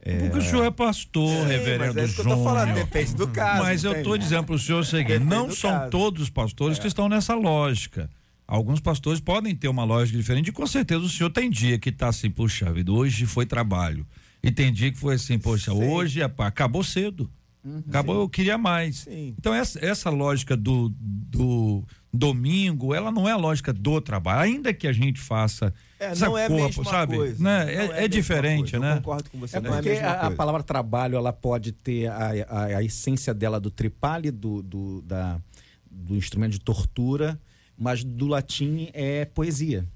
Porque 0.00 0.38
o 0.38 0.42
senhor 0.42 0.64
é 0.64 0.70
pastor, 0.70 1.28
Sim, 1.28 1.46
reverendo 1.46 1.94
mas 1.94 1.96
é 1.96 2.04
isso 2.04 2.14
que 2.14 2.20
eu 2.20 2.36
tô 2.36 2.44
falando, 2.44 2.72
depende 2.72 3.14
do 3.14 3.28
caso. 3.28 3.62
Mas 3.62 3.84
eu 3.84 3.90
entende? 3.90 4.02
estou 4.02 4.18
dizendo 4.18 4.44
para 4.44 4.54
o 4.54 4.58
senhor 4.58 4.80
o 4.80 4.84
seguinte: 4.84 5.24
não 5.24 5.50
são 5.50 5.70
caso. 5.70 5.90
todos 5.90 6.22
os 6.22 6.30
pastores 6.30 6.78
que 6.78 6.86
estão 6.86 7.08
nessa 7.08 7.34
lógica. 7.34 8.08
Alguns 8.48 8.80
pastores 8.80 9.20
podem 9.20 9.54
ter 9.54 9.68
uma 9.68 9.84
lógica 9.84 10.16
diferente, 10.16 10.48
e 10.48 10.52
com 10.52 10.66
certeza 10.66 11.02
o 11.02 11.08
senhor 11.08 11.28
tem 11.28 11.50
dia 11.50 11.78
que 11.78 11.90
está 11.90 12.08
assim, 12.08 12.30
puxa 12.30 12.72
vida, 12.72 12.90
hoje 12.90 13.26
foi 13.26 13.44
trabalho. 13.44 14.06
E 14.42 14.50
tem 14.50 14.72
dia 14.72 14.90
que 14.90 14.98
foi 14.98 15.16
assim, 15.16 15.38
poxa, 15.38 15.70
Sim. 15.70 15.84
hoje 15.84 16.22
é, 16.22 16.28
pá, 16.28 16.46
acabou 16.46 16.82
cedo. 16.82 17.30
Acabou, 17.88 18.20
eu 18.20 18.28
queria 18.28 18.56
mais. 18.56 19.00
Sim. 19.00 19.34
Então, 19.38 19.52
essa, 19.52 19.84
essa 19.84 20.08
lógica 20.08 20.56
do, 20.56 20.90
do 20.98 21.84
domingo, 22.12 22.94
ela 22.94 23.10
não 23.10 23.28
é 23.28 23.32
a 23.32 23.36
lógica 23.36 23.72
do 23.72 24.00
trabalho. 24.00 24.40
Ainda 24.40 24.72
que 24.72 24.86
a 24.86 24.92
gente 24.92 25.20
faça. 25.20 25.74
É, 25.98 26.14
não 26.14 26.38
é 26.38 26.46
a 26.46 26.48
corpo, 26.48 26.64
mesma 26.64 26.84
sabe? 26.84 27.16
coisa. 27.16 27.42
Né? 27.42 27.74
É, 27.74 27.74
é 27.74 27.88
mesma 27.88 28.08
diferente, 28.08 28.70
coisa. 28.70 28.78
né? 28.78 28.92
Eu 28.92 28.96
concordo 28.98 29.30
com 29.30 29.38
você, 29.38 29.56
É 29.56 29.60
é 29.60 29.68
a 29.68 29.72
porque 29.72 29.90
a, 29.90 30.12
a 30.28 30.30
palavra 30.30 30.62
trabalho 30.62 31.16
ela 31.16 31.32
pode 31.32 31.72
ter 31.72 32.06
a, 32.06 32.30
a, 32.48 32.64
a 32.78 32.82
essência 32.82 33.34
dela 33.34 33.60
do 33.60 33.70
tripale, 33.70 34.30
do, 34.30 34.62
do, 34.62 35.02
da, 35.02 35.38
do 35.90 36.16
instrumento 36.16 36.52
de 36.52 36.60
tortura, 36.60 37.38
mas 37.78 38.02
do 38.02 38.26
latim 38.26 38.88
é 38.92 39.24
poesia. 39.24 39.86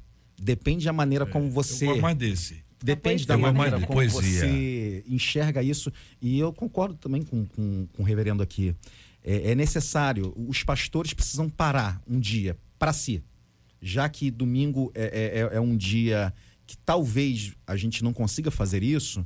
Depende 0.41 0.85
da 0.85 0.93
maneira 0.93 1.27
como 1.27 1.51
você. 1.51 1.85
Eu 1.85 1.89
gosto 1.91 2.03
mais 2.03 2.17
desse. 2.17 2.63
Depende 2.83 3.27
da 3.27 3.35
Eu 3.35 3.41
gosto 3.41 3.55
maneira 3.55 3.71
mais 3.79 3.81
de 3.83 3.87
como 3.87 3.99
poesia. 3.99 4.41
você 4.41 5.05
enxerga 5.09 5.63
isso. 5.63 5.93
E 6.21 6.39
eu 6.39 6.53
concordo 6.53 6.95
também 6.97 7.23
com, 7.23 7.45
com, 7.47 7.87
com 7.93 8.03
o 8.03 8.05
reverendo 8.07 8.43
aqui. 8.43 8.75
É, 9.25 9.53
é 9.53 9.55
necessário, 9.55 10.33
os 10.37 10.65
pastores 10.65 11.13
precisam 11.15 11.49
parar 11.49 12.03
um 12.09 12.19
dia 12.19 12.57
para 12.79 12.93
si. 12.93 13.23
Já 13.81 14.09
que 14.09 14.31
domingo 14.31 14.91
é, 14.95 15.03
é- 15.05 15.41
é- 15.55 15.57
é 15.57 15.61
um 15.61 15.77
dia 15.77 16.33
que 16.67 16.77
talvez 16.79 17.53
a 17.67 17.77
gente 17.77 18.03
não 18.03 18.13
consiga 18.13 18.51
fazer 18.51 18.83
isso, 18.83 19.25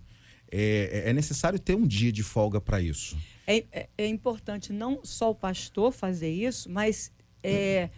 é, 0.50 1.04
é 1.06 1.12
necessário 1.14 1.58
ter 1.58 1.74
um 1.74 1.86
dia 1.86 2.12
de 2.12 2.22
folga 2.22 2.60
para 2.60 2.80
isso. 2.80 3.16
É, 3.46 3.64
é- 3.72 3.88
é 3.96 4.06
importante 4.06 4.70
não 4.72 5.00
só 5.02 5.30
o 5.30 5.34
pastor 5.34 5.92
fazer 5.92 6.30
isso, 6.30 6.70
mas 6.70 7.10
é, 7.42 7.88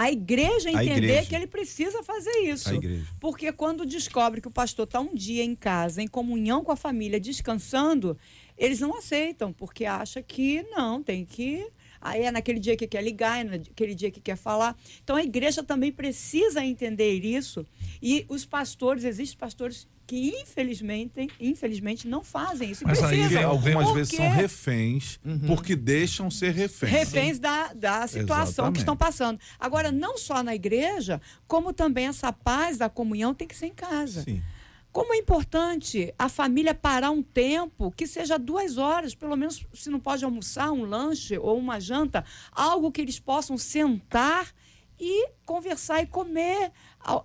a 0.00 0.10
igreja 0.10 0.70
A 0.70 0.72
entender 0.72 0.96
igreja. 0.96 1.26
que 1.28 1.34
ele 1.34 1.46
precisa 1.46 2.02
fazer 2.02 2.34
isso. 2.44 2.70
A. 2.70 3.06
Porque 3.20 3.52
quando 3.52 3.84
descobre 3.84 4.40
que 4.40 4.48
o 4.48 4.50
pastor 4.50 4.84
está 4.84 4.98
um 4.98 5.14
dia 5.14 5.44
em 5.44 5.54
casa, 5.54 6.00
em 6.00 6.08
comunhão 6.08 6.64
com 6.64 6.72
a 6.72 6.76
família, 6.76 7.20
descansando, 7.20 8.16
eles 8.56 8.80
não 8.80 8.96
aceitam, 8.96 9.52
porque 9.52 9.84
acha 9.84 10.22
que 10.22 10.62
não, 10.70 11.02
tem 11.02 11.26
que. 11.26 11.68
Aí 12.00 12.22
é 12.22 12.30
naquele 12.30 12.58
dia 12.58 12.78
que 12.78 12.86
quer 12.86 13.04
ligar, 13.04 13.40
é 13.40 13.44
naquele 13.44 13.94
dia 13.94 14.10
que 14.10 14.22
quer 14.22 14.36
falar. 14.36 14.74
Então 15.04 15.16
a 15.16 15.22
igreja 15.22 15.62
também 15.62 15.92
precisa 15.92 16.64
entender 16.64 17.22
isso. 17.22 17.66
E 18.02 18.24
os 18.26 18.46
pastores, 18.46 19.04
existem 19.04 19.38
pastores 19.38 19.86
que 20.10 20.40
infelizmente, 20.42 21.28
infelizmente 21.38 22.08
não 22.08 22.24
fazem 22.24 22.72
isso. 22.72 22.82
Mas 22.84 23.00
aí 23.00 23.20
precisam. 23.20 23.48
Algumas 23.48 23.86
Por 23.86 23.94
vezes 23.94 24.16
são 24.16 24.28
reféns 24.28 25.20
porque 25.46 25.76
deixam 25.76 26.28
ser 26.28 26.50
reféns. 26.50 26.90
reféns 26.90 27.38
da, 27.38 27.72
da 27.72 28.08
situação 28.08 28.42
Exatamente. 28.42 28.72
que 28.72 28.78
estão 28.80 28.96
passando. 28.96 29.38
Agora, 29.56 29.92
não 29.92 30.18
só 30.18 30.42
na 30.42 30.52
igreja, 30.52 31.20
como 31.46 31.72
também 31.72 32.08
essa 32.08 32.32
paz 32.32 32.76
da 32.76 32.88
comunhão 32.88 33.32
tem 33.32 33.46
que 33.46 33.54
ser 33.54 33.66
em 33.66 33.72
casa. 33.72 34.24
Sim. 34.24 34.42
Como 34.90 35.14
é 35.14 35.18
importante 35.18 36.12
a 36.18 36.28
família 36.28 36.74
parar 36.74 37.12
um 37.12 37.22
tempo, 37.22 37.92
que 37.92 38.04
seja 38.04 38.36
duas 38.36 38.78
horas, 38.78 39.14
pelo 39.14 39.36
menos 39.36 39.64
se 39.72 39.90
não 39.90 40.00
pode 40.00 40.24
almoçar, 40.24 40.72
um 40.72 40.84
lanche 40.84 41.38
ou 41.38 41.56
uma 41.56 41.78
janta, 41.78 42.24
algo 42.50 42.90
que 42.90 43.00
eles 43.00 43.20
possam 43.20 43.56
sentar 43.56 44.52
e 45.00 45.30
conversar 45.46 46.02
e 46.02 46.06
comer 46.06 46.70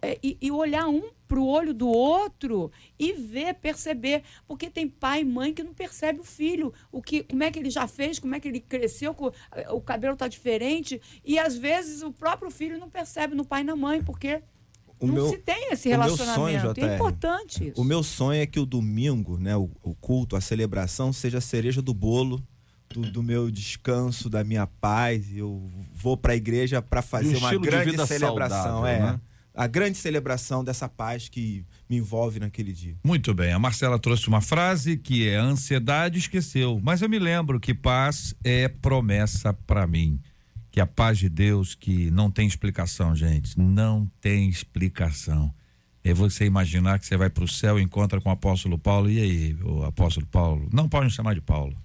é, 0.01 0.17
e, 0.23 0.37
e 0.41 0.51
olhar 0.51 0.87
um 0.87 1.03
para 1.27 1.39
o 1.39 1.47
olho 1.47 1.73
do 1.73 1.87
outro 1.89 2.71
e 2.97 3.11
ver, 3.13 3.55
perceber. 3.55 4.23
Porque 4.47 4.69
tem 4.69 4.87
pai 4.87 5.21
e 5.21 5.25
mãe 5.25 5.53
que 5.53 5.63
não 5.63 5.73
percebe 5.73 6.19
o 6.19 6.23
filho, 6.23 6.71
o 6.91 7.01
que, 7.01 7.23
como 7.23 7.43
é 7.43 7.51
que 7.51 7.59
ele 7.59 7.69
já 7.69 7.87
fez, 7.87 8.17
como 8.19 8.33
é 8.35 8.39
que 8.39 8.47
ele 8.47 8.59
cresceu, 8.59 9.13
co- 9.13 9.33
o 9.71 9.81
cabelo 9.81 10.13
está 10.13 10.27
diferente. 10.27 11.01
E 11.25 11.37
às 11.37 11.57
vezes 11.57 12.01
o 12.03 12.11
próprio 12.13 12.49
filho 12.49 12.77
não 12.79 12.89
percebe 12.89 13.35
no 13.35 13.43
pai 13.43 13.61
e 13.61 13.65
na 13.65 13.75
mãe, 13.75 14.01
porque 14.03 14.41
O 14.99 15.07
não 15.07 15.13
meu- 15.15 15.29
se 15.29 15.37
tem 15.39 15.71
esse 15.73 15.89
relacionamento. 15.89 16.35
sonho, 16.39 16.57
é 16.57 16.73
JR, 16.73 16.95
importante 16.95 17.67
isso. 17.69 17.81
O 17.81 17.83
meu 17.83 18.01
sonho 18.03 18.39
é 18.41 18.45
que 18.45 18.59
o 18.59 18.65
domingo, 18.65 19.37
né, 19.37 19.57
o, 19.57 19.69
o 19.83 19.93
culto, 19.95 20.35
a 20.35 20.41
celebração, 20.41 21.11
seja 21.11 21.39
a 21.39 21.41
cereja 21.41 21.81
do 21.81 21.93
bolo 21.93 22.41
do, 22.89 23.01
do 23.11 23.23
meu 23.23 23.49
descanso, 23.51 24.29
da 24.29 24.43
minha 24.43 24.67
paz. 24.67 25.25
Eu 25.35 25.69
vou 25.93 26.15
para 26.15 26.33
a 26.33 26.35
igreja 26.35 26.81
para 26.81 27.01
fazer 27.01 27.37
uma 27.37 27.57
grande 27.57 27.97
celebração. 28.05 28.63
saudável, 28.63 28.87
é, 28.87 28.99
né? 28.99 29.21
A 29.53 29.67
grande 29.67 29.97
celebração 29.97 30.65
dessa 30.65 30.89
paz 30.89 31.29
que 31.29 31.65
me 31.89 31.95
envolve 31.95 32.39
naquele 32.41 32.73
dia. 32.73 32.97
Muito 33.01 33.33
bem, 33.33 33.53
a 33.53 33.59
Marcela 33.59 33.97
trouxe 33.97 34.27
uma 34.27 34.41
frase 34.41 34.97
que 34.97 35.29
é 35.29 35.37
ansiedade 35.37 36.19
esqueceu, 36.19 36.79
mas 36.83 37.01
eu 37.01 37.07
me 37.07 37.17
lembro 37.17 37.57
que 37.57 37.73
paz 37.73 38.35
é 38.43 38.67
promessa 38.67 39.53
para 39.53 39.87
mim. 39.87 40.19
Que 40.69 40.81
a 40.81 40.85
paz 40.85 41.17
de 41.19 41.29
Deus 41.29 41.73
que 41.73 42.11
não 42.11 42.29
tem 42.29 42.45
explicação, 42.45 43.15
gente, 43.15 43.57
não 43.57 44.11
tem 44.19 44.49
explicação. 44.49 45.53
É 46.03 46.13
você 46.13 46.45
imaginar 46.45 46.99
que 46.99 47.05
você 47.05 47.15
vai 47.15 47.29
para 47.29 47.45
o 47.45 47.47
céu 47.47 47.79
e 47.79 47.81
encontra 47.81 48.19
com 48.19 48.27
o 48.27 48.33
apóstolo 48.33 48.77
Paulo, 48.77 49.09
e 49.09 49.19
aí, 49.19 49.57
o 49.63 49.85
apóstolo 49.85 50.27
Paulo? 50.27 50.67
Não 50.71 50.89
pode 50.89 51.05
me 51.05 51.11
chamar 51.11 51.33
de 51.33 51.41
Paulo. 51.41 51.75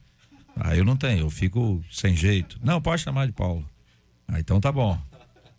Ah, 0.62 0.76
eu 0.76 0.84
não 0.84 0.94
tenho, 0.94 1.20
eu 1.20 1.30
fico 1.30 1.82
sem 1.90 2.14
jeito. 2.14 2.58
Não, 2.62 2.82
pode 2.82 3.00
chamar 3.00 3.26
de 3.26 3.32
Paulo. 3.32 3.66
Ah, 4.28 4.38
então 4.38 4.60
tá 4.60 4.70
bom. 4.70 5.00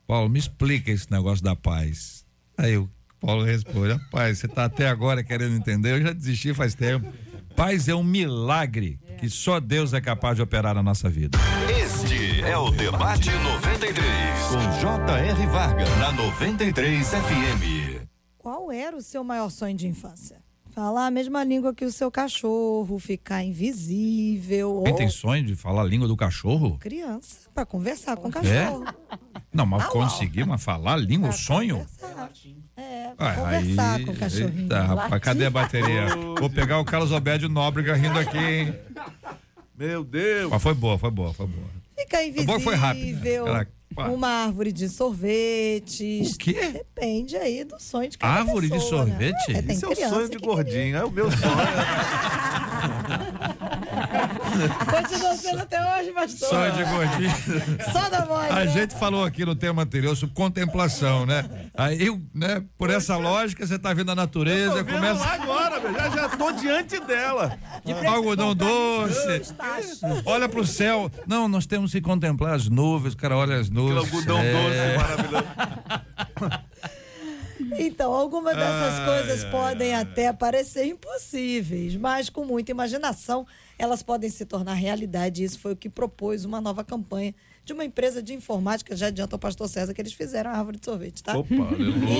Paulo, 0.05 0.29
me 0.29 0.37
explica 0.37 0.91
esse 0.91 1.11
negócio 1.11 1.43
da 1.43 1.55
paz. 1.55 2.23
Aí 2.55 2.77
o 2.77 2.87
Paulo 3.19 3.43
responde: 3.43 3.93
Rapaz, 3.93 4.37
você 4.37 4.45
está 4.45 4.65
até 4.65 4.87
agora 4.87 5.23
querendo 5.23 5.55
entender? 5.55 5.93
Eu 5.93 6.01
já 6.03 6.13
desisti 6.13 6.53
faz 6.53 6.75
tempo. 6.75 7.11
Paz 7.55 7.87
é 7.87 7.95
um 7.95 8.03
milagre 8.03 8.99
que 9.19 9.27
só 9.27 9.59
Deus 9.59 9.91
é 9.93 9.99
capaz 9.99 10.35
de 10.35 10.43
operar 10.43 10.75
na 10.75 10.83
nossa 10.83 11.09
vida. 11.09 11.37
Este 11.83 12.41
é 12.41 12.55
o 12.57 12.69
Debate 12.69 13.29
93, 13.31 13.99
com 14.49 14.79
J.R. 14.79 15.47
Varga, 15.47 15.95
na 15.97 16.11
93 16.11 17.07
FM. 17.07 18.07
Qual 18.37 18.71
era 18.71 18.95
o 18.95 19.01
seu 19.01 19.23
maior 19.23 19.49
sonho 19.49 19.75
de 19.75 19.87
infância? 19.87 20.41
Falar 20.73 21.07
a 21.07 21.11
mesma 21.11 21.43
língua 21.43 21.73
que 21.73 21.83
o 21.83 21.91
seu 21.91 22.09
cachorro, 22.09 22.97
ficar 22.97 23.43
invisível. 23.43 24.81
Quem 24.83 24.93
ou 24.93 24.97
tem 24.97 25.09
sonho 25.09 25.43
de 25.45 25.55
falar 25.55 25.81
a 25.81 25.85
língua 25.85 26.07
do 26.07 26.15
cachorro? 26.15 26.77
criança, 26.79 27.49
para 27.53 27.65
conversar 27.65 28.13
É? 28.13 28.15
com 28.15 28.29
o 28.29 28.31
cachorro. 28.31 28.85
Não, 29.53 29.65
mas 29.65 29.85
conseguir 29.87 30.45
mas 30.45 30.63
falar 30.63 30.93
a 30.93 30.97
língua, 30.97 31.29
o 31.29 31.33
sonho? 31.33 31.85
É, 32.77 33.07
Ah, 33.07 33.15
pra 33.17 33.35
conversar 33.35 33.95
aí, 33.95 34.05
com 34.05 34.11
o 34.11 34.15
cachorrinho. 34.15 34.61
eita, 34.63 34.81
rapaz, 34.83 35.21
cadê 35.21 35.45
a 35.45 35.49
bateria? 35.49 36.05
Vou 36.39 36.49
pegar 36.49 36.79
o 36.79 36.85
Carlos 36.85 37.11
Alberto 37.11 37.49
Nóbrega 37.49 37.93
rindo 37.95 38.17
aqui, 38.17 38.37
hein? 38.37 38.75
Meu 39.77 40.03
Deus. 40.05 40.49
Mas 40.49 40.61
foi 40.63 40.73
boa, 40.73 40.97
foi 40.97 41.11
boa, 41.11 41.33
foi 41.33 41.47
boa. 41.47 41.67
Ficar 41.97 42.17
Foi 42.17 42.27
invisível. 42.27 42.45
boa, 42.47 42.59
foi 42.61 42.75
rápido. 42.75 43.27
Ela- 43.27 43.67
Uma 43.97 44.45
árvore 44.45 44.71
de 44.71 44.87
sorvetes. 44.87 46.33
O 46.33 46.37
quê? 46.37 46.53
Depende 46.53 47.35
aí 47.35 47.63
do 47.63 47.79
sonho 47.79 48.09
de 48.09 48.17
cada 48.17 48.39
Árvore 48.39 48.67
de 48.67 48.73
pessoa, 48.73 49.05
né? 49.05 49.11
sorvete? 49.11 49.57
É, 49.57 49.61
tem 49.61 49.75
Isso 49.75 49.85
é 49.85 49.89
o 49.89 50.09
sonho 50.09 50.29
de 50.29 50.37
gordinho, 50.37 50.97
é 50.97 51.03
o 51.03 51.11
meu 51.11 51.29
sonho. 51.29 51.41
Continua 54.51 55.35
sendo 55.35 55.59
até 55.61 55.99
hoje, 55.99 56.11
pastor. 56.11 56.49
Sonho 56.49 56.71
de 56.73 56.83
gordinho. 56.83 57.31
Só 57.91 58.09
da 58.09 58.25
voz. 58.25 58.51
A 58.51 58.65
né? 58.65 58.67
gente 58.67 58.95
falou 58.95 59.23
aqui 59.23 59.45
no 59.45 59.55
tema 59.55 59.83
anterior 59.83 60.15
sobre 60.15 60.35
contemplação, 60.35 61.25
né? 61.25 61.45
Aí, 61.75 62.05
eu, 62.07 62.21
né, 62.33 62.63
por 62.77 62.89
essa 62.89 63.17
lógica, 63.17 63.65
você 63.65 63.79
tá 63.79 63.93
vendo 63.93 64.11
a 64.11 64.15
natureza, 64.15 64.77
Tô 64.77 64.83
vendo 64.83 64.95
começa 64.95 65.19
lá 65.19 65.33
agora, 65.33 65.79
meu, 65.79 65.93
já, 65.93 66.09
já 66.09 66.29
tô 66.29 66.51
diante 66.51 66.99
dela. 67.01 67.57
algodão 68.07 68.55
doce, 68.55 69.53
olha 70.25 70.47
pro 70.49 70.65
céu. 70.65 71.09
Não, 71.27 71.47
nós 71.47 71.65
temos 71.65 71.91
que 71.91 72.01
contemplar 72.01 72.55
as 72.55 72.67
nuvens, 72.67 73.13
o 73.13 73.17
cara 73.17 73.37
olha 73.37 73.55
as 73.55 73.67
Aquele 73.67 73.81
nuvens. 73.81 74.13
algodão 74.13 74.39
é. 74.39 74.53
doce 74.53 74.97
maravilhoso. 74.97 76.61
Então, 77.77 78.11
algumas 78.11 78.55
dessas 78.55 79.05
coisas 79.05 79.43
podem 79.45 79.95
até 79.95 80.33
parecer 80.33 80.85
impossíveis, 80.85 81.95
mas 81.95 82.29
com 82.29 82.43
muita 82.43 82.71
imaginação 82.71 83.45
elas 83.81 84.03
podem 84.03 84.29
se 84.29 84.45
tornar 84.45 84.75
realidade. 84.75 85.43
Isso 85.43 85.57
foi 85.57 85.73
o 85.73 85.75
que 85.75 85.89
propôs 85.89 86.45
uma 86.45 86.61
nova 86.61 86.83
campanha 86.83 87.33
de 87.65 87.73
uma 87.73 87.83
empresa 87.83 88.21
de 88.21 88.31
informática. 88.31 88.95
Já 88.95 89.07
adianta 89.07 89.35
o 89.35 89.39
pastor 89.39 89.67
César 89.67 89.91
que 89.91 89.99
eles 89.99 90.13
fizeram 90.13 90.51
a 90.51 90.53
árvore 90.53 90.77
de 90.77 90.85
sorvete, 90.85 91.23
tá? 91.23 91.35
Opa. 91.35 91.55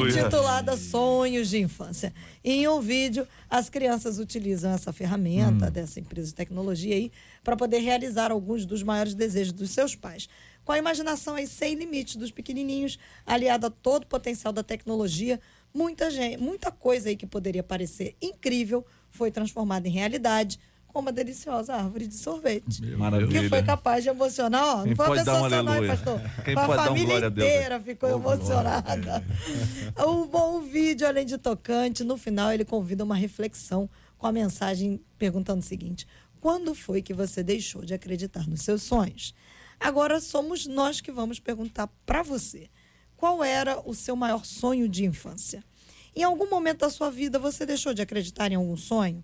Intitulada 0.07 0.75
Sonhos 0.75 1.51
de 1.51 1.59
Infância. 1.59 2.11
Em 2.43 2.67
um 2.67 2.81
vídeo, 2.81 3.27
as 3.47 3.69
crianças 3.69 4.17
utilizam 4.17 4.71
essa 4.71 4.91
ferramenta 4.91 5.69
dessa 5.69 5.99
empresa 5.99 6.29
de 6.29 6.33
tecnologia 6.33 6.95
aí 6.95 7.11
para 7.43 7.55
poder 7.55 7.77
realizar 7.77 8.31
alguns 8.31 8.65
dos 8.65 8.81
maiores 8.81 9.13
desejos 9.13 9.53
dos 9.53 9.69
seus 9.69 9.93
pais. 9.93 10.27
Com 10.65 10.71
a 10.71 10.79
imaginação 10.79 11.35
aí 11.35 11.45
sem 11.45 11.75
limites 11.75 12.15
dos 12.15 12.31
pequenininhos, 12.31 12.97
aliada 13.23 13.67
a 13.67 13.69
todo 13.69 14.05
o 14.05 14.07
potencial 14.07 14.51
da 14.51 14.63
tecnologia, 14.63 15.39
muita 15.71 16.09
gente, 16.09 16.37
muita 16.37 16.71
coisa 16.71 17.09
aí 17.09 17.15
que 17.15 17.27
poderia 17.27 17.61
parecer 17.61 18.15
incrível 18.19 18.83
foi 19.11 19.29
transformada 19.29 19.87
em 19.87 19.91
realidade, 19.91 20.59
como 20.91 21.09
a 21.09 21.11
deliciosa 21.11 21.73
árvore 21.73 22.07
de 22.07 22.15
sorvete. 22.15 22.81
Maravilha. 22.97 23.41
Que 23.41 23.49
foi 23.49 23.63
capaz 23.63 24.03
de 24.03 24.09
emocionar, 24.09 24.79
ó. 24.79 24.83
Quem 24.83 24.89
não 24.89 24.95
foi 24.95 25.05
uma 25.05 25.15
pode 25.15 25.23
dar 25.23 25.31
pessoa 25.33 25.47
um 25.47 25.49
só, 25.49 25.63
não, 25.63 25.87
pastor? 25.87 26.21
Quem 26.43 26.55
a 26.55 26.61
um 26.61 26.75
família 26.75 27.29
Deus? 27.29 27.47
inteira 27.47 27.79
ficou 27.79 28.09
emocionada. 28.09 29.23
O 30.05 30.25
bom 30.31 30.61
vídeo, 30.61 31.07
além 31.07 31.25
de 31.25 31.37
tocante, 31.37 32.03
no 32.03 32.17
final 32.17 32.51
ele 32.51 32.65
convida 32.65 33.03
uma 33.03 33.15
reflexão 33.15 33.89
com 34.17 34.27
a 34.27 34.31
mensagem 34.31 35.01
perguntando 35.17 35.59
o 35.59 35.63
seguinte: 35.63 36.07
quando 36.39 36.75
foi 36.75 37.01
que 37.01 37.13
você 37.13 37.41
deixou 37.43 37.83
de 37.83 37.93
acreditar 37.93 38.47
nos 38.47 38.61
seus 38.61 38.83
sonhos? 38.83 39.33
Agora 39.79 40.19
somos 40.19 40.67
nós 40.67 41.01
que 41.01 41.11
vamos 41.11 41.39
perguntar 41.39 41.87
para 42.05 42.21
você: 42.21 42.69
qual 43.17 43.43
era 43.43 43.79
o 43.83 43.93
seu 43.93 44.15
maior 44.15 44.45
sonho 44.45 44.87
de 44.87 45.05
infância? 45.05 45.63
Em 46.15 46.23
algum 46.23 46.49
momento 46.49 46.79
da 46.79 46.89
sua 46.89 47.09
vida 47.09 47.39
você 47.39 47.65
deixou 47.65 47.93
de 47.93 48.01
acreditar 48.01 48.51
em 48.51 48.55
algum 48.55 48.75
sonho? 48.75 49.23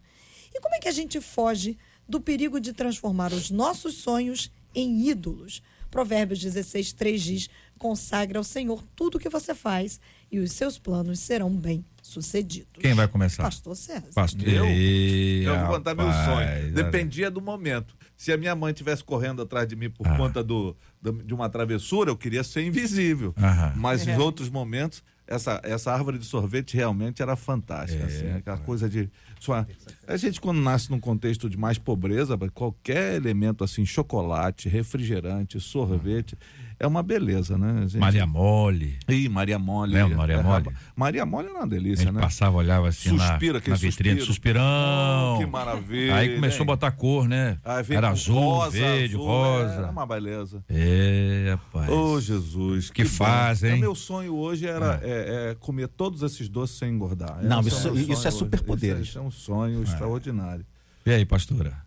E 0.58 0.62
como 0.62 0.76
é 0.76 0.80
que 0.80 0.88
a 0.88 0.92
gente 0.92 1.22
foge 1.22 1.78
do 2.10 2.20
perigo 2.20 2.60
de 2.60 2.74
transformar 2.74 3.32
os 3.32 3.52
nossos 3.52 3.96
sonhos 3.96 4.52
em 4.74 5.08
ídolos? 5.08 5.62
Provérbios 5.92 6.40
16, 6.40 6.94
3 6.94 7.22
diz: 7.24 7.50
consagra 7.78 8.40
ao 8.40 8.44
Senhor 8.44 8.84
tudo 8.96 9.16
o 9.16 9.20
que 9.20 9.30
você 9.30 9.54
faz 9.54 10.00
e 10.32 10.40
os 10.40 10.52
seus 10.52 10.78
planos 10.78 11.20
serão 11.20 11.50
bem 11.50 11.86
sucedidos. 12.02 12.68
Quem 12.82 12.94
vai 12.94 13.08
começar? 13.08 13.44
Pastor 13.44 13.76
César. 13.76 14.08
Pastor. 14.14 14.48
Eu? 14.48 14.66
Eu 14.66 15.60
vou 15.60 15.68
contar 15.76 15.96
meu 15.96 16.12
sonho. 16.12 16.74
Dependia 16.74 17.30
do 17.32 17.40
momento. 17.40 17.96
Se 18.18 18.32
a 18.34 18.38
minha 18.38 18.56
mãe 18.56 18.72
estivesse 18.72 19.04
correndo 19.04 19.42
atrás 19.44 19.68
de 19.68 19.76
mim 19.76 19.90
por 19.90 20.08
Ah. 20.08 20.18
conta 20.18 20.44
do, 20.44 20.76
do- 21.02 21.24
de 21.24 21.34
uma 21.34 21.50
travessura, 21.50 22.10
eu 22.10 22.18
queria 22.18 22.44
ser 22.44 22.64
invisível. 22.64 23.34
Aham. 23.38 23.74
Mas 23.78 24.08
É. 24.08 24.12
em 24.14 24.18
outros 24.18 24.50
momentos, 24.50 25.04
essa, 25.28 25.60
essa 25.64 25.92
árvore 25.92 26.18
de 26.18 26.26
sorvete 26.26 26.76
realmente 26.76 27.22
era 27.22 27.36
fantástica. 27.36 28.04
É, 28.04 28.06
assim, 28.06 28.32
aquela 28.32 28.58
coisa 28.58 28.90
de. 28.90 29.10
Sua, 29.40 29.68
a 30.08 30.18
gente, 30.18 30.42
quando 30.42 30.60
nasce 30.60 30.90
num 30.90 31.00
contexto 31.00 31.50
de 31.50 31.58
mais 31.58 31.78
pobreza, 31.78 32.38
qualquer 32.54 33.16
elemento 33.16 33.64
assim, 33.64 33.86
chocolate, 33.86 34.70
refrigerante, 34.70 35.60
sorvete, 35.60 36.38
é 36.80 36.86
uma 36.88 37.02
beleza, 37.02 37.58
né? 37.58 37.82
A 37.84 37.88
gente- 37.88 37.98
Maria 37.98 38.26
Mole. 38.26 38.98
Ih, 39.08 39.28
Maria 39.30 39.58
Mole. 39.58 39.94
Lembra 39.94 40.18
Maria 40.18 40.36
É, 40.38 40.44
Mole? 40.44 40.66
Maria 40.96 41.26
Mole 41.26 41.48
era 41.48 41.56
uma 41.56 41.64
A 41.64 41.68
delícia, 41.68 42.06
gente 42.06 42.14
né? 42.16 42.22
passava, 42.22 42.58
olhava 42.58 42.88
assim 42.90 43.12
na, 43.14 43.28
Suspiro, 43.30 43.54
na 43.54 43.60
aquele 43.60 43.76
vitrine, 43.78 44.20
suspiro. 44.22 44.26
suspirão. 44.60 45.36
Oh, 45.36 45.40
que 45.40 45.46
maravilha, 45.46 46.16
Aí 46.16 46.36
começou 46.36 46.60
hein? 46.60 46.64
a 46.64 46.66
botar 46.66 46.92
cor, 46.92 47.28
né? 47.28 47.58
Era 47.90 48.10
azul, 48.10 48.40
rosa, 48.40 48.72
verde, 48.72 49.16
azul, 49.16 49.26
rosa. 49.26 49.74
Era 49.74 49.92
uma 49.92 50.06
beleza. 50.06 50.64
É, 50.70 51.50
rapaz. 51.52 51.90
Ô, 51.90 52.20
Jesus. 52.22 52.90
Que 52.92 53.04
bom. 53.04 53.10
fase, 53.10 53.68
hein? 53.68 53.76
O 53.76 53.80
meu 53.80 53.96
sonho 53.96 54.36
hoje 54.36 54.68
era 54.68 55.00
é, 55.04 55.52
é 55.52 55.56
comer 55.60 55.88
todos 55.88 56.22
esses 56.24 56.48
doces 56.48 56.78
sem 56.78 56.90
engordar. 56.92 57.40
Não, 57.44 57.62
isso- 57.62 57.70
isso 57.96 58.12
é 58.12 58.16
hoje. 58.30 58.32
superpoderes. 58.32 59.08
Isso 59.08 59.08
é, 59.08 59.10
isso 59.10 59.20
é 59.20 59.22
um 59.22 59.32
sonho 59.32 59.84
extraordinário. 59.84 60.66
E 61.06 61.12
aí, 61.12 61.26
pastora? 61.26 61.87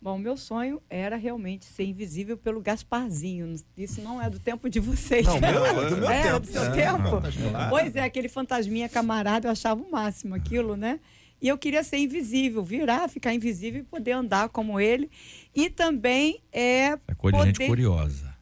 Bom, 0.00 0.16
meu 0.16 0.36
sonho 0.36 0.80
era 0.88 1.16
realmente 1.16 1.64
ser 1.64 1.84
invisível 1.84 2.36
pelo 2.36 2.60
Gasparzinho. 2.60 3.52
Isso 3.76 4.00
não 4.00 4.22
é 4.22 4.30
do 4.30 4.38
tempo 4.38 4.70
de 4.70 4.78
vocês. 4.78 5.26
Não, 5.26 5.40
meu, 5.40 5.66
é 5.66 5.90
do 5.90 5.96
meu 5.96 6.08
É, 6.10 6.22
tempo. 6.22 6.40
do 6.40 6.46
seu 6.46 6.62
É. 6.62 6.70
tempo? 6.70 7.20
Pois 7.68 7.96
é, 7.96 8.02
aquele 8.02 8.28
fantasminha 8.28 8.88
camarada, 8.88 9.48
eu 9.48 9.52
achava 9.52 9.80
o 9.82 9.90
máximo 9.90 10.34
aquilo, 10.36 10.76
né? 10.76 11.00
E 11.42 11.48
eu 11.48 11.58
queria 11.58 11.82
ser 11.84 11.98
invisível, 11.98 12.62
virar, 12.64 13.08
ficar 13.08 13.34
invisível 13.34 13.80
e 13.80 13.84
poder 13.84 14.12
andar 14.12 14.48
como 14.50 14.78
ele. 14.78 15.10
E 15.54 15.68
também 15.68 16.40
é 16.52 16.98
É 17.06 17.14
coisa 17.16 17.38
de 17.38 17.44
gente 17.46 17.54
poder... 17.56 17.68
curiosa. 17.68 18.34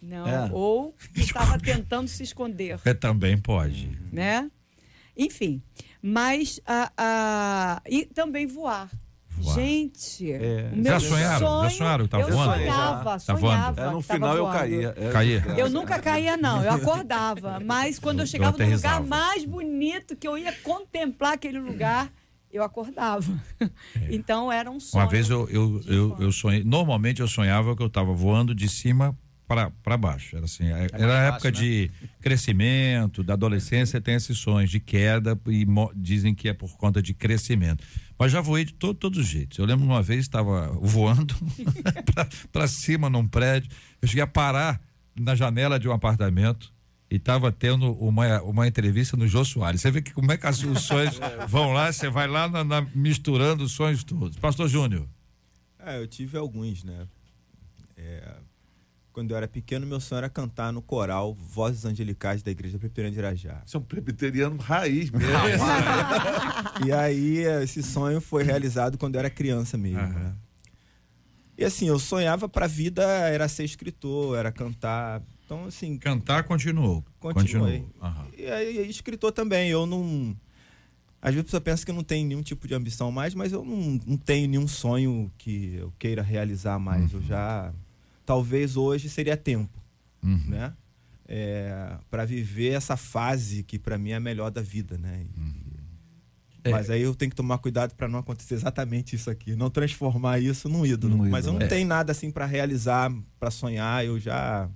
Não, 0.00 0.26
É. 0.26 0.50
ou 0.52 0.92
que 1.14 1.20
estava 1.20 1.56
tentando 1.58 2.08
se 2.08 2.22
esconder 2.24 2.80
É, 2.84 2.92
também 2.94 3.38
pode. 3.38 3.88
né? 4.12 4.50
Enfim, 5.16 5.62
mas 6.00 6.60
a, 6.66 6.90
a- 6.96 7.82
e 7.88 8.06
também 8.06 8.46
voar. 8.46 8.90
Gente, 9.40 10.30
É. 10.32 10.70
o 10.72 10.76
meu 10.76 10.84
Já 10.92 11.00
sonharam? 11.00 11.38
Já 11.38 11.46
sonho, 11.46 11.70
sonharam 11.70 12.04
que 12.04 12.10
tá 12.10 12.20
eu 12.20 12.28
voando? 12.30 12.52
sonhava, 12.54 13.04
Tá 13.04 13.18
sonhava. 13.18 13.40
voando? 13.40 13.80
É, 13.80 13.90
no 13.90 14.02
final 14.02 14.36
eu 14.36 14.46
caía. 14.46 14.94
É, 14.96 15.10
Caía? 15.10 15.44
Eu 15.56 15.68
nunca 15.70 15.98
caía, 15.98 16.36
não. 16.36 16.62
Eu 16.62 16.72
acordava. 16.72 17.58
Mas 17.60 17.98
quando 17.98 18.18
eu, 18.20 18.22
Eu- 18.24 18.26
chegava 18.26 18.56
eu 18.62 18.66
no 18.68 18.76
lugar 18.76 19.02
mais 19.02 19.44
bonito, 19.44 20.14
que 20.16 20.26
eu 20.28 20.36
ia 20.38 20.52
contemplar 20.52 21.32
aquele 21.34 21.58
lugar, 21.58 22.10
eu 22.52 22.62
acordava. 22.62 23.24
Então 24.10 24.52
era 24.52 24.70
um 24.70 24.78
sonho. 24.78 25.00
É. 25.00 25.04
Uma 25.04 25.10
vez 25.10 25.28
eu, 25.30 25.48
eu, 25.48 25.80
eu, 25.86 26.16
eu 26.20 26.32
sonhei, 26.32 26.62
normalmente 26.62 27.20
eu 27.20 27.28
sonhava 27.28 27.74
que 27.74 27.82
eu 27.82 27.86
estava 27.86 28.12
voando 28.12 28.54
de 28.54 28.68
cima 28.68 29.16
para 29.82 29.96
baixo. 29.96 30.36
Era 30.36 30.44
assim, 30.46 30.64
é- 30.66 30.86
era 30.92 31.18
a 31.18 31.22
época 31.34 31.50
de 31.52 31.90
crescimento, 32.20 33.22
da 33.22 33.34
adolescência, 33.34 34.00
tem 34.00 34.14
esses 34.14 34.38
sonhos 34.38 34.70
de 34.70 34.80
queda 34.80 35.38
e 35.48 35.66
dizem 35.94 36.34
que 36.34 36.48
é 36.48 36.52
por 36.54 36.76
conta 36.76 37.02
de 37.02 37.12
crescimento. 37.14 37.84
Mas 38.18 38.32
já 38.32 38.40
voei 38.40 38.64
de 38.64 38.72
todo, 38.74 38.94
todos 38.94 39.18
os 39.18 39.26
jeitos. 39.26 39.58
Eu 39.58 39.64
lembro 39.64 39.84
uma 39.84 40.02
vez 40.02 40.20
estava 40.20 40.68
voando 40.80 41.34
para 42.52 42.66
cima 42.66 43.10
num 43.10 43.26
prédio, 43.26 43.70
eu 44.00 44.08
cheguei 44.08 44.22
a 44.22 44.26
parar 44.26 44.80
na 45.18 45.34
janela 45.34 45.78
de 45.78 45.88
um 45.88 45.92
apartamento 45.92 46.72
e 47.10 47.16
estava 47.16 47.52
tendo 47.52 47.92
uma, 47.92 48.40
uma 48.42 48.66
entrevista 48.66 49.16
no 49.16 49.26
Jô 49.28 49.44
Soares. 49.44 49.80
Você 49.82 49.90
vê 49.90 50.00
que 50.00 50.12
como 50.12 50.32
é 50.32 50.36
que 50.38 50.46
as- 50.46 50.62
os 50.62 50.82
sonhos 50.82 51.18
vão 51.48 51.72
lá, 51.72 51.92
você 51.92 52.08
vai 52.08 52.26
lá 52.26 52.48
na- 52.48 52.64
na- 52.64 52.86
misturando 52.94 53.64
os 53.64 53.72
sonhos 53.72 54.02
todos. 54.02 54.38
Pastor 54.38 54.68
Júnior. 54.68 55.06
É, 55.78 55.98
eu 55.98 56.06
tive 56.06 56.38
alguns, 56.38 56.84
né? 56.84 57.06
É, 57.96 58.34
quando 59.12 59.30
eu 59.32 59.36
era 59.36 59.46
pequeno, 59.46 59.86
meu 59.86 60.00
sonho 60.00 60.18
era 60.18 60.28
cantar 60.30 60.72
no 60.72 60.80
coral 60.80 61.34
Vozes 61.34 61.84
Angelicais 61.84 62.42
da 62.42 62.50
Igreja 62.50 62.78
Presbiteriana 62.78 63.12
de 63.12 63.18
Irajá. 63.18 63.62
Você 63.64 63.76
é 63.76 63.80
um 63.80 63.82
presbiteriano 63.82 64.56
raiz 64.56 65.10
mesmo. 65.10 65.32
E 66.86 66.92
aí, 66.92 67.38
esse 67.62 67.82
sonho 67.82 68.20
foi 68.20 68.42
realizado 68.42 68.96
quando 68.96 69.14
eu 69.16 69.18
era 69.20 69.30
criança 69.30 69.76
mesmo, 69.76 70.00
Aham. 70.00 70.08
né? 70.18 70.34
E 71.58 71.64
assim, 71.64 71.86
eu 71.86 71.98
sonhava 71.98 72.48
pra 72.48 72.66
vida, 72.66 73.02
era 73.02 73.46
ser 73.48 73.64
escritor, 73.64 74.38
era 74.38 74.50
cantar. 74.50 75.22
Então, 75.44 75.66
assim, 75.66 75.98
Cantar 75.98 76.44
continuou. 76.44 77.04
Continuei. 77.20 77.80
Continuou. 77.80 77.94
Aham. 78.02 78.26
E 78.36 78.46
aí, 78.46 78.88
escritor 78.88 79.32
também. 79.32 79.68
Eu 79.68 79.84
não. 79.84 80.34
Às 81.20 81.34
vezes 81.34 81.42
a 81.42 81.44
pessoa 81.44 81.60
pensa 81.60 81.84
que 81.84 81.90
eu 81.90 81.94
não 81.94 82.02
tenho 82.02 82.26
nenhum 82.26 82.42
tipo 82.42 82.66
de 82.66 82.74
ambição 82.74 83.12
mais, 83.12 83.34
mas 83.34 83.52
eu 83.52 83.64
não, 83.64 84.00
não 84.06 84.16
tenho 84.16 84.48
nenhum 84.48 84.66
sonho 84.66 85.30
que 85.38 85.74
eu 85.76 85.92
queira 85.98 86.22
realizar 86.22 86.78
mais. 86.78 87.12
Eu 87.12 87.20
já. 87.22 87.72
Talvez 88.32 88.76
hoje 88.78 89.10
seria 89.10 89.36
tempo, 89.36 89.78
Uhum. 90.22 90.42
né? 90.46 90.72
É, 91.28 91.96
para 92.10 92.24
viver 92.24 92.70
essa 92.72 92.96
fase 92.96 93.62
que 93.62 93.78
para 93.78 93.98
mim 93.98 94.10
é 94.10 94.14
a 94.14 94.20
melhor 94.20 94.50
da 94.50 94.62
vida, 94.62 94.96
né? 94.96 95.26
E- 95.36 95.72
É. 96.64 96.70
Mas 96.70 96.88
aí 96.88 97.02
eu 97.02 97.12
tenho 97.14 97.28
que 97.30 97.34
tomar 97.36 97.58
cuidado 97.58 97.92
para 97.94 98.06
não 98.08 98.20
acontecer 98.20 98.54
exatamente 98.54 99.16
isso 99.16 99.28
aqui, 99.28 99.54
não 99.56 99.68
transformar 99.68 100.38
isso 100.38 100.68
num 100.68 100.86
ídolo. 100.86 101.16
Num 101.16 101.28
Mas 101.28 101.44
eu 101.46 101.52
não 101.52 101.60
é. 101.60 101.66
tenho 101.66 101.86
nada 101.86 102.12
assim 102.12 102.30
para 102.30 102.46
realizar, 102.46 103.12
para 103.38 103.50
sonhar. 103.50 104.04
Eu 104.06 104.18
já 104.20 104.70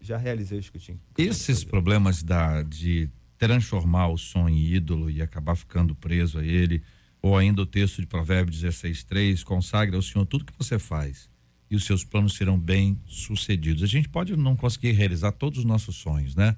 já 0.00 0.16
realizei 0.16 0.58
os 0.60 0.70
que 0.70 0.76
eu 0.76 0.80
tinha. 0.80 0.98
Esses 1.18 1.64
problemas 1.64 2.22
da, 2.22 2.62
de 2.62 3.10
transformar 3.36 4.06
o 4.08 4.16
sonho 4.16 4.48
em 4.50 4.64
ídolo 4.74 5.10
e 5.10 5.20
acabar 5.20 5.56
ficando 5.56 5.94
preso 5.94 6.38
a 6.38 6.44
ele, 6.44 6.80
ou 7.20 7.36
ainda 7.36 7.60
o 7.62 7.66
texto 7.66 8.00
de 8.00 8.06
Provérbios 8.06 8.56
16:3 8.62 9.42
consagra 9.44 9.96
ao 9.96 10.02
Senhor 10.02 10.24
tudo 10.24 10.44
que 10.44 10.52
você 10.56 10.78
faz 10.78 11.28
e 11.70 11.76
os 11.76 11.84
seus 11.84 12.04
planos 12.04 12.34
serão 12.34 12.58
bem 12.58 13.00
sucedidos. 13.06 13.82
A 13.82 13.86
gente 13.86 14.08
pode 14.08 14.36
não 14.36 14.56
conseguir 14.56 14.92
realizar 14.92 15.32
todos 15.32 15.58
os 15.60 15.64
nossos 15.64 15.96
sonhos, 15.96 16.34
né? 16.34 16.56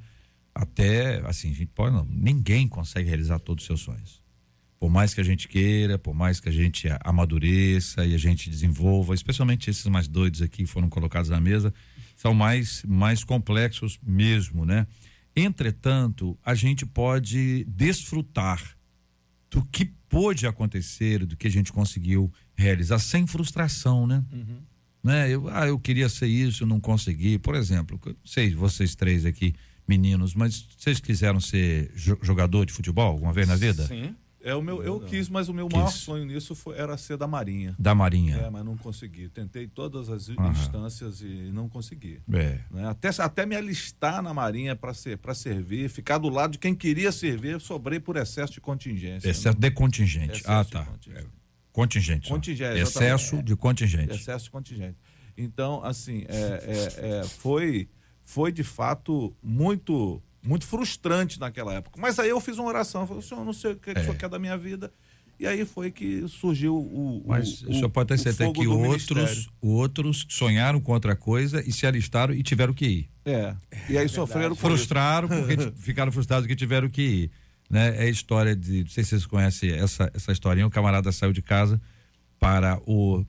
Até 0.54 1.20
assim, 1.26 1.50
a 1.50 1.54
gente 1.54 1.70
pode 1.74 1.94
não, 1.94 2.04
ninguém 2.04 2.68
consegue 2.68 3.08
realizar 3.08 3.38
todos 3.38 3.62
os 3.62 3.66
seus 3.66 3.80
sonhos. 3.80 4.22
Por 4.78 4.90
mais 4.90 5.12
que 5.12 5.20
a 5.20 5.24
gente 5.24 5.48
queira, 5.48 5.98
por 5.98 6.14
mais 6.14 6.38
que 6.38 6.48
a 6.48 6.52
gente 6.52 6.88
amadureça 7.00 8.06
e 8.06 8.14
a 8.14 8.18
gente 8.18 8.48
desenvolva, 8.48 9.14
especialmente 9.14 9.68
esses 9.68 9.86
mais 9.86 10.06
doidos 10.06 10.40
aqui 10.40 10.58
que 10.58 10.66
foram 10.66 10.88
colocados 10.88 11.30
na 11.30 11.40
mesa, 11.40 11.74
são 12.16 12.32
mais 12.32 12.82
mais 12.86 13.24
complexos 13.24 13.98
mesmo, 14.02 14.64
né? 14.64 14.86
Entretanto, 15.34 16.38
a 16.44 16.54
gente 16.54 16.84
pode 16.84 17.64
desfrutar 17.64 18.76
do 19.50 19.64
que 19.64 19.84
pôde 20.08 20.46
acontecer, 20.46 21.24
do 21.24 21.36
que 21.36 21.46
a 21.46 21.50
gente 21.50 21.72
conseguiu 21.72 22.32
realizar 22.56 22.98
sem 22.98 23.26
frustração, 23.26 24.06
né? 24.06 24.24
Né? 25.08 25.30
Eu, 25.30 25.48
ah, 25.48 25.66
eu 25.66 25.78
queria 25.78 26.08
ser 26.08 26.26
isso, 26.26 26.66
não 26.66 26.78
consegui. 26.78 27.38
Por 27.38 27.54
exemplo, 27.54 27.98
sei 28.24 28.54
vocês 28.54 28.94
três 28.94 29.24
aqui, 29.24 29.54
meninos, 29.88 30.34
mas 30.34 30.66
vocês 30.76 31.00
quiseram 31.00 31.40
ser 31.40 31.90
jo- 31.96 32.18
jogador 32.22 32.66
de 32.66 32.72
futebol 32.74 33.06
alguma 33.12 33.32
vez 33.32 33.48
na 33.48 33.56
vida? 33.56 33.86
Sim. 33.86 34.14
É 34.40 34.54
o 34.54 34.62
meu, 34.62 34.82
eu 34.82 35.00
quis, 35.00 35.28
mas 35.28 35.48
o 35.48 35.54
meu 35.54 35.68
maior 35.70 35.86
Quis. 35.90 35.96
sonho 35.96 36.24
nisso 36.24 36.54
foi, 36.54 36.78
era 36.78 36.96
ser 36.96 37.16
da 37.16 37.26
Marinha. 37.26 37.74
Da 37.78 37.92
Marinha. 37.92 38.36
É, 38.36 38.48
mas 38.48 38.64
não 38.64 38.76
consegui. 38.76 39.28
Tentei 39.28 39.66
todas 39.66 40.08
as 40.08 40.28
Aham. 40.28 40.50
instâncias 40.52 41.20
e 41.20 41.50
não 41.52 41.68
consegui. 41.68 42.20
É. 42.32 42.60
né? 42.70 42.88
Até, 42.88 43.08
até 43.18 43.44
me 43.44 43.56
alistar 43.56 44.22
na 44.22 44.32
Marinha 44.32 44.76
para 44.76 44.94
ser, 44.94 45.18
para 45.18 45.34
servir, 45.34 45.90
ficar 45.90 46.18
do 46.18 46.28
lado 46.28 46.52
de 46.52 46.58
quem 46.58 46.74
queria 46.74 47.10
servir, 47.10 47.52
eu 47.52 47.60
sobrei 47.60 47.98
por 47.98 48.16
excesso 48.16 48.52
de 48.52 48.60
contingência. 48.60 49.28
Excesso 49.28 49.58
de 49.58 49.70
contingente. 49.72 50.38
Excesso 50.38 50.50
ah, 50.50 50.62
de 50.62 50.70
tá. 50.70 50.84
contingente. 50.84 51.26
É, 51.26 51.37
Contingente. 51.78 52.28
Contingente, 52.28 52.80
Excesso 52.80 53.24
exatamente. 53.36 53.46
de 53.46 53.56
contingente. 53.56 54.12
Excesso 54.14 54.44
de 54.46 54.50
contingente. 54.50 54.96
Então, 55.36 55.84
assim, 55.84 56.24
é, 56.28 56.34
é, 56.34 57.20
é, 57.20 57.24
foi, 57.24 57.88
foi 58.24 58.50
de 58.50 58.64
fato 58.64 59.32
muito 59.40 60.20
muito 60.42 60.66
frustrante 60.66 61.38
naquela 61.38 61.74
época. 61.74 62.00
Mas 62.00 62.18
aí 62.18 62.30
eu 62.30 62.40
fiz 62.40 62.58
uma 62.58 62.68
oração, 62.68 63.02
eu 63.02 63.06
falei, 63.06 63.22
senhor, 63.22 63.44
não 63.44 63.52
sei 63.52 63.72
o 63.72 63.76
que, 63.76 63.94
que 63.94 64.00
o 64.00 64.02
senhor 64.02 64.16
quer 64.16 64.28
da 64.28 64.38
minha 64.40 64.56
vida. 64.58 64.90
E 65.38 65.46
aí 65.46 65.64
foi 65.64 65.92
que 65.92 66.26
surgiu 66.26 66.74
o. 66.74 67.18
o- 67.18 67.28
Mas 67.28 67.62
o, 67.62 67.70
o 67.70 67.74
senhor 67.74 67.90
pode 67.90 68.08
ter 68.08 68.18
certeza 68.18 68.44
fogo 68.46 68.60
que 68.60 68.66
outros, 68.66 69.08
ministério. 69.10 69.52
outros 69.60 70.26
sonharam 70.28 70.80
com 70.80 70.90
outra 70.92 71.14
coisa 71.14 71.62
e 71.64 71.70
se 71.70 71.86
alistaram 71.86 72.34
e 72.34 72.42
tiveram 72.42 72.74
que 72.74 72.86
ir. 72.86 73.10
É. 73.24 73.54
E 73.88 73.96
aí 73.96 74.08
sofreram 74.08 74.48
com 74.48 74.54
isso. 74.54 74.60
Frustraram 74.62 75.28
porque 75.28 75.56
ficaram 75.80 76.10
frustrados 76.10 76.44
que 76.48 76.56
tiveram 76.56 76.88
que 76.90 77.02
ir. 77.02 77.30
Né? 77.68 77.96
É 77.96 78.02
a 78.04 78.08
história 78.08 78.56
de. 78.56 78.80
Não 78.84 78.88
sei 78.90 79.04
se 79.04 79.10
vocês 79.10 79.26
conhecem 79.26 79.70
essa, 79.72 80.10
essa 80.14 80.32
historinha. 80.32 80.66
O 80.66 80.70
camarada 80.70 81.12
saiu 81.12 81.32
de 81.32 81.42
casa 81.42 81.80
para 82.38 82.80
o 82.86 83.24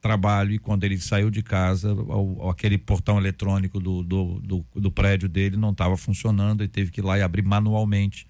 trabalho 0.00 0.52
e 0.52 0.58
quando 0.58 0.84
ele 0.84 0.98
saiu 1.00 1.30
de 1.30 1.42
casa, 1.42 1.92
o- 1.92 2.44
o- 2.44 2.50
aquele 2.50 2.76
portão 2.78 3.18
eletrônico 3.18 3.80
do, 3.80 4.02
do, 4.02 4.40
do, 4.40 4.66
do 4.74 4.90
prédio 4.92 5.28
dele 5.28 5.56
não 5.56 5.70
estava 5.70 5.96
funcionando 5.96 6.62
e 6.62 6.68
teve 6.68 6.90
que 6.90 7.00
ir 7.00 7.04
lá 7.04 7.18
e 7.18 7.22
abrir 7.22 7.42
manualmente. 7.42 8.26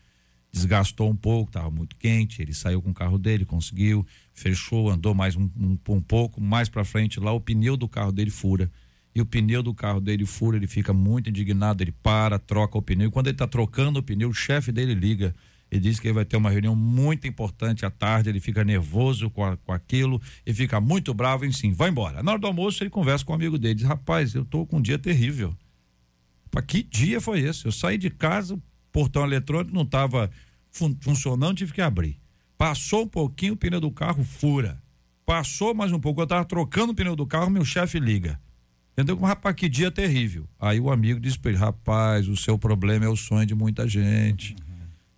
Desgastou 0.51 1.11
um 1.11 1.17
pouco, 1.17 1.51
estava 1.51 1.71
muito 1.71 1.95
quente. 1.97 2.41
Ele 2.41 2.55
saiu 2.55 2.81
com 2.81 2.91
o 2.91 2.95
carro 2.95 3.19
dele, 3.19 3.45
conseguiu, 3.45 4.07
fechou, 4.33 4.89
andou 4.91 5.15
mais 5.15 5.37
um, 5.37 5.51
um, 5.59 5.79
um 5.91 6.01
pouco, 6.01 6.41
mais 6.41 6.69
para 6.71 6.85
frente 6.85 7.21
lá, 7.21 7.33
o 7.33 7.41
pneu 7.41 7.77
do 7.77 7.87
carro 7.89 8.13
dele 8.13 8.31
fura. 8.31 8.71
E 9.15 9.21
o 9.21 9.27
pneu 9.27 9.63
do 9.63 9.75
carro 9.75 10.01
dele 10.01 10.25
fura, 10.27 10.57
ele 10.57 10.67
fica 10.67 10.93
muito 10.93 11.29
indignado, 11.29 11.83
ele 11.83 11.93
para, 11.93 12.39
troca 12.39 12.79
o 12.79 12.83
pneu. 12.83 13.09
E 13.09 13.11
quando 13.11 13.27
ele 13.27 13.35
está 13.35 13.47
trocando 13.47 13.99
o 13.99 14.03
pneu, 14.03 14.29
o 14.29 14.35
chefe 14.35 14.71
dele 14.71 14.95
liga 14.95 15.35
e 15.71 15.79
diz 15.79 15.99
que 16.01 16.07
ele 16.07 16.15
vai 16.15 16.25
ter 16.25 16.37
uma 16.37 16.51
reunião 16.51 16.75
muito 16.77 17.27
importante 17.27 17.85
à 17.85 17.91
tarde. 17.91 18.29
Ele 18.31 18.41
fica 18.41 18.63
nervoso 18.65 19.29
com, 19.31 19.45
a- 19.45 19.57
com 19.57 19.73
aquilo 19.73 20.21
e 20.47 20.55
fica 20.55 20.81
muito 20.81 21.13
bravo, 21.13 21.45
enfim, 21.45 21.73
vai 21.73 21.91
embora. 21.91 22.23
Na 22.23 22.33
hora 22.33 22.41
do 22.41 22.47
almoço, 22.47 22.83
ele 22.83 22.91
conversa 22.91 23.25
com 23.25 23.33
um 23.33 23.35
amigo 23.37 23.59
dele: 23.59 23.75
diz, 23.75 23.85
Rapaz, 23.85 24.35
eu 24.35 24.45
tô 24.45 24.65
com 24.67 24.79
um 24.79 24.83
dia 24.83 24.99
terrível. 24.99 25.55
Pá, 26.51 26.63
que 26.63 26.83
dia 26.83 27.21
foi 27.21 27.41
esse? 27.41 27.67
Eu 27.67 27.73
saí 27.73 27.99
de 27.99 28.09
casa, 28.11 28.55
o 28.55 28.63
portão 28.93 29.25
eletrônico 29.25 29.75
não 29.75 29.83
estava 29.83 30.31
funcionando, 31.01 31.57
tive 31.59 31.73
que 31.73 31.81
abrir. 31.81 32.19
Passou 32.57 33.03
um 33.03 33.09
pouquinho, 33.09 33.55
o 33.55 33.57
pneu 33.57 33.81
do 33.81 33.91
carro 33.91 34.25
fura. 34.25 34.81
Passou 35.27 35.75
mais 35.75 35.93
um 35.93 36.01
pouco, 36.01 36.21
eu 36.21 36.25
estava 36.25 36.45
trocando 36.45 36.93
o 36.93 36.95
pneu 36.95 37.15
do 37.15 37.27
carro, 37.27 37.51
meu 37.51 37.65
chefe 37.65 37.99
liga. 38.01 38.41
Entendeu? 38.99 39.17
Rapaz, 39.17 39.55
que 39.55 39.69
dia 39.69 39.93
terrível. 39.93 40.45
Aí 40.59 40.81
o 40.81 40.91
amigo 40.91 41.21
disse 41.21 41.39
para 41.39 41.53
ele: 41.53 41.59
Rapaz, 41.61 42.27
o 42.27 42.37
seu 42.37 42.59
problema 42.59 43.05
é 43.05 43.09
o 43.09 43.15
sonho 43.15 43.47
de 43.47 43.55
muita 43.55 43.87
gente. 43.87 44.57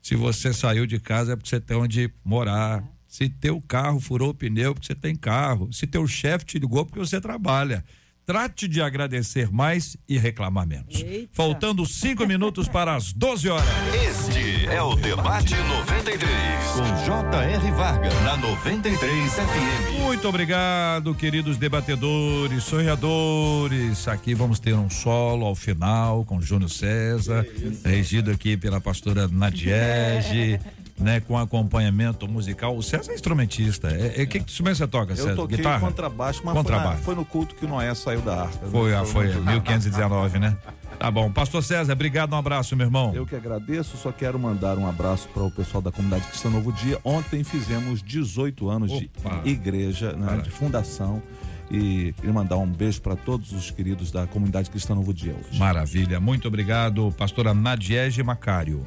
Se 0.03 0.15
você 0.15 0.53
saiu 0.53 0.85
de 0.85 1.01
casa 1.01 1.33
é 1.33 1.37
porque 1.37 1.49
você 1.49 1.59
tem 1.59 1.79
onde 1.79 2.13
morar. 2.23 2.85
Se 3.09 3.27
teu 3.27 3.59
carro 3.63 3.99
furou 3.99 4.29
o 4.31 4.35
pneu 4.35 4.73
é 4.73 4.75
porque 4.75 4.87
você 4.87 4.95
tem 4.95 5.17
carro. 5.17 5.73
Se 5.73 5.87
teu 5.87 6.07
chefe 6.07 6.45
te 6.45 6.59
ligou 6.59 6.83
é 6.83 6.85
porque 6.85 6.99
você 6.99 7.19
trabalha. 7.23 7.83
Trate 8.31 8.69
de 8.69 8.81
agradecer 8.81 9.51
mais 9.51 9.97
e 10.09 10.17
reclamar 10.17 10.65
menos. 10.65 11.03
Eita. 11.03 11.31
Faltando 11.33 11.85
cinco 11.85 12.25
minutos 12.25 12.69
para 12.69 12.95
as 12.95 13.13
12 13.13 13.49
horas. 13.49 13.67
Este 13.93 14.69
é 14.69 14.81
o 14.81 14.95
Debate 14.95 15.57
93, 15.57 16.29
com 16.77 17.05
J.R. 17.05 17.71
Varga, 17.73 18.09
na 18.21 18.37
93 18.37 19.33
FM. 19.33 20.03
Muito 20.03 20.29
obrigado, 20.29 21.13
queridos 21.13 21.57
debatedores, 21.57 22.63
sonhadores. 22.63 24.07
Aqui 24.07 24.33
vamos 24.33 24.61
ter 24.61 24.75
um 24.75 24.89
solo 24.89 25.45
ao 25.45 25.57
final 25.57 26.25
com 26.25 26.41
Júnior 26.41 26.71
César, 26.71 27.45
regido 27.85 28.31
aqui 28.31 28.57
pela 28.57 28.81
pastora 28.81 29.27
Nadiege. 29.27 30.61
Né, 31.01 31.19
com 31.21 31.39
acompanhamento 31.39 32.29
musical. 32.29 32.77
O 32.77 32.83
César 32.83 33.13
é 33.13 33.15
instrumentista. 33.15 33.89
É, 33.89 34.21
é, 34.21 34.27
que 34.27 34.37
instrumento 34.39 34.77
você 34.77 34.87
toca, 34.87 35.17
César? 35.17 35.31
Eu 35.31 35.37
toquei 35.37 35.57
Guitarra? 35.57 35.81
contrabaixo, 35.81 36.43
mas 36.45 36.55
Contrabaixo. 36.55 36.89
Foi, 36.89 36.97
na- 36.99 37.05
foi 37.05 37.15
no 37.15 37.25
culto 37.25 37.55
que 37.55 37.65
o 37.65 37.69
Noé 37.69 37.95
saiu 37.95 38.21
da 38.21 38.43
arca. 38.43 38.67
né? 38.67 38.71
Foi, 38.71 38.95
ah, 38.95 39.05
foi 39.05 39.29
no- 39.33 39.43
1519, 39.45 40.39
né? 40.39 40.57
Tá 40.99 41.11
bom. 41.11 41.33
Pastor 41.33 41.63
César, 41.63 41.95
obrigado, 41.95 42.35
um 42.35 42.37
abraço, 42.37 42.77
meu 42.77 42.87
irmão. 42.87 43.15
Eu 43.15 43.25
que 43.25 43.35
agradeço, 43.35 43.97
só 43.97 44.13
quero 44.13 44.39
mandar 44.39 44.77
um 44.77 44.87
abraço 44.87 45.27
para 45.33 45.43
o 45.43 45.51
pessoal 45.51 45.81
da 45.81 45.91
comunidade 45.91 46.27
Cristã 46.29 46.51
Novo 46.51 46.71
Dia. 46.71 46.99
Ontem 47.03 47.43
fizemos 47.43 48.03
18 48.03 48.69
anos 48.69 48.93
Opa. 48.93 49.41
de 49.43 49.49
igreja, 49.51 50.13
né, 50.13 50.37
de 50.43 50.51
fundação. 50.51 51.23
E 51.71 52.13
queria 52.17 52.33
mandar 52.33 52.57
um 52.59 52.67
beijo 52.67 53.01
para 53.01 53.17
todos 53.17 53.53
os 53.53 53.71
queridos 53.71 54.11
da 54.11 54.27
comunidade 54.27 54.69
Cristã 54.69 54.95
Novo 54.95 55.15
Dia 55.15 55.33
hoje. 55.35 55.59
Maravilha, 55.59 56.21
muito 56.21 56.47
obrigado, 56.49 57.11
pastora 57.17 57.55
Nadiege 57.55 58.23
Macário. 58.23 58.85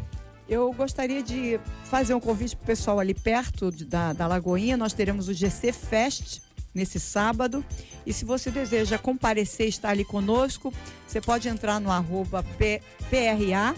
Eu 0.47 0.71
gostaria 0.73 1.23
de 1.23 1.59
fazer 1.85 2.13
um 2.13 2.19
convite 2.19 2.55
para 2.55 2.63
o 2.63 2.67
pessoal 2.67 2.99
ali 2.99 3.13
perto 3.13 3.71
de- 3.71 3.85
da, 3.85 4.13
da 4.13 4.27
Lagoinha. 4.27 4.75
Nós 4.77 4.93
teremos 4.93 5.27
o 5.29 5.33
GC 5.33 5.71
Fest 5.71 6.41
nesse 6.75 6.99
sábado. 6.99 7.63
E 8.05 8.11
se 8.13 8.25
você 8.25 8.51
deseja 8.51 8.97
comparecer, 8.97 9.67
estar 9.67 9.89
ali 9.89 10.03
conosco, 10.03 10.73
você 11.07 11.21
pode 11.21 11.47
entrar 11.47 11.79
no 11.79 11.89
arroba 11.91 12.43
P- 12.57 12.81
PRA 13.09 13.73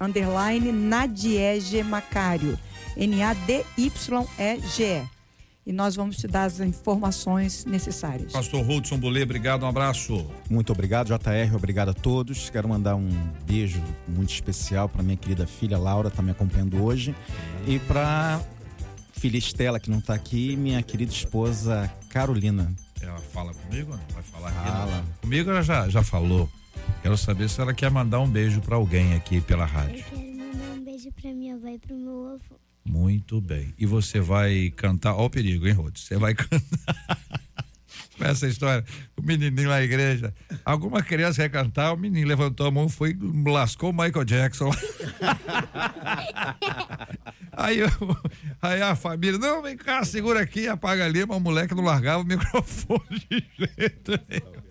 underline 0.00 0.70
Nadiege. 0.70 1.82
N-A-D-Y-E-G-E. 2.96 5.13
E 5.66 5.72
nós 5.72 5.96
vamos 5.96 6.16
te 6.16 6.26
dar 6.26 6.44
as 6.44 6.60
informações 6.60 7.64
necessárias. 7.64 8.32
Pastor 8.32 8.68
Hudson 8.68 8.98
Bolê, 8.98 9.22
obrigado, 9.22 9.64
um 9.64 9.68
abraço. 9.68 10.26
Muito 10.50 10.72
obrigado, 10.72 11.06
JR. 11.06 11.54
Obrigado 11.54 11.88
a 11.88 11.94
todos. 11.94 12.50
Quero 12.50 12.68
mandar 12.68 12.96
um 12.96 13.08
beijo 13.46 13.82
muito 14.06 14.30
especial 14.32 14.88
para 14.88 15.02
minha 15.02 15.16
querida 15.16 15.46
filha 15.46 15.78
Laura, 15.78 16.10
tá 16.10 16.20
me 16.20 16.32
acompanhando 16.32 16.82
hoje. 16.82 17.14
E 17.66 17.78
para 17.78 18.40
filha 19.12 19.38
Estela, 19.38 19.80
que 19.80 19.90
não 19.90 20.02
tá 20.02 20.12
aqui, 20.12 20.50
e 20.52 20.56
minha 20.56 20.82
querida 20.82 21.10
esposa 21.12 21.90
Carolina. 22.10 22.70
Ela 23.00 23.18
fala 23.20 23.54
comigo 23.54 23.92
ou 23.92 23.96
não? 23.96 24.04
Vai 24.12 24.22
falar 24.22 24.48
aqui? 24.48 24.68
Fala. 24.68 24.96
Não. 24.96 25.04
Comigo 25.22 25.50
ela 25.50 25.62
já, 25.62 25.88
já 25.88 26.02
falou. 26.02 26.48
Quero 27.02 27.16
saber 27.16 27.48
se 27.48 27.60
ela 27.60 27.72
quer 27.72 27.90
mandar 27.90 28.20
um 28.20 28.28
beijo 28.28 28.60
para 28.60 28.76
alguém 28.76 29.14
aqui 29.14 29.40
pela 29.40 29.64
rádio. 29.64 30.04
Eu 30.12 30.18
quero 30.18 30.36
mandar 30.36 30.74
um 30.74 30.84
beijo 30.84 31.10
pra 31.12 31.32
minha 31.32 31.54
avó 31.54 31.68
e 31.68 31.78
pro 31.78 31.96
meu 31.96 32.34
avô. 32.34 32.63
Muito 32.84 33.40
bem. 33.40 33.72
E 33.78 33.86
você 33.86 34.20
vai 34.20 34.72
cantar. 34.76 35.14
Ó, 35.14 35.24
o 35.26 35.30
perigo, 35.30 35.66
hein, 35.66 35.72
Rod? 35.72 35.96
Você 35.96 36.16
vai 36.16 36.34
cantar. 36.34 37.18
Essa 38.20 38.46
história, 38.46 38.84
o 39.16 39.22
menininho 39.22 39.68
na 39.68 39.82
igreja. 39.82 40.32
Alguma 40.64 41.02
criança 41.02 41.42
ia 41.42 41.48
cantar, 41.48 41.92
o 41.92 41.96
menino 41.96 42.28
levantou 42.28 42.66
a 42.66 42.70
mão, 42.70 42.88
foi 42.88 43.16
lascou 43.44 43.90
o 43.90 43.92
Michael 43.92 44.24
Jackson. 44.24 44.70
aí, 47.52 47.80
eu- 47.80 47.88
aí 48.62 48.82
a 48.82 48.94
família, 48.94 49.38
não, 49.38 49.62
vem 49.62 49.76
cá, 49.76 50.04
segura 50.04 50.40
aqui, 50.40 50.68
apaga 50.68 51.04
ali, 51.04 51.24
mas 51.26 51.36
o 51.36 51.40
moleque 51.40 51.74
não 51.74 51.84
largava 51.84 52.22
o 52.22 52.26
microfone 52.26 53.26
de 53.30 53.44
jeito 53.58 54.12
nenhum. 54.28 54.62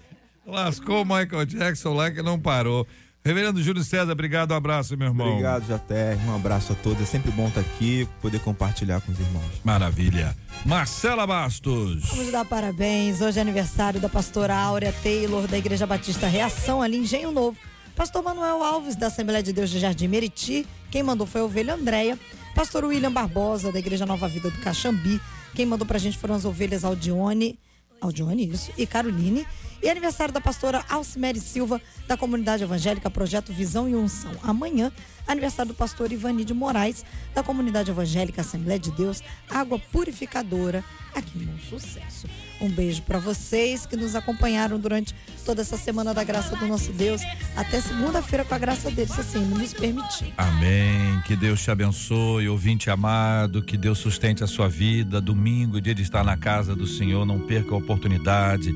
Lascou 0.45 1.03
o 1.03 1.05
Michael 1.05 1.45
Jackson 1.45 1.93
lá 1.93 2.11
que 2.11 2.21
não 2.21 2.39
parou. 2.39 2.85
Reverendo 3.25 3.63
Júlio 3.63 3.83
César, 3.85 4.11
obrigado, 4.11 4.51
um 4.51 4.55
abraço, 4.55 4.97
meu 4.97 5.07
irmão. 5.07 5.29
Obrigado, 5.29 5.63
JR. 5.63 6.19
Um 6.27 6.35
abraço 6.35 6.73
a 6.73 6.75
todos. 6.75 7.01
É 7.01 7.05
sempre 7.05 7.31
bom 7.31 7.47
estar 7.47 7.61
aqui, 7.61 8.05
poder 8.21 8.39
compartilhar 8.41 8.99
com 8.99 9.13
os 9.13 9.19
irmãos. 9.19 9.61
Maravilha. 9.63 10.35
Marcela 10.65 11.25
Bastos. 11.25 12.03
Vamos 12.09 12.31
dar 12.33 12.43
parabéns. 12.43 13.21
Hoje 13.21 13.39
é 13.39 13.41
aniversário 13.41 14.01
da 14.01 14.09
pastora 14.09 14.53
Áurea 14.53 14.93
Taylor, 15.01 15.47
da 15.47 15.57
Igreja 15.57 15.87
Batista 15.87 16.27
Reação, 16.27 16.81
ali 16.81 16.97
em 16.97 17.03
Engenho 17.03 17.31
Novo. 17.31 17.57
Pastor 17.95 18.21
Manuel 18.21 18.61
Alves, 18.61 18.97
da 18.97 19.07
Assembleia 19.07 19.41
de 19.41 19.53
Deus 19.53 19.69
de 19.69 19.79
Jardim 19.79 20.09
Meriti. 20.09 20.67
Quem 20.91 21.01
mandou 21.01 21.25
foi 21.25 21.39
a 21.39 21.45
ovelha 21.45 21.75
Andréia. 21.75 22.19
Pastor 22.53 22.83
William 22.83 23.11
Barbosa, 23.11 23.71
da 23.71 23.79
Igreja 23.79 24.05
Nova 24.05 24.27
Vida 24.27 24.49
do 24.49 24.59
Caxambi. 24.59 25.21
Quem 25.55 25.65
mandou 25.65 25.87
pra 25.87 25.97
gente 25.97 26.17
foram 26.17 26.35
as 26.35 26.43
ovelhas 26.43 26.83
Aldione. 26.83 27.57
Aldione, 28.05 28.49
isso. 28.49 28.71
E 28.77 28.85
Caroline. 28.85 29.45
E 29.81 29.89
aniversário 29.89 30.33
da 30.33 30.39
pastora 30.39 30.83
Alcimere 30.89 31.41
Silva, 31.41 31.81
da 32.07 32.15
comunidade 32.15 32.63
evangélica 32.63 33.09
Projeto 33.09 33.51
Visão 33.51 33.89
e 33.89 33.93
Unção. 33.93 34.31
Amanhã, 34.41 34.93
aniversário 35.27 35.73
do 35.73 35.75
pastor 35.75 36.09
Ivani 36.09 36.45
de 36.45 36.53
Moraes, 36.53 37.03
da 37.35 37.43
comunidade 37.43 37.91
evangélica 37.91 38.39
Assembleia 38.39 38.79
de 38.79 38.91
Deus, 38.91 39.21
Água 39.49 39.77
Purificadora, 39.91 40.85
aqui 41.13 41.37
Bom 41.37 41.57
Sucesso. 41.69 42.27
Um 42.61 42.69
beijo 42.69 43.01
para 43.01 43.19
vocês 43.19 43.85
que 43.85 43.95
nos 43.95 44.15
acompanharam 44.15 44.79
durante 44.79 45.13
toda 45.45 45.61
essa 45.61 45.77
semana 45.77 46.13
da 46.13 46.23
graça 46.23 46.55
do 46.55 46.67
nosso 46.67 46.91
Deus. 46.93 47.21
Até 47.55 47.81
segunda-feira, 47.81 48.45
com 48.45 48.55
a 48.55 48.57
graça 48.57 48.89
dele, 48.89 49.11
se 49.11 49.19
assim 49.19 49.39
nos 49.39 49.73
permitir. 49.73 50.33
Amém. 50.37 51.21
Que 51.25 51.35
Deus 51.35 51.61
te 51.61 51.71
abençoe, 51.71 52.47
ouvinte 52.47 52.89
amado, 52.89 53.61
que 53.61 53.77
Deus 53.77 53.99
sustente 53.99 54.43
a 54.43 54.47
sua 54.47 54.69
vida. 54.69 55.19
Domingo, 55.19 55.81
dia 55.81 55.93
de 55.93 56.03
estar 56.03 56.23
na 56.23 56.37
casa 56.37 56.75
do 56.75 56.87
Senhor, 56.87 57.25
não 57.25 57.39
perca 57.39 57.73
a 57.73 57.77
oportunidade. 57.77 58.73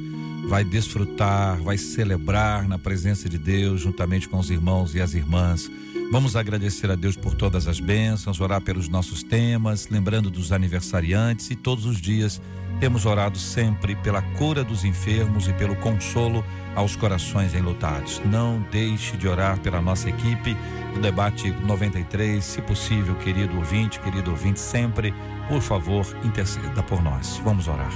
Vai 0.47 0.63
desfrutar, 0.63 1.61
vai 1.61 1.77
celebrar 1.77 2.67
na 2.67 2.77
presença 2.77 3.27
de 3.27 3.37
Deus, 3.37 3.81
juntamente 3.81 4.29
com 4.29 4.37
os 4.37 4.49
irmãos 4.49 4.95
e 4.95 5.01
as 5.01 5.13
irmãs. 5.13 5.69
Vamos 6.09 6.37
agradecer 6.37 6.89
a 6.89 6.95
Deus 6.95 7.17
por 7.17 7.35
todas 7.35 7.67
as 7.67 7.81
bênçãos, 7.81 8.39
orar 8.39 8.61
pelos 8.61 8.87
nossos 8.87 9.23
temas, 9.23 9.89
lembrando 9.89 10.29
dos 10.29 10.53
aniversariantes 10.53 11.51
e 11.51 11.55
todos 11.55 11.85
os 11.85 11.99
dias 11.99 12.41
temos 12.79 13.05
orado 13.05 13.37
sempre 13.37 13.93
pela 13.97 14.21
cura 14.21 14.63
dos 14.63 14.85
enfermos 14.85 15.49
e 15.49 15.53
pelo 15.53 15.75
consolo 15.75 16.45
aos 16.75 16.95
corações 16.95 17.53
enlutados. 17.53 18.21
Não 18.23 18.65
deixe 18.71 19.17
de 19.17 19.27
orar 19.27 19.59
pela 19.59 19.81
nossa 19.81 20.07
equipe 20.09 20.55
do 20.93 21.01
debate 21.01 21.51
93, 21.51 22.43
se 22.43 22.61
possível, 22.61 23.15
querido 23.15 23.57
ouvinte, 23.57 23.99
querido 23.99 24.31
ouvinte, 24.31 24.61
sempre, 24.61 25.13
por 25.49 25.61
favor, 25.61 26.05
interceda 26.23 26.81
por 26.83 27.03
nós. 27.03 27.41
Vamos 27.43 27.67
orar. 27.67 27.91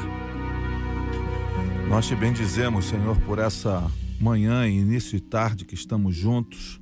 Nós 1.88 2.08
te 2.08 2.16
bendizemos, 2.16 2.86
Senhor, 2.86 3.18
por 3.22 3.40
essa 3.40 3.90
manhã 4.20 4.68
e 4.68 4.80
início 4.80 5.16
e 5.16 5.22
tarde 5.22 5.64
que 5.64 5.76
estamos 5.76 6.16
juntos, 6.16 6.81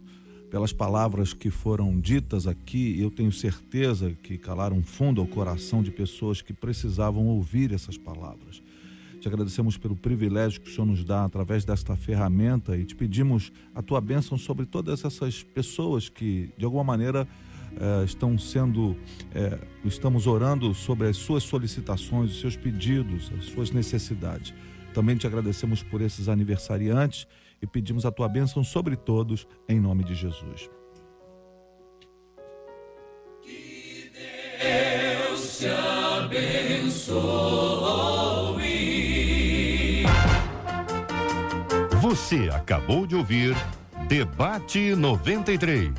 pelas 0.49 0.73
palavras 0.73 1.33
que 1.33 1.49
foram 1.49 1.99
ditas 1.99 2.47
aqui. 2.47 2.99
Eu 2.99 3.11
tenho 3.11 3.31
certeza 3.31 4.15
que 4.23 4.37
calaram 4.37 4.81
fundo 4.81 5.21
ao 5.21 5.27
coração 5.27 5.83
de 5.83 5.91
pessoas 5.91 6.41
que 6.41 6.53
precisavam 6.53 7.27
ouvir 7.27 7.71
essas 7.73 7.97
palavras. 7.97 8.61
Te 9.19 9.27
agradecemos 9.27 9.77
pelo 9.77 9.95
privilégio 9.95 10.61
que 10.61 10.69
o 10.69 10.73
Senhor 10.73 10.87
nos 10.87 11.03
dá 11.03 11.25
através 11.25 11.65
desta 11.65 11.95
ferramenta 11.95 12.77
e 12.77 12.85
te 12.85 12.95
pedimos 12.95 13.51
a 13.75 13.81
tua 13.81 13.99
bênção 13.99 14.37
sobre 14.37 14.65
todas 14.65 15.03
essas 15.03 15.43
pessoas 15.43 16.07
que, 16.07 16.49
de 16.57 16.63
alguma 16.63 16.85
maneira, 16.85 17.27
eh, 17.77 18.03
estão 18.05 18.37
sendo, 18.37 18.95
eh, 19.35 19.59
estamos 19.83 20.25
orando 20.25 20.73
sobre 20.73 21.07
as 21.07 21.17
suas 21.17 21.43
solicitações, 21.43 22.31
os 22.31 22.39
seus 22.39 22.55
pedidos, 22.55 23.29
as 23.37 23.45
suas 23.45 23.71
necessidades. 23.71 24.53
Também 24.93 25.17
te 25.17 25.27
agradecemos 25.27 25.83
por 25.83 26.01
esses 26.01 26.29
aniversariantes 26.29 27.27
e 27.61 27.67
pedimos 27.67 28.05
a 28.05 28.11
tua 28.11 28.27
bênção 28.27 28.63
sobre 28.63 28.95
todos, 28.95 29.47
em 29.67 29.79
nome 29.79 30.03
de 30.03 30.15
Jesus. 30.15 30.69
Você 42.01 42.49
acabou 42.53 43.05
de 43.05 43.15
ouvir 43.15 43.55
Debate 44.07 44.95
93. 44.95 45.89